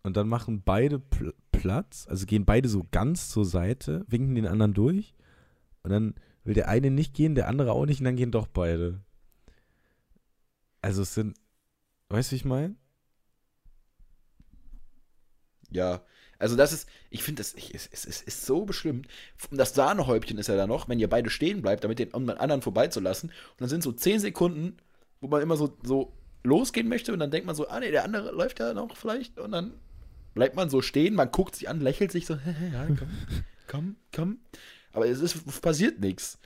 Und 0.02 0.16
dann 0.16 0.28
machen 0.28 0.62
beide 0.64 0.98
Pl 0.98 1.34
Platz, 1.52 2.06
also 2.10 2.26
gehen 2.26 2.44
beide 2.44 2.68
so 2.68 2.86
ganz 2.90 3.30
zur 3.30 3.46
Seite, 3.46 4.04
winken 4.06 4.34
den 4.34 4.46
anderen 4.46 4.74
durch. 4.74 5.14
Und 5.82 5.90
dann 5.90 6.14
will 6.44 6.52
der 6.52 6.68
eine 6.68 6.90
nicht 6.90 7.14
gehen, 7.14 7.34
der 7.34 7.48
andere 7.48 7.72
auch 7.72 7.86
nicht, 7.86 8.00
und 8.00 8.04
dann 8.04 8.16
gehen 8.16 8.30
doch 8.30 8.46
beide. 8.48 9.00
Also 10.82 11.00
es 11.02 11.14
sind, 11.14 11.38
weißt 12.10 12.30
du, 12.30 12.32
wie 12.32 12.36
ich 12.36 12.44
meine? 12.44 12.76
Ja, 15.70 16.02
also 16.38 16.56
das 16.56 16.72
ist, 16.72 16.88
ich 17.10 17.22
finde, 17.22 17.42
es, 17.42 17.54
es, 17.54 17.88
es 18.04 18.22
ist 18.22 18.44
so 18.44 18.64
bestimmt. 18.64 19.06
Und 19.50 19.58
das 19.58 19.74
Sahnehäubchen 19.74 20.38
ist 20.38 20.48
ja 20.48 20.56
da 20.56 20.66
noch, 20.66 20.88
wenn 20.88 20.98
ihr 20.98 21.08
beide 21.08 21.30
stehen 21.30 21.62
bleibt, 21.62 21.84
damit 21.84 21.98
den 21.98 22.10
um 22.10 22.26
den 22.26 22.38
anderen 22.38 22.62
vorbeizulassen. 22.62 23.30
Und 23.30 23.60
dann 23.60 23.68
sind 23.68 23.82
so 23.82 23.92
10 23.92 24.20
Sekunden, 24.20 24.76
wo 25.20 25.28
man 25.28 25.42
immer 25.42 25.56
so, 25.56 25.76
so 25.82 26.12
losgehen 26.42 26.88
möchte 26.88 27.12
und 27.12 27.18
dann 27.18 27.30
denkt 27.30 27.46
man 27.46 27.56
so, 27.56 27.68
ah 27.68 27.80
nee, 27.80 27.90
der 27.90 28.04
andere 28.04 28.30
läuft 28.32 28.60
ja 28.60 28.74
noch 28.74 28.96
vielleicht 28.96 29.38
und 29.38 29.52
dann 29.52 29.72
bleibt 30.34 30.56
man 30.56 30.68
so 30.68 30.82
stehen, 30.82 31.14
man 31.14 31.30
guckt 31.30 31.56
sich 31.56 31.68
an, 31.68 31.80
lächelt 31.80 32.12
sich 32.12 32.26
so, 32.26 32.34
ja, 32.72 32.86
komm, 32.86 33.08
komm, 33.66 33.96
komm. 34.12 34.38
Aber 34.92 35.08
es 35.08 35.20
ist, 35.20 35.62
passiert 35.62 36.00
nichts. 36.00 36.38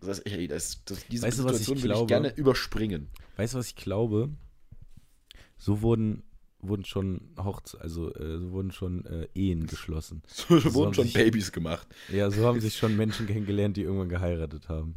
Das, 0.00 0.18
ey, 0.20 0.48
das, 0.48 0.82
das, 0.84 1.06
diese 1.06 1.26
Weißt 1.26 1.38
du, 1.38 1.44
was 1.44 1.58
Situation 1.58 1.76
ich 1.76 1.84
würde 1.84 2.00
ich 2.00 2.06
gerne 2.06 2.34
überspringen. 2.36 3.08
Weißt 3.36 3.54
du, 3.54 3.58
was 3.58 3.68
ich 3.68 3.76
glaube? 3.76 4.30
So 5.58 5.82
wurden, 5.82 6.22
wurden 6.68 6.84
schon 6.84 7.20
Hochze 7.38 7.80
also 7.80 8.12
äh, 8.14 8.38
so 8.38 8.50
wurden 8.52 8.70
schon 8.72 9.04
äh, 9.06 9.28
Ehen 9.34 9.66
geschlossen. 9.66 10.22
So 10.28 10.56
haben 10.56 10.74
wurden 10.74 10.94
schon 10.94 11.04
sich- 11.04 11.14
Babys 11.14 11.52
gemacht. 11.52 11.86
Ja, 12.12 12.30
so 12.30 12.44
haben 12.46 12.60
sich 12.62 12.76
schon 12.76 12.96
Menschen 12.96 13.26
kennengelernt, 13.26 13.76
die 13.76 13.82
irgendwann 13.82 14.08
geheiratet 14.08 14.68
haben. 14.68 14.96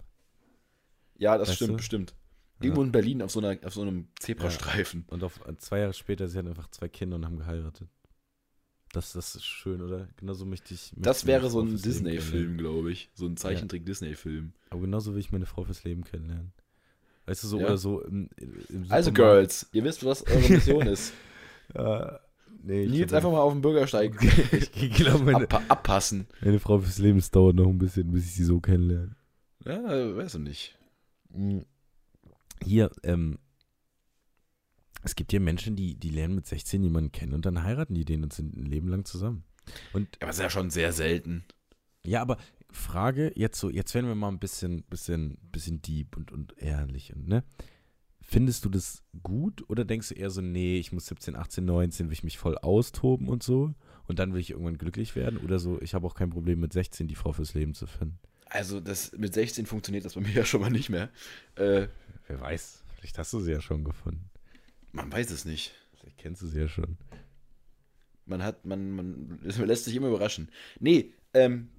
Ja, 1.17 1.37
das 1.37 1.49
Weißt 1.49 1.55
stimmt, 1.57 1.71
du? 1.71 1.77
bestimmt. 1.77 2.15
Ja. 2.59 2.65
Irgendwo 2.65 2.83
in 2.83 2.91
Berlin 2.91 3.21
auf 3.21 3.31
so, 3.31 3.39
einer, 3.39 3.57
auf 3.65 3.73
so 3.73 3.81
einem 3.81 4.07
Zebrastreifen. 4.19 5.05
Und 5.07 5.23
auf, 5.23 5.39
zwei 5.59 5.79
Jahre 5.79 5.93
später, 5.93 6.27
sie 6.27 6.37
hatten 6.37 6.47
einfach 6.49 6.69
zwei 6.71 6.87
Kinder 6.89 7.15
und 7.15 7.25
haben 7.25 7.37
geheiratet. 7.37 7.87
Das, 8.91 9.13
das 9.13 9.35
ist 9.35 9.45
schön, 9.45 9.81
oder? 9.81 10.07
Genauso 10.17 10.45
möchte 10.45 10.73
ich. 10.73 10.91
möchte 10.93 11.01
Das 11.01 11.25
wäre 11.27 11.49
so 11.49 11.61
ein. 11.61 11.75
Disney-Film, 11.79 12.57
glaube 12.57 12.91
ich. 12.91 13.09
So 13.13 13.27
ein 13.27 13.37
Zeichentrick-Disney-Film. 13.37 14.53
Aber 14.71 14.81
genauso 14.81 15.13
will 15.13 15.19
ich 15.19 15.31
meine 15.31 15.45
Frau 15.45 15.63
fürs 15.63 15.83
Leben 15.83 16.03
kennenlernen. 16.03 16.51
Weißt 17.27 17.43
du, 17.43 17.47
so 17.47 17.59
Ja. 17.59 17.67
oder 17.67 17.77
so 17.77 18.01
im, 18.01 18.29
im 18.69 18.85
Also. 18.89 19.11
Girls, 19.13 19.69
ihr 19.71 19.83
wisst, 19.83 20.03
was 20.03 20.25
eure 20.25 20.49
Mission 20.49 20.87
ist. 20.87 21.13
Äh, 21.73 22.11
nee, 22.63 22.85
Nils 22.87 23.07
glaub, 23.09 23.17
einfach 23.17 23.31
mal 23.31 23.41
auf 23.41 23.53
den 23.53 23.61
Bürgersteig 23.61 24.15
Ich 24.51 24.93
glaube, 24.93 25.23
meine, 25.23 25.43
abpa 25.43 25.61
abpassen. 25.67 26.27
meine 26.41 26.59
Frau 26.59 26.79
fürs 26.79 26.97
Leben, 26.99 27.19
es 27.19 27.31
dauert 27.31 27.55
noch 27.55 27.67
ein 27.67 27.77
bisschen, 27.77 28.11
bis 28.11 28.25
ich 28.25 28.33
sie 28.33 28.43
so 28.43 28.59
kennenlerne. 28.59 29.15
Ja, 29.65 30.15
weiß 30.15 30.35
ich 30.35 30.41
nicht. 30.41 30.77
Hier, 32.63 32.89
ähm, 33.03 33.37
es 35.03 35.15
gibt 35.15 35.31
ja 35.31 35.39
Menschen, 35.39 35.75
die, 35.75 35.95
die 35.95 36.09
lernen 36.09 36.35
mit 36.35 36.45
16 36.47 36.83
jemanden 36.83 37.11
kennen 37.11 37.33
und 37.33 37.45
dann 37.45 37.63
heiraten 37.63 37.93
die 37.93 38.05
den 38.05 38.23
und 38.23 38.33
sind 38.33 38.55
ein 38.55 38.65
Leben 38.65 38.87
lang 38.89 39.05
zusammen. 39.05 39.43
Und 39.93 40.17
Aber 40.19 40.27
das 40.27 40.37
ist 40.37 40.43
ja 40.43 40.49
schon 40.49 40.69
sehr 40.69 40.91
selten. 40.93 41.45
ja, 42.05 42.21
aber 42.21 42.37
Frage, 42.71 43.31
jetzt 43.35 43.59
so, 43.59 43.69
jetzt 43.69 43.93
werden 43.95 44.07
wir 44.07 44.15
mal 44.15 44.27
ein 44.27 44.39
bisschen, 44.39 44.83
bisschen, 44.83 45.37
bisschen 45.51 45.81
deep 45.81 46.17
und, 46.17 46.31
und 46.31 46.55
ehrlich 46.57 47.13
und 47.15 47.27
ne? 47.27 47.43
Findest 48.31 48.63
du 48.63 48.69
das 48.69 49.01
gut 49.23 49.67
oder 49.71 49.85
denkst 49.85 50.09
du 50.09 50.13
eher 50.13 50.29
so, 50.29 50.41
nee, 50.41 50.77
ich 50.77 50.91
muss 50.91 51.07
17, 51.07 51.35
18, 51.35 51.65
19, 51.65 52.05
will 52.09 52.13
ich 52.13 52.23
mich 52.23 52.37
voll 52.37 52.59
austoben 52.59 53.27
und 53.27 53.41
so 53.41 53.73
und 54.05 54.19
dann 54.19 54.33
will 54.33 54.39
ich 54.39 54.51
irgendwann 54.51 54.77
glücklich 54.77 55.15
werden 55.15 55.39
oder 55.39 55.57
so, 55.57 55.81
ich 55.81 55.95
habe 55.95 56.05
auch 56.05 56.13
kein 56.13 56.29
Problem 56.29 56.59
mit 56.59 56.71
16 56.71 57.07
die 57.07 57.15
Frau 57.15 57.33
fürs 57.33 57.55
Leben 57.55 57.73
zu 57.73 57.87
finden. 57.87 58.19
Also, 58.45 58.79
das, 58.81 59.13
mit 59.13 59.33
16 59.33 59.65
funktioniert 59.65 60.05
das 60.05 60.13
bei 60.13 60.21
mir 60.21 60.31
ja 60.33 60.45
schon 60.45 60.61
mal 60.61 60.69
nicht 60.69 60.89
mehr. 60.89 61.09
Äh, 61.55 61.87
Wer 62.27 62.39
weiß, 62.39 62.83
vielleicht 62.97 63.17
hast 63.17 63.33
du 63.33 63.39
sie 63.39 63.51
ja 63.51 63.61
schon 63.61 63.83
gefunden. 63.83 64.29
man 64.91 65.11
weiß 65.11 65.31
es 65.31 65.45
nicht. 65.45 65.73
Vielleicht 65.99 66.19
kennst 66.19 66.43
du 66.43 66.47
sie 66.47 66.59
ja 66.59 66.67
schon. 66.67 66.97
Man 68.27 68.43
hat, 68.43 68.63
man, 68.63 68.91
man 68.91 69.39
es 69.43 69.57
lässt 69.57 69.85
sich 69.85 69.95
immer 69.95 70.09
überraschen. 70.09 70.51
Nee, 70.79 71.13
ähm, 71.33 71.69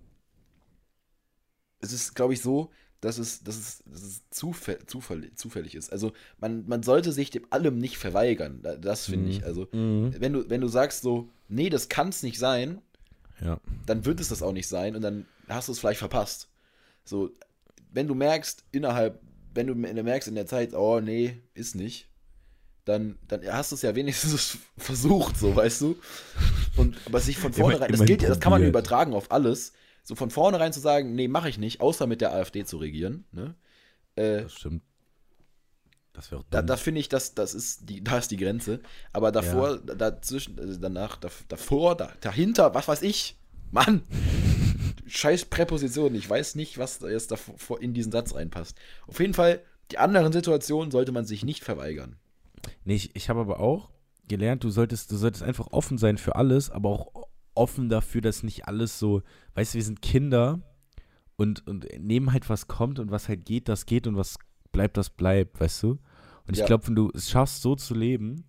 es 1.78 1.92
ist, 1.92 2.16
glaube 2.16 2.34
ich, 2.34 2.40
so, 2.40 2.72
dass 3.00 3.18
es, 3.18 3.42
dass 3.42 3.56
es, 3.56 3.82
dass 3.86 4.02
es 4.02 4.22
zufäll, 4.30 4.78
zufällig 5.34 5.74
ist. 5.74 5.90
Also 5.90 6.12
man, 6.38 6.66
man 6.66 6.82
sollte 6.82 7.12
sich 7.12 7.30
dem 7.30 7.46
allem 7.50 7.78
nicht 7.78 7.96
verweigern. 7.98 8.60
Da- 8.62 8.76
Das 8.76 9.06
finde 9.06 9.26
Mhm. 9.26 9.30
ich. 9.30 9.44
Also, 9.44 9.68
Mhm. 9.72 10.14
wenn 10.18 10.32
du, 10.34 10.50
wenn 10.50 10.60
du 10.60 10.68
sagst 10.68 11.02
so, 11.02 11.28
nee, 11.48 11.70
das 11.70 11.88
kann 11.88 12.08
es 12.10 12.22
nicht 12.22 12.38
sein, 12.38 12.80
Ja. 13.40 13.58
dann 13.86 14.04
wird 14.04 14.20
es 14.20 14.28
das 14.28 14.42
auch 14.42 14.52
nicht 14.52 14.68
sein 14.68 14.94
und 14.96 15.02
dann 15.02 15.26
hast 15.48 15.68
du 15.68 15.72
es 15.72 15.78
vielleicht 15.78 15.98
verpasst. 15.98 16.48
So, 17.04 17.30
wenn 17.92 18.06
du 18.06 18.14
merkst, 18.14 18.64
innerhalb, 18.70 19.20
wenn 19.54 19.66
du 19.66 19.74
merkst 19.74 20.28
in 20.28 20.34
der 20.34 20.46
Zeit, 20.46 20.74
oh 20.74 21.00
nee, 21.00 21.38
ist 21.54 21.74
nicht, 21.74 22.06
dann, 22.84 23.18
dann 23.28 23.42
hast 23.50 23.72
du 23.72 23.76
es 23.76 23.82
ja 23.82 23.94
wenigstens 23.94 24.58
versucht, 24.76 25.38
so, 25.38 25.56
weißt 25.56 25.80
du? 25.80 25.96
Und 26.76 26.96
aber 27.06 27.20
sich 27.20 27.38
von 27.38 27.52
Immer- 27.52 27.62
vornherein, 27.62 27.90
das 27.92 28.04
gilt, 28.04 28.22
ja- 28.22 28.28
das 28.28 28.40
kann 28.40 28.50
man 28.50 28.60
probiert. 28.60 28.70
übertragen 28.74 29.14
auf 29.14 29.30
alles, 29.32 29.72
so 30.02 30.14
von 30.14 30.30
vornherein 30.30 30.72
zu 30.72 30.80
sagen, 30.80 31.14
nee, 31.14 31.28
mache 31.28 31.48
ich 31.48 31.58
nicht, 31.58 31.80
außer 31.80 32.06
mit 32.06 32.20
der 32.20 32.32
AfD 32.32 32.64
zu 32.64 32.78
regieren, 32.78 33.24
ne? 33.32 33.54
Äh, 34.16 34.42
Das 34.42 34.54
stimmt. 34.54 34.82
Das 36.12 36.30
wäre 36.32 36.44
da, 36.50 36.60
da 36.62 36.76
finde 36.76 37.00
ich, 37.00 37.08
das, 37.08 37.34
das 37.34 37.54
ist 37.54 37.88
die, 37.88 38.02
da 38.02 38.18
ist 38.18 38.30
die 38.30 38.36
Grenze. 38.36 38.80
Aber 39.12 39.30
davor, 39.30 39.78
da- 39.78 39.94
dazwischen, 39.94 40.58
also 40.58 40.78
danach, 40.78 41.16
da, 41.16 41.28
davor, 41.48 41.96
da, 41.96 42.12
dahinter, 42.20 42.74
was 42.74 42.88
weiß 42.88 43.02
ich, 43.02 43.38
Mann, 43.70 44.02
scheiß 45.06 45.44
Präposition. 45.46 46.14
Ich 46.16 46.28
weiß 46.28 46.56
nicht, 46.56 46.78
was 46.78 46.98
da 46.98 47.08
jetzt 47.08 47.30
davor 47.30 47.80
in 47.80 47.94
diesen 47.94 48.10
Satz 48.10 48.34
reinpasst. 48.34 48.76
Auf 49.06 49.20
jeden 49.20 49.34
Fall, 49.34 49.60
die 49.92 49.98
anderen 49.98 50.32
Situationen 50.32 50.90
sollte 50.90 51.12
man 51.12 51.24
sich 51.24 51.44
nicht 51.44 51.62
verweigern. 51.62 52.16
Nee, 52.84 52.96
ich, 52.96 53.14
ich 53.14 53.28
habe 53.28 53.40
aber 53.40 53.60
auch 53.60 53.90
gelernt, 54.26 54.64
du 54.64 54.70
solltest, 54.70 55.12
du 55.12 55.16
solltest 55.16 55.42
einfach 55.44 55.68
offen 55.70 55.96
sein 55.96 56.18
für 56.18 56.34
alles, 56.34 56.70
aber 56.70 56.88
auch 56.90 57.19
offen 57.60 57.88
dafür, 57.90 58.22
dass 58.22 58.42
nicht 58.42 58.66
alles 58.66 58.98
so, 58.98 59.22
weißt 59.54 59.74
du, 59.74 59.78
wir 59.78 59.84
sind 59.84 60.00
Kinder 60.02 60.60
und, 61.36 61.66
und 61.68 61.86
nehmen 61.98 62.32
halt, 62.32 62.48
was 62.48 62.66
kommt 62.68 62.98
und 62.98 63.10
was 63.10 63.28
halt 63.28 63.44
geht, 63.44 63.68
das 63.68 63.84
geht 63.84 64.06
und 64.06 64.16
was 64.16 64.38
bleibt, 64.72 64.96
das 64.96 65.10
bleibt, 65.10 65.60
weißt 65.60 65.82
du? 65.82 65.90
Und 66.46 66.54
ich 66.54 66.58
Ja. 66.60 66.66
glaube, 66.66 66.86
wenn 66.88 66.94
du 66.96 67.10
es 67.14 67.30
schaffst, 67.30 67.60
so 67.60 67.76
zu 67.76 67.94
leben, 67.94 68.44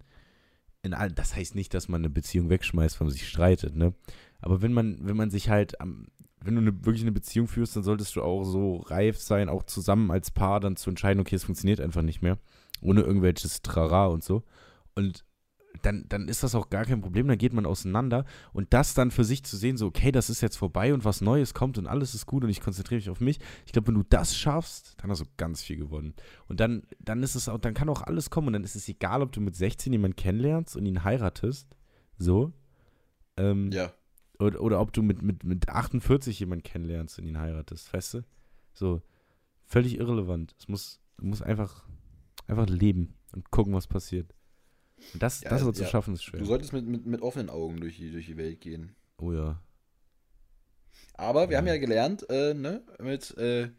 in 0.82 0.94
all, 0.94 1.12
das 1.12 1.36
heißt 1.36 1.56
nicht, 1.56 1.74
dass 1.74 1.90
man 1.90 2.02
eine 2.02 2.10
Beziehung 2.10 2.50
wegschmeißt, 2.50 3.00
wenn 3.00 3.08
man 3.08 3.14
sich 3.14 3.28
streitet, 3.28 3.76
ne? 3.76 3.94
Aber 4.40 4.62
wenn 4.62 4.74
man, 4.74 4.98
wenn 5.02 5.18
man 5.18 5.30
sich 5.30 5.50
halt 5.50 5.80
am, 5.82 6.08
wenn 6.44 6.56
du 6.56 6.62
eine, 6.62 6.86
wirklich 6.86 7.04
eine 7.04 7.12
Beziehung 7.12 7.48
führst, 7.48 7.76
dann 7.76 7.84
solltest 7.84 8.16
du 8.16 8.24
auch 8.24 8.44
so 8.46 8.78
reif 8.78 9.20
sein, 9.20 9.50
auch 9.50 9.64
zusammen 9.64 10.10
als 10.10 10.32
Paar 10.32 10.60
dann 10.60 10.76
zu 10.78 10.90
entscheiden, 10.90 11.20
okay, 11.20 11.36
es 11.36 11.44
funktioniert 11.44 11.80
einfach 11.82 12.02
nicht 12.02 12.22
mehr, 12.24 12.40
ohne 12.82 13.02
irgendwelches 13.02 13.62
Trara 13.62 14.08
und 14.08 14.24
so. 14.24 14.42
Und 14.96 15.24
dann, 15.82 16.06
dann 16.10 16.28
ist 16.28 16.44
das 16.44 16.54
auch 16.56 16.70
gar 16.70 16.86
kein 16.86 17.02
Problem, 17.02 17.28
dann 17.28 17.38
geht 17.38 17.54
man 17.54 17.66
auseinander 17.66 18.26
und 18.54 18.74
das 18.74 18.94
dann 18.94 19.10
für 19.12 19.24
sich 19.24 19.44
zu 19.44 19.58
sehen, 19.58 19.78
so, 19.78 19.88
okay, 19.88 20.12
das 20.12 20.30
ist 20.30 20.42
jetzt 20.42 20.58
vorbei 20.58 20.94
und 20.94 21.06
was 21.06 21.22
Neues 21.22 21.54
kommt 21.54 21.78
und 21.78 21.88
alles 21.88 22.14
ist 22.14 22.26
gut 22.26 22.44
und 22.44 22.50
ich 22.50 22.62
konzentriere 22.62 23.00
mich 23.00 23.10
auf 23.10 23.20
mich. 23.22 23.40
Ich 23.66 23.72
glaube, 23.72 23.88
wenn 23.88 23.96
du 23.96 24.04
das 24.04 24.36
schaffst, 24.36 24.96
dann 25.02 25.10
hast 25.10 25.22
du 25.22 25.26
ganz 25.38 25.62
viel 25.64 25.78
gewonnen. 25.78 26.14
Und 26.48 26.60
dann, 26.60 26.84
dann 27.00 27.24
ist 27.24 27.36
es 27.36 27.50
auch, 27.50 27.58
dann 27.58 27.74
kann 27.74 27.90
auch 27.90 28.02
alles 28.02 28.30
kommen 28.30 28.48
und 28.48 28.54
dann 28.54 28.64
ist 28.64 28.76
es 28.76 28.88
egal, 28.90 29.22
ob 29.22 29.32
du 29.32 29.42
mit 29.42 29.56
16 29.56 29.92
jemanden 29.94 30.16
kennenlernst 30.16 30.76
und 30.76 30.86
ihn 30.86 31.04
heiratest, 31.04 31.76
so, 32.18 32.54
ähm, 33.38 33.72
Ja. 33.72 33.94
oder, 34.40 34.62
oder 34.62 34.80
ob 34.82 34.94
du 34.94 35.02
mit, 35.02 35.22
mit, 35.22 35.44
mit 35.44 35.70
48 35.70 36.40
jemanden 36.40 36.64
kennenlernst 36.64 37.18
und 37.20 37.26
ihn 37.26 37.40
heiratest, 37.40 37.94
weißt 37.94 38.16
du? 38.16 38.22
So, 38.74 39.02
völlig 39.66 39.98
irrelevant. 39.98 40.54
Es 40.60 40.68
muss, 40.68 41.00
du 41.18 41.26
musst 41.26 41.44
einfach, 41.44 41.86
einfach 42.48 42.68
leben 42.68 43.16
und 43.34 43.50
gucken, 43.52 43.74
was 43.74 43.88
passiert. 43.88 44.36
Und 45.14 45.22
das, 45.24 45.42
Ja, 45.42 45.50
das 45.50 45.62
aber 45.64 45.74
zu 45.74 45.84
ja. 45.84 45.90
schaffen, 45.90 46.14
ist 46.14 46.24
schwer. 46.24 46.40
Du 46.40 46.46
solltest 46.46 46.74
mit, 46.74 46.86
mit, 46.86 47.06
mit 47.06 47.22
offenen 47.22 47.50
Augen 47.50 47.80
durch 47.82 47.98
die, 47.98 48.12
durch 48.12 48.26
die 48.28 48.38
Welt 48.38 48.62
gehen. 48.62 48.96
oh 49.18 49.32
ja. 49.34 49.62
Aber 51.16 51.50
wir 51.50 51.54
Ja. 51.54 51.58
haben 51.60 51.68
ja 51.68 51.78
gelernt, 51.78 52.28
äh, 52.30 52.54
ne, 52.54 52.82
mit, 53.00 53.38
äh, 53.38 53.70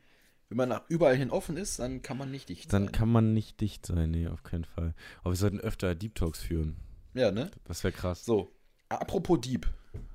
wenn 0.48 0.56
man 0.56 0.68
nach 0.68 0.82
überall 0.88 1.16
hin 1.16 1.30
offen 1.30 1.56
ist, 1.56 1.78
dann 1.78 2.02
kann 2.02 2.16
man 2.18 2.30
nicht 2.30 2.48
dicht 2.48 2.72
Dann 2.72 2.84
sein. 2.84 2.92
kann 2.92 3.08
man 3.10 3.32
nicht 3.32 3.60
dicht 3.60 3.86
sein, 3.86 4.10
nee, 4.10 4.28
auf 4.28 4.42
keinen 4.42 4.64
Fall. 4.64 4.94
Aber 5.22 5.32
wir 5.32 5.36
sollten 5.36 5.58
öfter 5.60 5.94
Deep 5.94 6.14
Talks 6.14 6.40
führen. 6.40 6.76
Ja, 7.14 7.30
ne? 7.32 7.50
Das 7.64 7.82
wäre 7.84 7.92
krass. 7.92 8.24
So, 8.24 8.52
apropos 8.88 9.40
Dieb. 9.40 9.66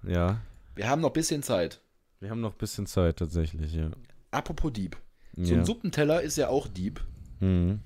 Ja. 0.03 0.41
Wir 0.75 0.89
haben 0.89 1.01
noch 1.01 1.09
ein 1.09 1.13
bisschen 1.13 1.43
Zeit. 1.43 1.81
Wir 2.19 2.29
haben 2.29 2.41
noch 2.41 2.53
ein 2.53 2.57
bisschen 2.57 2.85
Zeit 2.85 3.17
tatsächlich, 3.17 3.73
ja. 3.73 3.91
Apropos 4.31 4.71
Dieb. 4.73 4.97
So 5.39 5.53
ein 5.53 5.65
Suppenteller 5.65 6.21
ist 6.21 6.37
ja 6.37 6.47
auch 6.49 6.67
Dieb. 6.67 7.05
Mhm. 7.39 7.81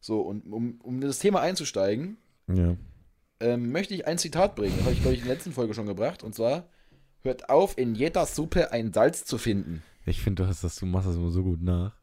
So, 0.00 0.20
und 0.20 0.44
um, 0.52 0.78
um 0.82 0.96
in 0.96 1.00
das 1.02 1.20
Thema 1.20 1.40
einzusteigen, 1.40 2.18
Ja. 2.56 2.76
ähm, 3.40 3.72
möchte 3.72 3.94
ich 3.94 4.06
ein 4.06 4.18
Zitat 4.18 4.54
bringen. 4.56 4.74
Das 4.76 4.84
habe 4.84 4.94
ich, 4.94 5.00
glaube 5.00 5.14
ich, 5.14 5.20
in 5.20 5.26
der 5.26 5.34
letzten 5.36 5.52
Folge 5.52 5.74
schon 5.74 5.86
gebracht. 5.86 6.22
Und 6.22 6.34
zwar: 6.34 6.68
Hört 7.22 7.48
auf, 7.48 7.78
in 7.78 7.94
jeder 7.94 8.26
Suppe 8.26 8.72
ein 8.72 8.92
Salz 8.92 9.24
zu 9.24 9.38
finden. 9.38 9.82
Ich 10.06 10.20
finde, 10.20 10.42
du 10.42 10.48
hast 10.48 10.64
das, 10.64 10.76
du 10.76 10.86
machst 10.86 11.08
das 11.08 11.16
immer 11.16 11.30
so 11.30 11.42
gut 11.42 11.62
nach. 11.62 11.94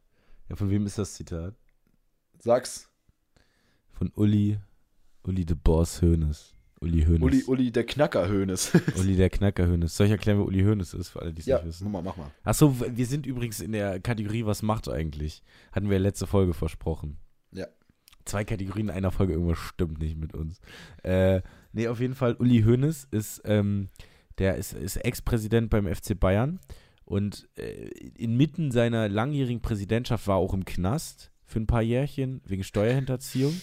Ja, 0.48 0.56
von 0.56 0.70
wem 0.70 0.86
ist 0.86 0.98
das 0.98 1.14
Zitat? 1.14 1.54
Sag's. 2.38 2.88
Von 3.92 4.10
Uli, 4.14 4.58
Uli 5.24 5.44
de 5.44 5.56
Boss 5.62 6.00
Hoeneß. 6.00 6.54
Uli 6.80 7.04
Hoeneß. 7.04 7.22
Uli, 7.22 7.44
Uli, 7.44 7.70
der 7.70 7.84
Knacker 7.84 8.26
Hönes. 8.26 8.72
Uli 8.98 9.14
der 9.16 9.28
Knacker 9.28 9.68
Hoeneß. 9.68 9.94
Soll 9.94 10.06
ich 10.06 10.12
erklären, 10.12 10.38
wer 10.38 10.46
Uli 10.46 10.62
Hoeneß 10.62 10.94
ist, 10.94 11.10
für 11.10 11.20
alle, 11.20 11.34
die 11.34 11.40
es 11.40 11.46
ja, 11.46 11.56
nicht 11.56 11.64
mach 11.64 11.68
wissen? 11.68 11.92
mal, 11.92 12.02
mach 12.02 12.16
mal. 12.16 12.30
Achso, 12.42 12.74
wir 12.80 13.04
sind 13.06 13.26
übrigens 13.26 13.60
in 13.60 13.72
der 13.72 14.00
Kategorie 14.00 14.46
Was 14.46 14.62
macht 14.62 14.88
eigentlich? 14.88 15.42
Hatten 15.72 15.90
wir 15.90 15.98
letzte 15.98 16.26
Folge 16.26 16.54
versprochen. 16.54 17.18
Zwei 18.30 18.44
Kategorien 18.44 18.88
in 18.88 18.94
einer 18.94 19.10
Folge, 19.10 19.32
irgendwas 19.32 19.58
stimmt 19.58 19.98
nicht 19.98 20.16
mit 20.16 20.34
uns. 20.34 20.60
Äh, 21.02 21.42
nee, 21.72 21.88
auf 21.88 21.98
jeden 21.98 22.14
Fall, 22.14 22.36
Uli 22.38 22.62
Hoeneß 22.62 23.08
ist, 23.10 23.42
ähm, 23.44 23.88
der 24.38 24.54
ist, 24.54 24.72
ist 24.72 24.96
Ex-Präsident 24.98 25.68
beim 25.68 25.92
FC 25.92 26.18
Bayern 26.18 26.60
und 27.04 27.48
äh, 27.56 27.88
inmitten 28.16 28.70
seiner 28.70 29.08
langjährigen 29.08 29.62
Präsidentschaft 29.62 30.28
war 30.28 30.36
auch 30.36 30.54
im 30.54 30.64
Knast 30.64 31.32
für 31.44 31.58
ein 31.58 31.66
paar 31.66 31.82
Jährchen 31.82 32.40
wegen 32.46 32.62
Steuerhinterziehung. 32.62 33.60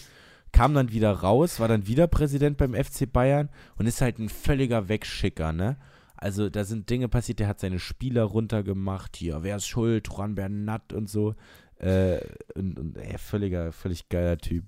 Kam 0.52 0.74
dann 0.74 0.92
wieder 0.92 1.12
raus, 1.12 1.62
war 1.62 1.70
dann 1.70 1.88
wieder 1.88 2.08
Präsident 2.08 2.58
beim 2.58 2.74
FC 2.74 3.10
Bayern 3.10 3.48
und 3.78 3.86
ist 3.86 4.02
halt 4.02 4.20
ein 4.20 4.28
völliger 4.28 4.90
Wegschicker, 4.90 5.54
ne? 5.54 5.78
Also 6.18 6.50
da 6.50 6.66
sind 6.66 6.90
Dinge 6.90 7.08
passiert, 7.08 7.40
der 7.40 7.48
hat 7.48 7.60
seine 7.60 7.80
Spieler 7.80 8.24
runtergemacht, 8.24 9.16
hier, 9.16 9.44
wer 9.44 9.56
ist 9.56 9.68
schuld, 9.68 10.10
Juan 10.10 10.36
Bernat 10.36 10.92
und 10.92 11.10
so. 11.10 11.36
Äh, 11.80 12.20
und, 12.56 12.78
und 12.80 12.98
ey, 12.98 13.18
völliger, 13.18 13.72
völlig 13.72 14.10
geiler 14.10 14.38
Typ. 14.38 14.66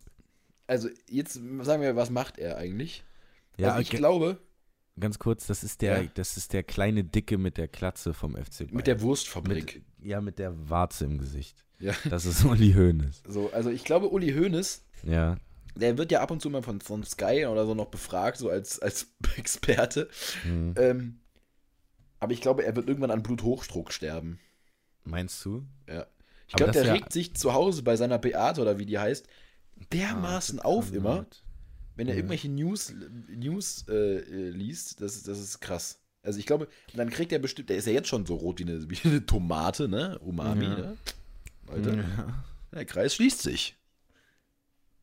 Also, 0.68 0.90
jetzt 1.10 1.34
sagen 1.34 1.82
wir, 1.82 1.96
was 1.96 2.10
macht 2.10 2.38
er 2.38 2.58
eigentlich? 2.58 3.04
Ja, 3.58 3.70
also 3.70 3.82
ich 3.82 3.90
glaube, 3.90 4.38
ganz 5.00 5.18
kurz, 5.20 5.48
das 5.48 5.64
ist 5.64 5.82
der, 5.82 6.04
Ja. 6.04 6.10
das 6.14 6.38
ist 6.38 6.54
der 6.54 6.64
kleine 6.64 7.04
Dicke 7.04 7.38
mit 7.38 7.58
der 7.58 7.68
Klatze 7.68 8.14
vom 8.14 8.36
FC 8.36 8.60
Bayern. 8.60 8.76
Mit 8.76 8.88
der 8.88 9.02
Wurstfabrik. 9.02 9.84
Mit, 9.98 10.08
ja, 10.08 10.22
mit 10.22 10.38
der 10.40 10.70
Warze 10.70 11.06
im 11.06 11.18
Gesicht. 11.18 11.66
Ja. 11.80 11.94
Das 12.10 12.26
ist 12.26 12.44
Uli 12.46 12.74
Hoeneß. 12.74 13.24
So, 13.28 13.52
also 13.52 13.70
ich 13.70 13.84
glaube, 13.86 14.10
Uli 14.10 14.32
Hoeneß, 14.34 14.84
Ja. 15.04 15.38
der 15.76 15.98
wird 15.98 16.12
ja 16.12 16.22
ab 16.22 16.30
und 16.32 16.42
zu 16.42 16.50
mal 16.50 16.62
von, 16.62 16.80
von 16.82 17.04
Sky 17.04 17.46
oder 17.48 17.66
so 17.66 17.74
noch 17.74 17.88
befragt, 17.88 18.38
so 18.38 18.50
als, 18.50 18.80
als 18.80 19.08
Experte. 19.38 20.10
Hm. 20.44 20.74
Ähm, 20.78 21.20
aber 22.20 22.34
ich 22.34 22.42
glaube, 22.42 22.64
er 22.66 22.76
wird 22.76 22.88
irgendwann 22.88 23.12
an 23.12 23.24
Bluthochdruck 23.24 23.92
sterben. 23.94 24.40
Meinst 25.06 25.44
du? 25.46 25.66
Ja. 25.88 26.06
Ich 26.50 26.56
glaube, 26.56 26.72
der 26.74 26.86
ja- 26.86 26.94
regt 26.94 27.14
sich 27.14 27.36
zu 27.36 27.54
Hause 27.54 27.82
bei 27.84 27.96
seiner 27.96 28.18
Beate 28.20 28.62
oder 28.62 28.78
wie 28.80 28.86
die 28.86 29.00
heißt, 29.00 29.26
dermaßen 29.94 30.60
Ah, 30.60 30.66
auf 30.66 30.92
immer, 30.94 31.18
Gott. 31.20 31.44
wenn 31.96 32.08
er 32.08 32.14
Ja. 32.14 32.18
irgendwelche 32.18 32.50
News, 32.50 32.94
News 33.30 33.86
äh, 33.88 33.94
äh, 34.18 34.50
liest. 34.50 35.00
Das, 35.02 35.24
das 35.24 35.40
ist 35.40 35.60
krass. 35.62 36.00
Also 36.22 36.38
ich 36.40 36.46
glaube, 36.46 36.68
dann 36.94 37.10
kriegt 37.10 37.32
er 37.32 37.40
bestimmt, 37.40 37.70
der 37.70 37.78
ist 37.78 37.88
ja 37.88 37.94
jetzt 37.94 38.10
schon 38.10 38.26
so 38.26 38.36
rot 38.36 38.60
wie 38.60 38.64
eine, 38.64 38.90
wie 38.90 39.00
eine 39.08 39.26
Tomate, 39.26 39.88
ne? 39.88 40.20
Umami, 40.20 40.66
Ja. 40.66 40.76
ne? 40.78 40.98
Leute, 41.68 42.04
Ja. 42.18 42.44
der 42.74 42.86
Kreis 42.86 43.16
schließt 43.16 43.42
sich. 43.42 43.78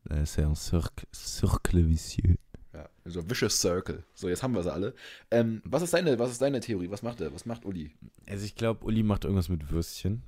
Das 0.05 0.19
ist 0.31 0.35
ja 0.37 0.47
ein 0.47 0.55
Cirque, 0.55 1.05
Circle 1.13 1.87
vicieux. 1.87 2.37
Ja, 2.73 2.87
also 3.03 3.27
Vicious 3.29 3.59
Circle. 3.59 4.03
So, 4.13 4.29
jetzt 4.29 4.43
haben 4.43 4.53
wir 4.53 4.63
sie 4.63 4.71
alle. 4.71 4.93
Ähm, 5.31 5.61
was, 5.65 5.81
ist 5.81 5.93
deine, 5.93 6.19
was 6.19 6.31
ist 6.31 6.41
deine 6.41 6.59
Theorie? 6.59 6.89
Was 6.91 7.01
macht 7.01 7.19
er? 7.21 7.33
Was 7.33 7.45
macht 7.45 7.65
Uli? 7.65 7.91
Also 8.27 8.45
ich 8.45 8.55
glaube, 8.55 8.85
Uli 8.85 9.01
macht 9.03 9.23
irgendwas 9.23 9.49
mit 9.49 9.69
Würstchen. 9.71 10.21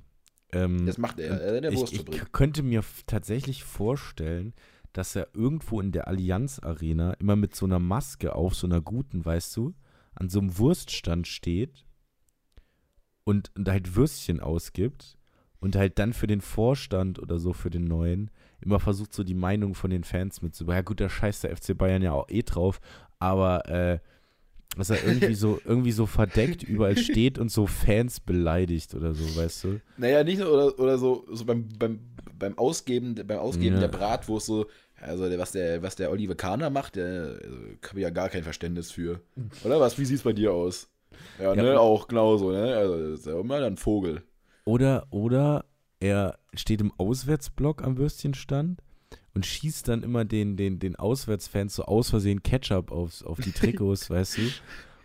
Ähm, 0.52 0.86
Das 0.86 0.98
macht 0.98 1.18
er. 1.20 1.40
Er 1.40 1.60
der 1.60 1.72
ich, 1.72 1.92
ich 1.92 2.32
könnte 2.32 2.62
mir 2.62 2.82
tatsächlich 3.06 3.64
vorstellen, 3.64 4.54
dass 4.92 5.14
er 5.14 5.28
irgendwo 5.34 5.80
in 5.80 5.92
der 5.92 6.08
Allianz 6.08 6.58
Arena 6.58 7.12
immer 7.14 7.36
mit 7.36 7.54
so 7.54 7.66
einer 7.66 7.78
Maske 7.78 8.34
auf, 8.34 8.54
so 8.54 8.66
einer 8.66 8.80
guten, 8.80 9.24
weißt 9.24 9.56
du, 9.56 9.74
an 10.14 10.28
so 10.28 10.40
einem 10.40 10.58
Wurststand 10.58 11.28
steht 11.28 11.86
und, 13.24 13.50
und 13.56 13.68
halt 13.68 13.94
Würstchen 13.94 14.40
ausgibt 14.40 15.16
und 15.60 15.76
halt 15.76 15.98
dann 15.98 16.12
für 16.12 16.26
den 16.26 16.40
Vorstand 16.40 17.18
oder 17.18 17.38
so, 17.38 17.52
für 17.52 17.70
den 17.70 17.84
neuen, 17.84 18.30
immer 18.60 18.80
versucht, 18.80 19.14
so 19.14 19.22
die 19.22 19.34
Meinung 19.34 19.74
von 19.74 19.90
den 19.90 20.04
Fans 20.04 20.42
mitzubekommen. 20.42 20.78
Ja 20.78 20.82
gut, 20.82 21.00
da 21.00 21.08
scheißt 21.08 21.44
der 21.44 21.56
FC 21.56 21.76
Bayern 21.76 22.02
ja 22.02 22.12
auch 22.12 22.28
eh 22.28 22.42
drauf, 22.42 22.80
aber 23.18 23.68
äh, 23.68 24.00
dass 24.76 24.90
er 24.90 25.02
irgendwie 25.04 25.34
so, 25.34 25.60
irgendwie 25.64 25.92
so 25.92 26.06
verdeckt 26.06 26.62
überall 26.62 26.96
steht 26.96 27.38
und 27.38 27.50
so 27.50 27.66
Fans 27.66 28.20
beleidigt 28.20 28.94
oder 28.94 29.14
so, 29.14 29.24
weißt 29.36 29.64
du? 29.64 29.80
Naja, 29.96 30.22
nicht 30.24 30.38
nur 30.38 30.52
oder, 30.52 30.78
oder 30.78 30.98
so, 30.98 31.26
so 31.30 31.44
beim, 31.44 31.68
beim, 31.78 32.00
beim 32.38 32.56
Ausgeben, 32.58 33.14
beim 33.14 33.38
Ausgeben 33.38 33.74
Ja. 33.76 33.80
der 33.80 33.88
Bratwurst 33.88 34.46
so, 34.46 34.66
also 35.00 35.24
was 35.38 35.52
der, 35.52 35.82
was 35.82 35.96
der 35.96 36.10
Oliver 36.10 36.34
Kahner 36.34 36.70
macht, 36.70 36.96
der 36.96 37.38
also, 37.42 37.56
habe 37.88 37.98
ich 37.98 38.02
ja 38.02 38.10
gar 38.10 38.28
kein 38.28 38.44
Verständnis 38.44 38.90
für. 38.90 39.20
Oder 39.64 39.80
was? 39.80 39.98
Wie 39.98 40.04
sieht's 40.04 40.22
bei 40.22 40.32
dir 40.32 40.52
aus? 40.52 40.88
Ja, 41.38 41.54
Ja. 41.54 41.62
ne, 41.62 41.80
auch 41.80 42.06
genauso, 42.06 42.50
ne? 42.52 42.76
Also 42.76 42.94
ist 43.14 43.26
ja 43.26 43.38
immer 43.40 43.56
ein 43.56 43.76
Vogel. 43.76 44.22
Oder, 44.64 45.06
oder 45.10 45.64
er 45.98 46.38
steht 46.54 46.80
im 46.80 46.92
Auswärtsblock 46.96 47.82
am 47.82 47.98
Würstchenstand 47.98 48.80
und 49.34 49.46
schießt 49.46 49.88
dann 49.88 50.02
immer 50.02 50.24
den, 50.24 50.56
den, 50.56 50.78
den 50.78 50.96
Auswärtsfans 50.96 51.76
so 51.76 51.84
aus 51.84 52.10
Versehen 52.10 52.42
Ketchup 52.42 52.90
aufs, 52.90 53.22
auf 53.22 53.40
die 53.40 53.52
Trikots, 53.52 54.10
weißt 54.10 54.38
du? 54.38 54.42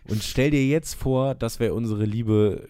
Und 0.08 0.22
stell 0.22 0.50
dir 0.50 0.64
jetzt 0.66 0.94
vor, 0.94 1.34
das 1.34 1.58
wäre 1.60 1.74
unsere 1.74 2.04
liebe 2.04 2.68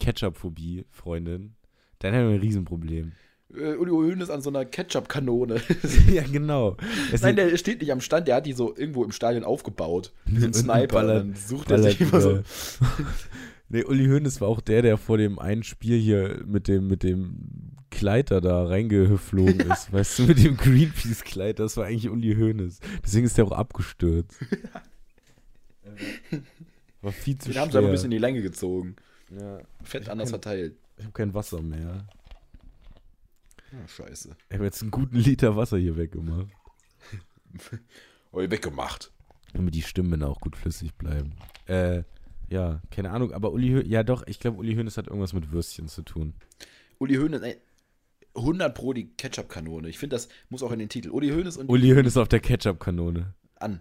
Ketchup-Phobie, 0.00 0.86
Freundin. 0.90 1.54
Dann 2.00 2.12
hätten 2.12 2.28
wir 2.28 2.34
ein 2.34 2.40
Riesenproblem. 2.40 3.12
Äh, 3.54 3.74
Uli 3.76 3.90
Hoeneß 3.90 4.30
an 4.30 4.42
so 4.42 4.50
einer 4.50 4.64
Ketchup-Kanone. 4.64 5.60
ja, 6.12 6.22
genau. 6.24 6.76
Es 7.12 7.22
Nein, 7.22 7.36
der 7.36 7.56
steht 7.56 7.80
nicht 7.80 7.92
am 7.92 8.00
Stand, 8.00 8.26
der 8.26 8.36
hat 8.36 8.46
die 8.46 8.52
so 8.52 8.74
irgendwo 8.76 9.04
im 9.04 9.12
Stadion 9.12 9.44
aufgebaut. 9.44 10.12
So 10.34 10.46
ein 10.46 10.54
Sniper. 10.54 10.94
ballert- 10.96 11.18
dann 11.20 11.34
sucht 11.36 11.70
er 11.70 11.82
sich 11.82 12.00
immer 12.00 12.20
so. 12.20 12.40
nee, 13.68 13.84
Uli 13.84 14.06
Hoeneß 14.06 14.40
war 14.40 14.48
auch 14.48 14.60
der, 14.60 14.82
der 14.82 14.96
vor 14.96 15.18
dem 15.18 15.38
einen 15.38 15.62
Spiel 15.62 15.98
hier 15.98 16.42
mit 16.46 16.66
dem, 16.66 16.88
mit 16.88 17.02
dem 17.02 17.76
Kleider 17.92 18.40
da 18.40 18.64
reingeflogen 18.66 19.60
ist. 19.70 19.92
Weißt 19.92 20.18
du, 20.18 20.22
mit 20.24 20.42
dem 20.42 20.56
Greenpeace-Kleid, 20.56 21.58
das 21.60 21.76
war 21.76 21.86
eigentlich 21.86 22.08
Uli 22.10 22.34
Hoeneß. 22.34 22.80
Deswegen 23.04 23.26
ist 23.26 23.38
der 23.38 23.44
auch 23.44 23.52
abgestürzt. 23.52 24.36
War 27.00 27.12
viel 27.12 27.36
zu 27.38 27.46
Den 27.48 27.52
schwer. 27.52 27.62
haben 27.62 27.70
sie 27.72 27.78
aber 27.78 27.86
ein 27.88 27.92
bisschen 27.92 28.06
in 28.06 28.10
die 28.12 28.18
Länge 28.18 28.42
gezogen. 28.42 28.96
ja, 29.30 29.60
Fett 29.82 30.02
Ich 30.02 30.10
anders 30.10 30.28
kenn- 30.28 30.30
verteilt. 30.30 30.76
ich 30.96 31.04
habe 31.04 31.12
kein 31.12 31.34
Wasser 31.34 31.60
mehr. 31.62 32.06
Ah, 33.72 33.88
scheiße. 33.88 34.36
Ich 34.48 34.54
habe 34.54 34.64
jetzt 34.64 34.82
einen 34.82 34.90
guten 34.90 35.16
Liter 35.16 35.56
Wasser 35.56 35.78
hier 35.78 35.96
weggemacht. 35.96 36.48
Oh, 38.34 38.38
weggemacht. 38.38 39.12
Damit 39.52 39.74
die 39.74 39.82
Stimmen 39.82 40.22
auch 40.22 40.40
gut 40.40 40.56
flüssig 40.56 40.94
bleiben. 40.94 41.32
Äh, 41.66 42.04
ja, 42.48 42.80
keine 42.90 43.10
Ahnung, 43.10 43.32
aber 43.34 43.52
Uli 43.52 43.68
Hoeneß, 43.72 43.88
ja 43.90 44.02
doch, 44.04 44.26
ich 44.26 44.40
glaube, 44.40 44.56
Uli 44.56 44.74
Hoeneß 44.74 44.96
hat 44.96 45.08
irgendwas 45.08 45.34
mit 45.34 45.52
Würstchen 45.52 45.86
zu 45.86 46.00
tun. 46.00 46.32
Uli 46.98 47.16
Hoeneß, 47.16 47.42
100 48.34 48.74
Pro 48.74 48.92
die 48.92 49.08
Ketchup-Kanone. 49.16 49.88
Ich 49.88 49.98
finde, 49.98 50.16
das 50.16 50.28
muss 50.48 50.62
auch 50.62 50.72
in 50.72 50.78
den 50.78 50.88
Titel. 50.88 51.10
Uli 51.10 51.30
Hoeneß 51.30 51.56
und 51.58 51.68
Uli 51.68 51.90
Hoeneß 51.90 52.16
auf 52.16 52.28
der 52.28 52.40
Ketchup-Kanone. 52.40 53.34
an. 53.56 53.80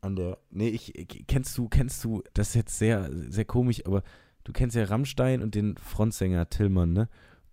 An 0.00 0.16
der. 0.16 0.38
Nee, 0.50 0.68
ich, 0.68 0.92
kennst 1.26 1.56
du, 1.56 1.68
kennst 1.68 2.04
du, 2.04 2.22
das 2.34 2.48
ist 2.48 2.54
jetzt 2.54 2.78
sehr, 2.78 3.08
sehr 3.30 3.46
komisch, 3.46 3.86
aber 3.86 4.02
du 4.44 4.52
kennst 4.52 4.76
ja 4.76 4.84
Rammstein 4.84 5.42
und 5.42 5.54
den 5.54 5.76
Frontsänger 5.78 6.50
Tillmann, 6.50 6.92
ne? 6.92 7.08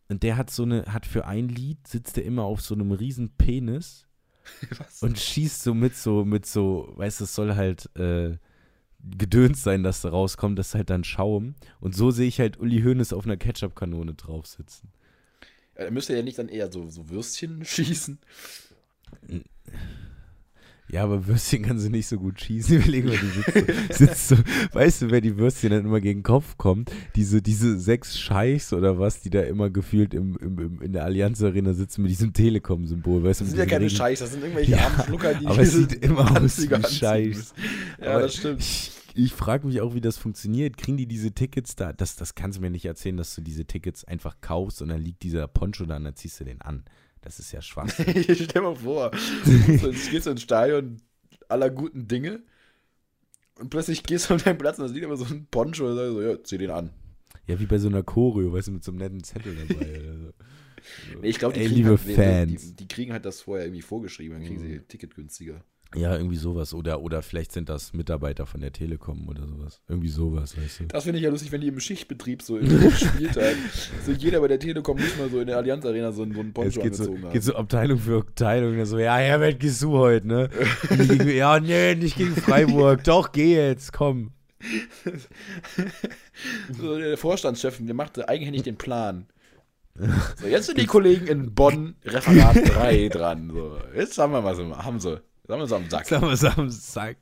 Und 0.10 0.24
der 0.24 0.36
hat 0.36 0.50
so 0.50 0.64
eine, 0.64 0.84
hat 0.88 1.06
für 1.06 1.26
ein 1.26 1.48
Lied, 1.48 1.88
sitzt 1.88 2.18
der 2.18 2.26
immer 2.26 2.44
auf 2.44 2.60
so 2.60 2.76
einem 2.76 2.92
riesen 2.92 3.30
Penis 3.38 4.06
Was? 4.78 5.02
und 5.02 5.18
schießt 5.18 5.64
so 5.64 5.74
mit 5.74 5.96
so, 5.96 6.26
mit 6.26 6.46
so, 6.46 6.92
weißt 6.98 7.22
du, 7.22 7.24
es 7.24 7.34
soll 7.34 7.56
halt 7.56 7.90
äh, 7.96 8.38
Gedöns 9.00 9.64
sein, 9.64 9.84
dass 9.84 10.02
da 10.02 10.10
rauskommt, 10.10 10.60
das 10.60 10.70
ist 10.70 10.76
halt 10.76 10.90
dann 10.90 11.06
Schaum. 11.06 11.56
Und 11.80 11.96
so 11.96 12.12
sehe 12.12 12.28
ich 12.28 12.42
halt 12.42 12.60
Uli 12.60 12.82
Hoeneß 12.82 13.14
auf 13.14 13.26
einer 13.26 13.38
Ketchup-Kanone 13.38 14.16
drauf 14.16 14.46
sitzen. 14.46 14.92
Da 15.86 15.92
müsste 15.92 16.14
er 16.14 16.20
ja 16.20 16.26
nicht 16.26 16.38
dann 16.40 16.50
eher 16.50 16.72
so, 16.72 16.90
so 16.90 17.10
Würstchen 17.10 17.64
schießen. 17.66 18.20
Ja, 20.90 21.04
aber 21.04 21.26
Würstchen 21.26 21.64
kann 21.64 21.80
sie 21.80 21.90
nicht 21.90 22.08
so 22.08 22.18
gut 22.18 22.42
schießen. 22.42 22.76
Überleg 22.82 23.06
mal, 23.06 23.16
die 23.18 23.28
sitzt 23.28 23.48
so, 23.98 24.06
sitzt 24.06 24.28
so, 24.28 24.36
weißt 24.74 25.04
du, 25.04 25.12
wer 25.12 25.22
die 25.22 25.38
Würstchen 25.38 25.70
dann 25.70 25.86
immer 25.86 26.02
gegen 26.02 26.20
den 26.20 26.24
Kopf 26.24 26.58
kommt? 26.58 26.92
Diese, 27.16 27.42
diese 27.42 27.80
sechs 27.80 28.20
Scheichs 28.20 28.74
oder 28.74 29.00
was, 29.00 29.22
die 29.22 29.30
da 29.30 29.42
immer 29.42 29.70
gefühlt 29.70 30.14
im, 30.14 30.36
im, 30.42 30.60
im, 30.60 30.82
in 30.82 30.92
der 30.92 31.06
Allianz 31.06 31.42
Arena 31.42 31.74
sitzen 31.74 32.02
mit 32.02 32.12
diesem 32.12 32.34
Telekom-Symbol, 32.34 33.24
weißt 33.24 33.40
du? 33.40 33.44
Das 33.46 33.52
sind 33.52 33.60
ja 33.60 33.66
keine 33.66 33.86
Regen- 33.86 33.96
Scheiß, 33.96 34.20
das 34.20 34.32
sind 34.32 34.42
irgendwelche 34.44 34.72
Ja, 34.72 34.80
armen 34.88 35.06
Schlucker, 35.06 35.34
die 35.34 35.48
aber 35.48 35.60
es 35.60 35.72
sieht 35.72 35.94
immer 36.04 36.30
aus 36.42 36.62
wie 36.62 36.68
müssen. 37.30 37.54
Ja, 38.02 38.12
Aber 38.12 38.22
das 38.24 38.36
stimmt. 38.36 38.60
Ich, 38.60 38.92
ich 39.16 39.34
frage 39.34 39.68
mich 39.68 39.82
auch, 39.82 39.94
wie 39.94 40.02
das 40.02 40.18
funktioniert. 40.18 40.78
Kriegen 40.78 40.98
die 40.98 41.08
diese 41.08 41.32
Tickets 41.32 41.76
da? 41.76 41.94
Das, 41.94 42.16
das 42.16 42.36
kannst 42.36 42.58
du 42.58 42.62
mir 42.62 42.70
nicht 42.70 42.86
erzählen, 42.86 43.18
dass 43.18 43.34
du 43.36 43.42
diese 43.42 43.66
Tickets 43.66 44.04
einfach 44.06 44.38
kaufst 44.42 44.82
und 44.82 44.90
dann 44.90 45.02
liegt 45.02 45.24
dieser 45.24 45.48
Poncho 45.48 45.86
da 45.86 45.98
und 45.98 46.04
dann 46.06 46.16
ziehst 46.16 46.40
du 46.40 46.44
den 46.44 46.62
an. 46.62 46.84
Das 47.22 47.40
ist 47.40 47.52
ja 47.52 47.62
schwach. 47.62 47.88
Stell 47.90 48.62
mal 48.62 48.76
vor, 48.76 49.12
du 49.46 49.92
gehst 49.92 50.28
ins 50.28 50.42
Stadion 50.42 50.98
aller 51.50 51.70
guten 51.70 52.08
Dinge 52.08 52.42
und 53.60 53.70
plötzlich 53.70 54.04
gehst 54.04 54.30
du 54.30 54.36
auf 54.36 54.44
deinen 54.44 54.58
Platz 54.58 54.80
und 54.80 54.88
da 54.88 54.94
sieht 54.94 55.04
immer 55.04 55.18
so 55.18 55.26
ein 55.26 55.46
Poncho 55.52 55.88
und 55.90 55.96
sagst 55.96 56.12
so, 56.14 56.22
ja, 56.22 56.44
zieh 56.44 56.58
den 56.58 56.72
an. 56.72 56.90
Ja, 57.48 57.60
wie 57.60 57.66
bei 57.66 57.78
so 57.78 57.90
einer 57.90 58.04
Choreo, 58.04 58.54
weißt 58.54 58.68
du, 58.70 58.72
mit 58.72 58.84
so 58.84 58.92
einem 58.92 59.00
netten 59.00 59.24
Zettel 59.24 59.56
dabei. 59.56 60.00
oder 60.00 60.18
so. 60.18 60.34
Nee, 61.22 61.28
ich 61.30 61.38
glaube, 61.38 61.54
die, 61.54 61.60
Ey, 61.62 61.68
kriegen 61.68 61.88
halt- 61.90 62.00
Fans. 62.00 62.62
Die, 62.70 62.76
die 62.76 62.88
kriegen 62.88 63.12
halt 63.14 63.26
das 63.26 63.42
vorher 63.42 63.66
irgendwie 63.68 63.82
vorgeschrieben, 63.84 64.38
dann 64.40 64.48
kriegen 64.48 64.62
Mhm. 64.62 64.66
sie 64.68 64.74
ihr 64.74 64.88
Ticket 64.88 65.14
günstiger. 65.16 65.64
Ja, 65.94 66.16
irgendwie 66.16 66.38
sowas. 66.38 66.74
Oder, 66.74 67.02
oder 67.02 67.22
vielleicht 67.22 67.52
sind 67.52 67.68
das 67.68 67.92
Mitarbeiter 67.92 68.46
von 68.46 68.62
der 68.62 68.72
Telekom 68.72 69.28
oder 69.28 69.46
sowas. 69.46 69.82
Irgendwie 69.90 70.08
sowas, 70.08 70.58
weißt 70.58 70.80
du. 70.80 70.86
Das 70.86 71.04
finde 71.04 71.18
ich 71.20 71.26
ja 71.26 71.30
lustig, 71.30 71.52
wenn 71.52 71.60
die 71.62 71.68
im 71.68 71.80
Schichtbetrieb 71.82 72.42
so 72.42 72.58
im 72.58 72.92
Spieltag, 72.92 73.56
so 74.06 74.12
jeder 74.14 74.40
bei 74.40 74.48
der 74.48 74.60
Telekom 74.60 74.98
muss 74.98 75.18
mal 75.18 75.30
so 75.30 75.42
in 75.42 75.48
der 75.48 75.58
Allianz 75.58 75.86
Arena 75.86 76.12
so, 76.14 76.24
einen- 76.24 76.34
so 76.34 76.40
einen 76.40 76.50
Es 76.50 76.54
Poncho 76.54 76.82
geht 76.82 76.96
so, 76.96 77.04
angezogen 77.04 77.24
haben. 77.26 77.34
geht 77.34 77.44
so 77.44 77.56
Abteilung 77.56 77.98
für 78.00 78.20
Abteilung. 78.20 78.86
So, 78.86 79.00
ja, 79.00 79.18
Herbert, 79.18 79.60
gehst 79.60 79.82
du 79.82 79.92
heute, 79.98 80.28
ne? 80.28 80.50
Gegen, 80.90 81.30
ja, 81.30 81.60
nee, 81.60 81.96
nicht 81.96 82.16
gegen 82.18 82.36
Freiburg. 82.38 83.04
Doch, 83.06 83.32
geh 83.34 83.56
jetzt, 83.56 83.92
komm. 83.92 84.32
So, 86.72 86.98
der 86.98 87.18
Vorstandschef, 87.18 87.80
der 87.82 87.94
machte 87.96 88.28
eigenhändig 88.30 88.64
den 88.64 88.78
Plan. 88.78 89.26
So, 90.40 90.48
jetzt 90.48 90.68
sind 90.68 90.80
die 90.80 90.86
Kollegen 90.86 91.28
in 91.28 91.54
Bonn 91.54 91.96
Referat 92.06 92.56
3 92.56 93.10
dran. 93.10 93.52
So, 93.54 93.78
jetzt 93.96 94.18
haben 94.18 94.32
wir 94.34 94.44
was, 94.44 94.58
im- 94.60 94.76
haben 94.78 95.00
sie, 95.00 95.22
haben 95.50 95.60
wir 95.60 95.66
es 95.66 95.72
am 95.74 95.90
Sack. 95.90 96.08
Sag 96.08 96.22
mal, 96.22 96.38
am 96.58 96.70
Sack. 96.70 97.18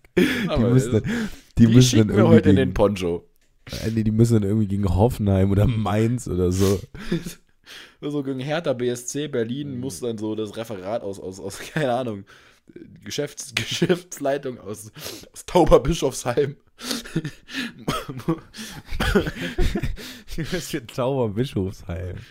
Die 0.55 0.63
müssen 0.65 0.91
dann, 0.93 1.03
die 1.57 1.67
Die, 1.67 1.67
müssen 1.67 1.97
dann 1.97 2.09
wir 2.09 2.17
irgendwie 2.17 2.25
heute 2.25 2.49
in 2.49 2.55
den 2.55 2.69
gegen, 2.69 2.73
Poncho. 2.73 3.29
äh, 3.71 3.91
nee, 3.91 4.03
die 4.03 4.11
müssen 4.11 4.33
dann 4.35 4.43
irgendwie 4.43 4.67
gegen 4.67 4.85
Hoffenheim 4.95 5.51
oder 5.51 5.67
Mainz 5.67 6.27
oder 6.27 6.51
so. 6.51 6.79
So 8.01 8.23
gegen 8.23 8.39
Hertha 8.39 8.73
BSC 8.73 9.27
Berlin 9.27 9.79
muss 9.79 9.99
dann 9.99 10.17
so 10.17 10.33
das 10.33 10.57
Referat 10.57 11.03
aus, 11.03 11.19
aus, 11.19 11.39
aus 11.39 11.59
keine 11.73 11.93
Ahnung, 11.93 12.25
Geschäfts, 13.03 13.53
Geschäftsleitung 13.55 14.59
aus, 14.59 14.91
aus 15.33 15.45
Tauberbischofsheim. 15.45 16.55
Müssen 20.37 20.61
für 20.61 20.87
Zauberbischofsheim. 20.87 22.25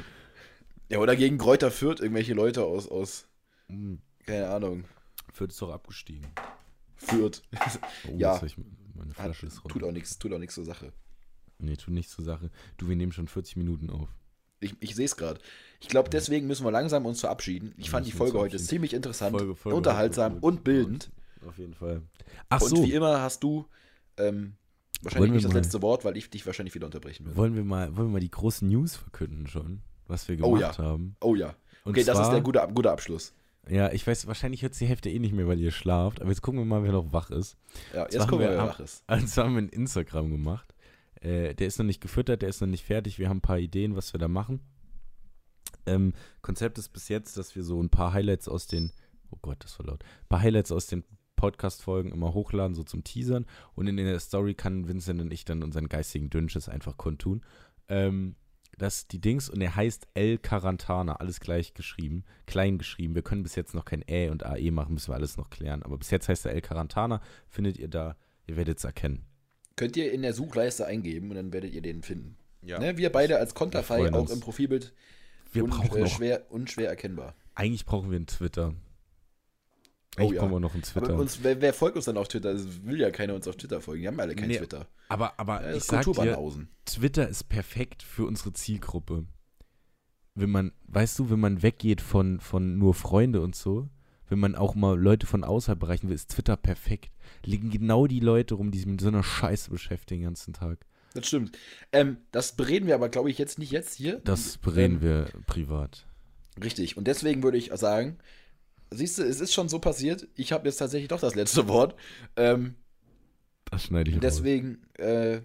ja, 0.91 0.99
oder 0.99 1.17
gegen 1.17 1.39
Kräuter 1.39 1.71
Fürth 1.71 2.01
irgendwelche 2.01 2.35
Leute 2.35 2.65
aus, 2.65 2.89
aus 2.89 3.29
keine 4.27 4.49
Ahnung. 4.49 4.85
Fürth 5.39 5.51
ist 5.53 5.63
doch 5.63 5.71
abgestiegen. 5.73 6.27
Fürth. 6.97 7.43
Oh, 8.09 8.15
Ja. 8.17 8.41
ich, 8.45 8.57
meine 8.95 9.11
Hat, 9.11 9.17
Flasche 9.27 9.47
ist 9.47 9.57
tut 9.57 9.75
runter. 9.77 9.87
auch 9.89 9.93
nichts, 9.93 10.19
tut 10.19 10.33
auch 10.33 10.39
nichts 10.39 10.55
zur 10.57 10.65
Sache. 10.65 10.93
Nee, 11.59 11.77
tut 11.77 11.95
nichts 11.95 12.13
zur 12.13 12.25
Sache. 12.25 12.51
Du, 12.77 12.89
wir 12.89 12.97
nehmen 12.97 13.13
schon 13.13 13.29
40 13.29 13.57
Minuten 13.57 13.91
auf. 13.91 14.09
Ich, 14.61 14.75
ich 14.81 14.95
sehe 14.97 15.05
es 15.05 15.17
gerade. 15.17 15.41
Ich 15.81 15.89
glaube, 15.89 16.11
deswegen 16.11 16.49
müssen 16.49 16.65
wir 16.65 16.73
langsam 16.73 17.07
uns 17.07 17.21
verabschieden. 17.21 17.73
Ich 17.77 17.91
fand 17.91 18.07
die 18.07 18.13
Folge 18.13 18.39
heute 18.39 18.59
ziemlich 18.59 18.93
interessant, 18.95 19.37
Folge- 19.37 19.55
Folge 19.55 19.77
unterhaltsam 19.77 20.39
und 20.39 20.65
bildend. 20.65 21.11
Auf 21.47 21.59
jeden 21.59 21.75
Fall. 21.75 22.03
Ach 22.49 22.61
und 22.61 22.69
so, 22.71 22.83
wie 22.85 22.93
immer 22.93 23.21
hast 23.23 23.45
du 23.45 23.67
ähm, 24.17 24.55
wahrscheinlich 25.03 25.31
nicht 25.31 25.45
das 25.45 25.53
mal- 25.53 25.59
letzte 25.61 25.81
Wort, 25.83 26.05
weil 26.05 26.17
ich 26.17 26.31
dich 26.31 26.45
wahrscheinlich 26.47 26.75
wieder 26.75 26.87
unterbrechen 26.87 27.27
würde. 27.27 27.37
wollen 27.37 27.55
wir, 27.55 27.65
mal, 27.65 27.97
wollen 27.97 28.09
wir 28.09 28.13
mal 28.15 28.21
die 28.21 28.31
großen 28.33 28.69
News 28.69 28.97
verkünden 28.97 29.47
schon, 29.47 29.83
was 30.09 30.27
wir 30.29 30.37
Oh 30.45 30.55
gemacht 30.55 30.79
ja. 30.79 30.85
haben? 30.85 31.15
Oh 31.21 31.37
ja. 31.37 31.55
Und 31.85 31.93
Okay, 31.93 32.03
das 32.03 32.19
ist 32.19 32.31
der 32.31 32.41
gute, 32.41 32.67
guter 32.75 32.91
Abschluss. 32.93 33.33
Ja, 33.69 33.93
ich 33.93 34.07
weiß, 34.07 34.27
wahrscheinlich 34.27 34.63
hört 34.63 34.79
die 34.79 34.87
Hälfte 34.87 35.11
eh 35.11 35.19
nicht 35.19 35.35
mehr, 35.35 35.47
weil 35.47 35.61
ihr 35.61 35.71
schlaft. 35.71 36.21
Aber 36.21 36.31
jetzt 36.31 36.43
gucken 36.43 36.61
wir 36.61 36.65
mal, 36.65 36.83
wer 36.83 36.93
noch 36.93 37.13
wach 37.13 37.31
ist. 37.31 37.57
Ja, 37.95 38.05
jetzt 38.05 38.29
gucken 38.29 38.41
wir, 38.41 38.51
wer 38.51 38.59
wach 38.59 38.81
ist. 38.81 39.05
Also 39.07 39.43
haben 39.43 39.55
wir 39.55 39.63
ein 39.63 39.69
Instagram 39.69 40.31
gemacht. 40.31 40.75
Äh, 41.21 41.55
der 41.55 41.67
ist 41.67 41.79
noch 41.79 41.87
nicht 41.87 42.01
gefüttert, 42.01 42.43
der 42.43 42.49
ist 42.49 42.61
noch 42.61 42.69
nicht 42.69 42.85
fertig. 42.85 43.19
Wir 43.19 43.29
haben 43.29 43.39
ein 43.39 43.43
paar 43.43 43.59
Ideen, 43.59 43.97
was 43.97 44.13
wir 44.13 44.19
da 44.19 44.29
machen. 44.29 44.61
Ähm, 45.87 46.13
Konzept 46.43 46.79
ist 46.79 46.91
bis 46.91 47.09
jetzt, 47.09 47.37
dass 47.37 47.57
wir 47.57 47.63
so 47.63 47.83
ein 47.83 47.91
paar 47.91 48.13
Highlights 48.13 48.49
aus 48.49 48.67
den, 48.67 48.93
oh 49.31 49.39
Gott, 49.43 49.59
das 49.61 49.79
war 49.79 49.87
laut, 49.87 50.03
ein 50.03 50.29
paar 50.29 50.41
Highlights 50.41 50.73
aus 50.73 50.87
den 50.87 51.05
Podcast-Folgen 51.37 52.13
immer 52.13 52.35
hochladen, 52.35 52.75
so 52.75 52.83
zum 52.83 53.05
Teasern. 53.05 53.47
Und 53.75 53.87
in 53.87 53.97
der 53.97 54.21
Story 54.21 54.55
kann 54.55 54.89
Vincent 54.89 55.21
und 55.21 55.33
ich 55.33 55.45
dann 55.45 55.63
unseren 55.63 55.89
geistigen 55.89 56.31
Dünnsches 56.31 56.69
einfach 56.69 56.97
kundtun. 56.97 57.43
Ähm, 57.89 58.35
das 58.79 58.99
ist 58.99 59.13
die 59.13 59.21
Dings 59.21 59.49
und 59.51 59.61
er 59.61 59.75
heißt 59.77 60.07
El 60.15 60.39
Carantana, 60.39 61.17
alles 61.17 61.41
gleich 61.41 61.75
geschrieben, 61.75 62.25
klein 62.47 62.79
geschrieben. 62.79 63.15
Wir 63.15 63.23
können 63.23 63.43
bis 63.43 63.55
jetzt 63.57 63.75
noch 63.75 63.85
kein 63.85 64.03
Ä 64.09 64.31
und 64.31 64.45
AE 64.47 64.71
machen, 64.71 64.95
müssen 64.95 65.11
wir 65.11 65.17
alles 65.17 65.37
noch 65.37 65.51
klären. 65.51 65.83
Aber 65.83 65.99
bis 65.99 66.11
jetzt 66.11 66.29
heißt 66.29 66.47
er 66.47 66.53
El 66.53 66.61
Carantana, 66.61 67.21
findet 67.49 67.79
ihr 67.79 67.89
da, 67.89 68.17
ihr 68.47 68.57
werdet 68.57 68.79
es 68.79 68.85
erkennen. 68.85 69.25
Könnt 69.77 69.97
ihr 69.97 70.13
in 70.13 70.23
der 70.23 70.33
Suchleiste 70.33 70.87
eingeben 70.87 71.31
und 71.31 71.37
dann 71.37 71.53
werdet 71.53 71.73
ihr 71.73 71.83
den 71.83 72.03
finden. 72.03 72.37
Ja. 72.63 72.79
Ne, 72.79 72.97
wir 72.97 73.11
beide 73.13 73.39
als 73.39 73.55
Konterfei 73.55 74.13
auch 74.13 74.21
uns. 74.23 74.31
im 74.33 74.41
Profilbild 74.41 74.93
Wir 75.53 75.65
un, 75.65 75.71
brauchen 75.71 76.03
äh, 76.03 76.09
schwer, 76.09 76.47
unschwer 76.51 76.89
erkennbar. 76.89 77.35
eigentlich 77.55 77.85
brauchen 77.85 78.11
wir 78.11 78.17
einen 78.17 78.27
Twitter. 78.27 78.75
Oh 80.19 80.23
Eigentlich 80.23 80.37
ja. 80.37 80.41
brauchen 80.43 80.53
wir 80.53 80.61
noch 80.61 80.75
einen 80.75 80.83
Twitter. 80.83 81.15
Uns, 81.15 81.39
wer, 81.43 81.61
wer 81.61 81.73
folgt 81.73 81.97
uns 81.97 82.07
dann 82.07 82.17
auf 82.17 82.29
Twitter? 82.29 82.51
Es 82.51 82.85
will 82.85 83.01
ja 83.01 83.11
keiner 83.11 83.35
uns 83.35 83.47
auf 83.49 83.57
Twitter 83.57 83.81
folgen. 83.81 84.03
Die 84.03 84.09
haben 84.09 84.21
alle 84.21 84.35
kein 84.35 84.49
Nee, 84.49 84.59
Twitter. 84.59 84.87
aber 85.09 85.39
aber 85.39 85.63
Ja, 85.63 85.69
ich 85.73 85.87
das 85.87 86.05
sag 86.05 86.05
dir. 86.15 86.69
Twitter 86.85 87.29
ist 87.29 87.45
perfekt 87.49 88.03
für 88.03 88.27
unsere 88.27 88.53
Zielgruppe. 88.53 89.25
Wenn 90.35 90.51
man, 90.51 90.73
weißt 90.87 91.19
du, 91.19 91.31
wenn 91.31 91.41
man 91.41 91.63
weggeht 91.63 92.01
von, 92.01 92.41
von 92.41 92.79
nur 92.79 92.95
Freunde 92.95 93.41
und 93.41 93.57
so, 93.57 93.89
wenn 94.29 94.39
man 94.39 94.55
auch 94.55 94.75
mal 94.75 94.99
Leute 94.99 95.27
von 95.27 95.43
außerhalb 95.43 95.83
erreichen 95.83 96.09
will, 96.09 96.15
ist 96.15 96.31
Twitter 96.31 96.57
perfekt. 96.57 97.11
Liegen 97.45 97.71
genau 97.71 98.07
die 98.07 98.21
Leute 98.21 98.55
rum, 98.55 98.71
die 98.71 98.79
sich 98.79 98.87
mit 98.87 99.01
so 99.01 99.09
einer 99.09 99.23
Scheiße 99.23 99.71
beschäftigen 99.71 100.21
den 100.21 100.25
ganzen 100.29 100.53
Tag. 100.53 100.79
Das 101.15 101.27
stimmt. 101.27 101.57
Ähm, 101.93 102.19
das 102.31 102.55
bereden 102.55 102.87
wir 102.87 102.95
aber, 102.95 103.09
glaube 103.09 103.31
ich, 103.31 103.39
jetzt 103.39 103.59
nicht 103.59 103.71
jetzt 103.73 103.95
hier. 103.95 104.21
Das 104.25 104.59
bereden 104.59 104.97
Ähm, 104.97 105.03
wir 105.03 105.27
privat. 105.47 106.07
Richtig. 106.63 106.97
Und 106.97 107.07
deswegen 107.09 107.43
würde 107.43 107.57
ich 107.57 107.71
sagen, 107.75 108.19
siehst 108.91 109.19
du, 109.19 109.23
es 109.23 109.41
ist 109.41 109.53
schon 109.53 109.69
so 109.69 109.79
passiert. 109.79 110.27
Ich 110.35 110.53
habe 110.53 110.67
jetzt 110.69 110.77
tatsächlich 110.79 111.09
doch 111.09 111.21
das 111.21 111.35
letzte 111.35 111.69
Wort. 111.69 111.95
Ähm, 112.37 112.75
Das 113.71 113.85
schneide 113.85 114.11
ich 114.11 114.17
raus. 114.17 114.23
deswegen 114.23 114.83
äh, 114.95 115.41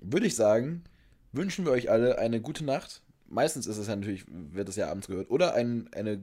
würde 0.00 0.26
ich 0.26 0.34
sagen, 0.36 0.84
wünschen 1.32 1.64
wir 1.64 1.72
euch 1.72 1.90
alle 1.90 2.18
eine 2.18 2.40
gute 2.40 2.64
Nacht. 2.64 3.02
Meistens 3.28 3.66
ist 3.66 3.78
es 3.78 3.86
ja 3.86 3.96
natürlich, 3.96 4.24
wird 4.28 4.68
es 4.68 4.76
ja 4.76 4.90
abends 4.90 5.06
gehört. 5.06 5.30
Oder 5.30 5.54
ein, 5.54 5.88
eine 5.94 6.22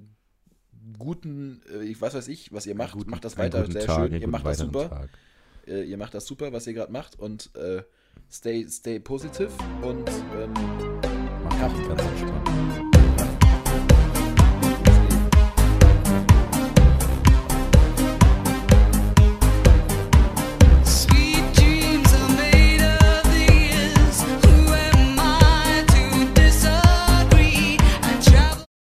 guten, 0.97 1.61
äh, 1.73 1.83
ich 1.83 1.99
weiß 1.99 2.13
weiß 2.13 2.27
ich, 2.27 2.51
was 2.53 2.65
ihr 2.67 2.75
macht. 2.75 2.93
Guten- 2.93 3.09
macht 3.09 3.25
das 3.25 3.37
weiter 3.37 3.65
sehr 3.69 3.85
Tag, 3.85 4.09
schön. 4.11 4.21
Ihr 4.21 4.27
macht 4.27 4.45
das 4.45 4.59
super. 4.59 4.89
Tag. 4.89 5.09
Äh, 5.67 5.83
ihr 5.83 5.97
macht 5.97 6.13
das 6.13 6.25
super, 6.25 6.53
was 6.53 6.67
ihr 6.67 6.73
gerade 6.73 6.91
macht. 6.91 7.17
Und 7.17 7.49
äh, 7.55 7.81
stay, 8.31 8.67
stay 8.69 8.99
positive 8.99 9.49
und 9.81 10.07
ähm, 10.37 10.53
Macht 11.59 11.87
ganz 11.87 12.01
entspannt. 12.01 12.78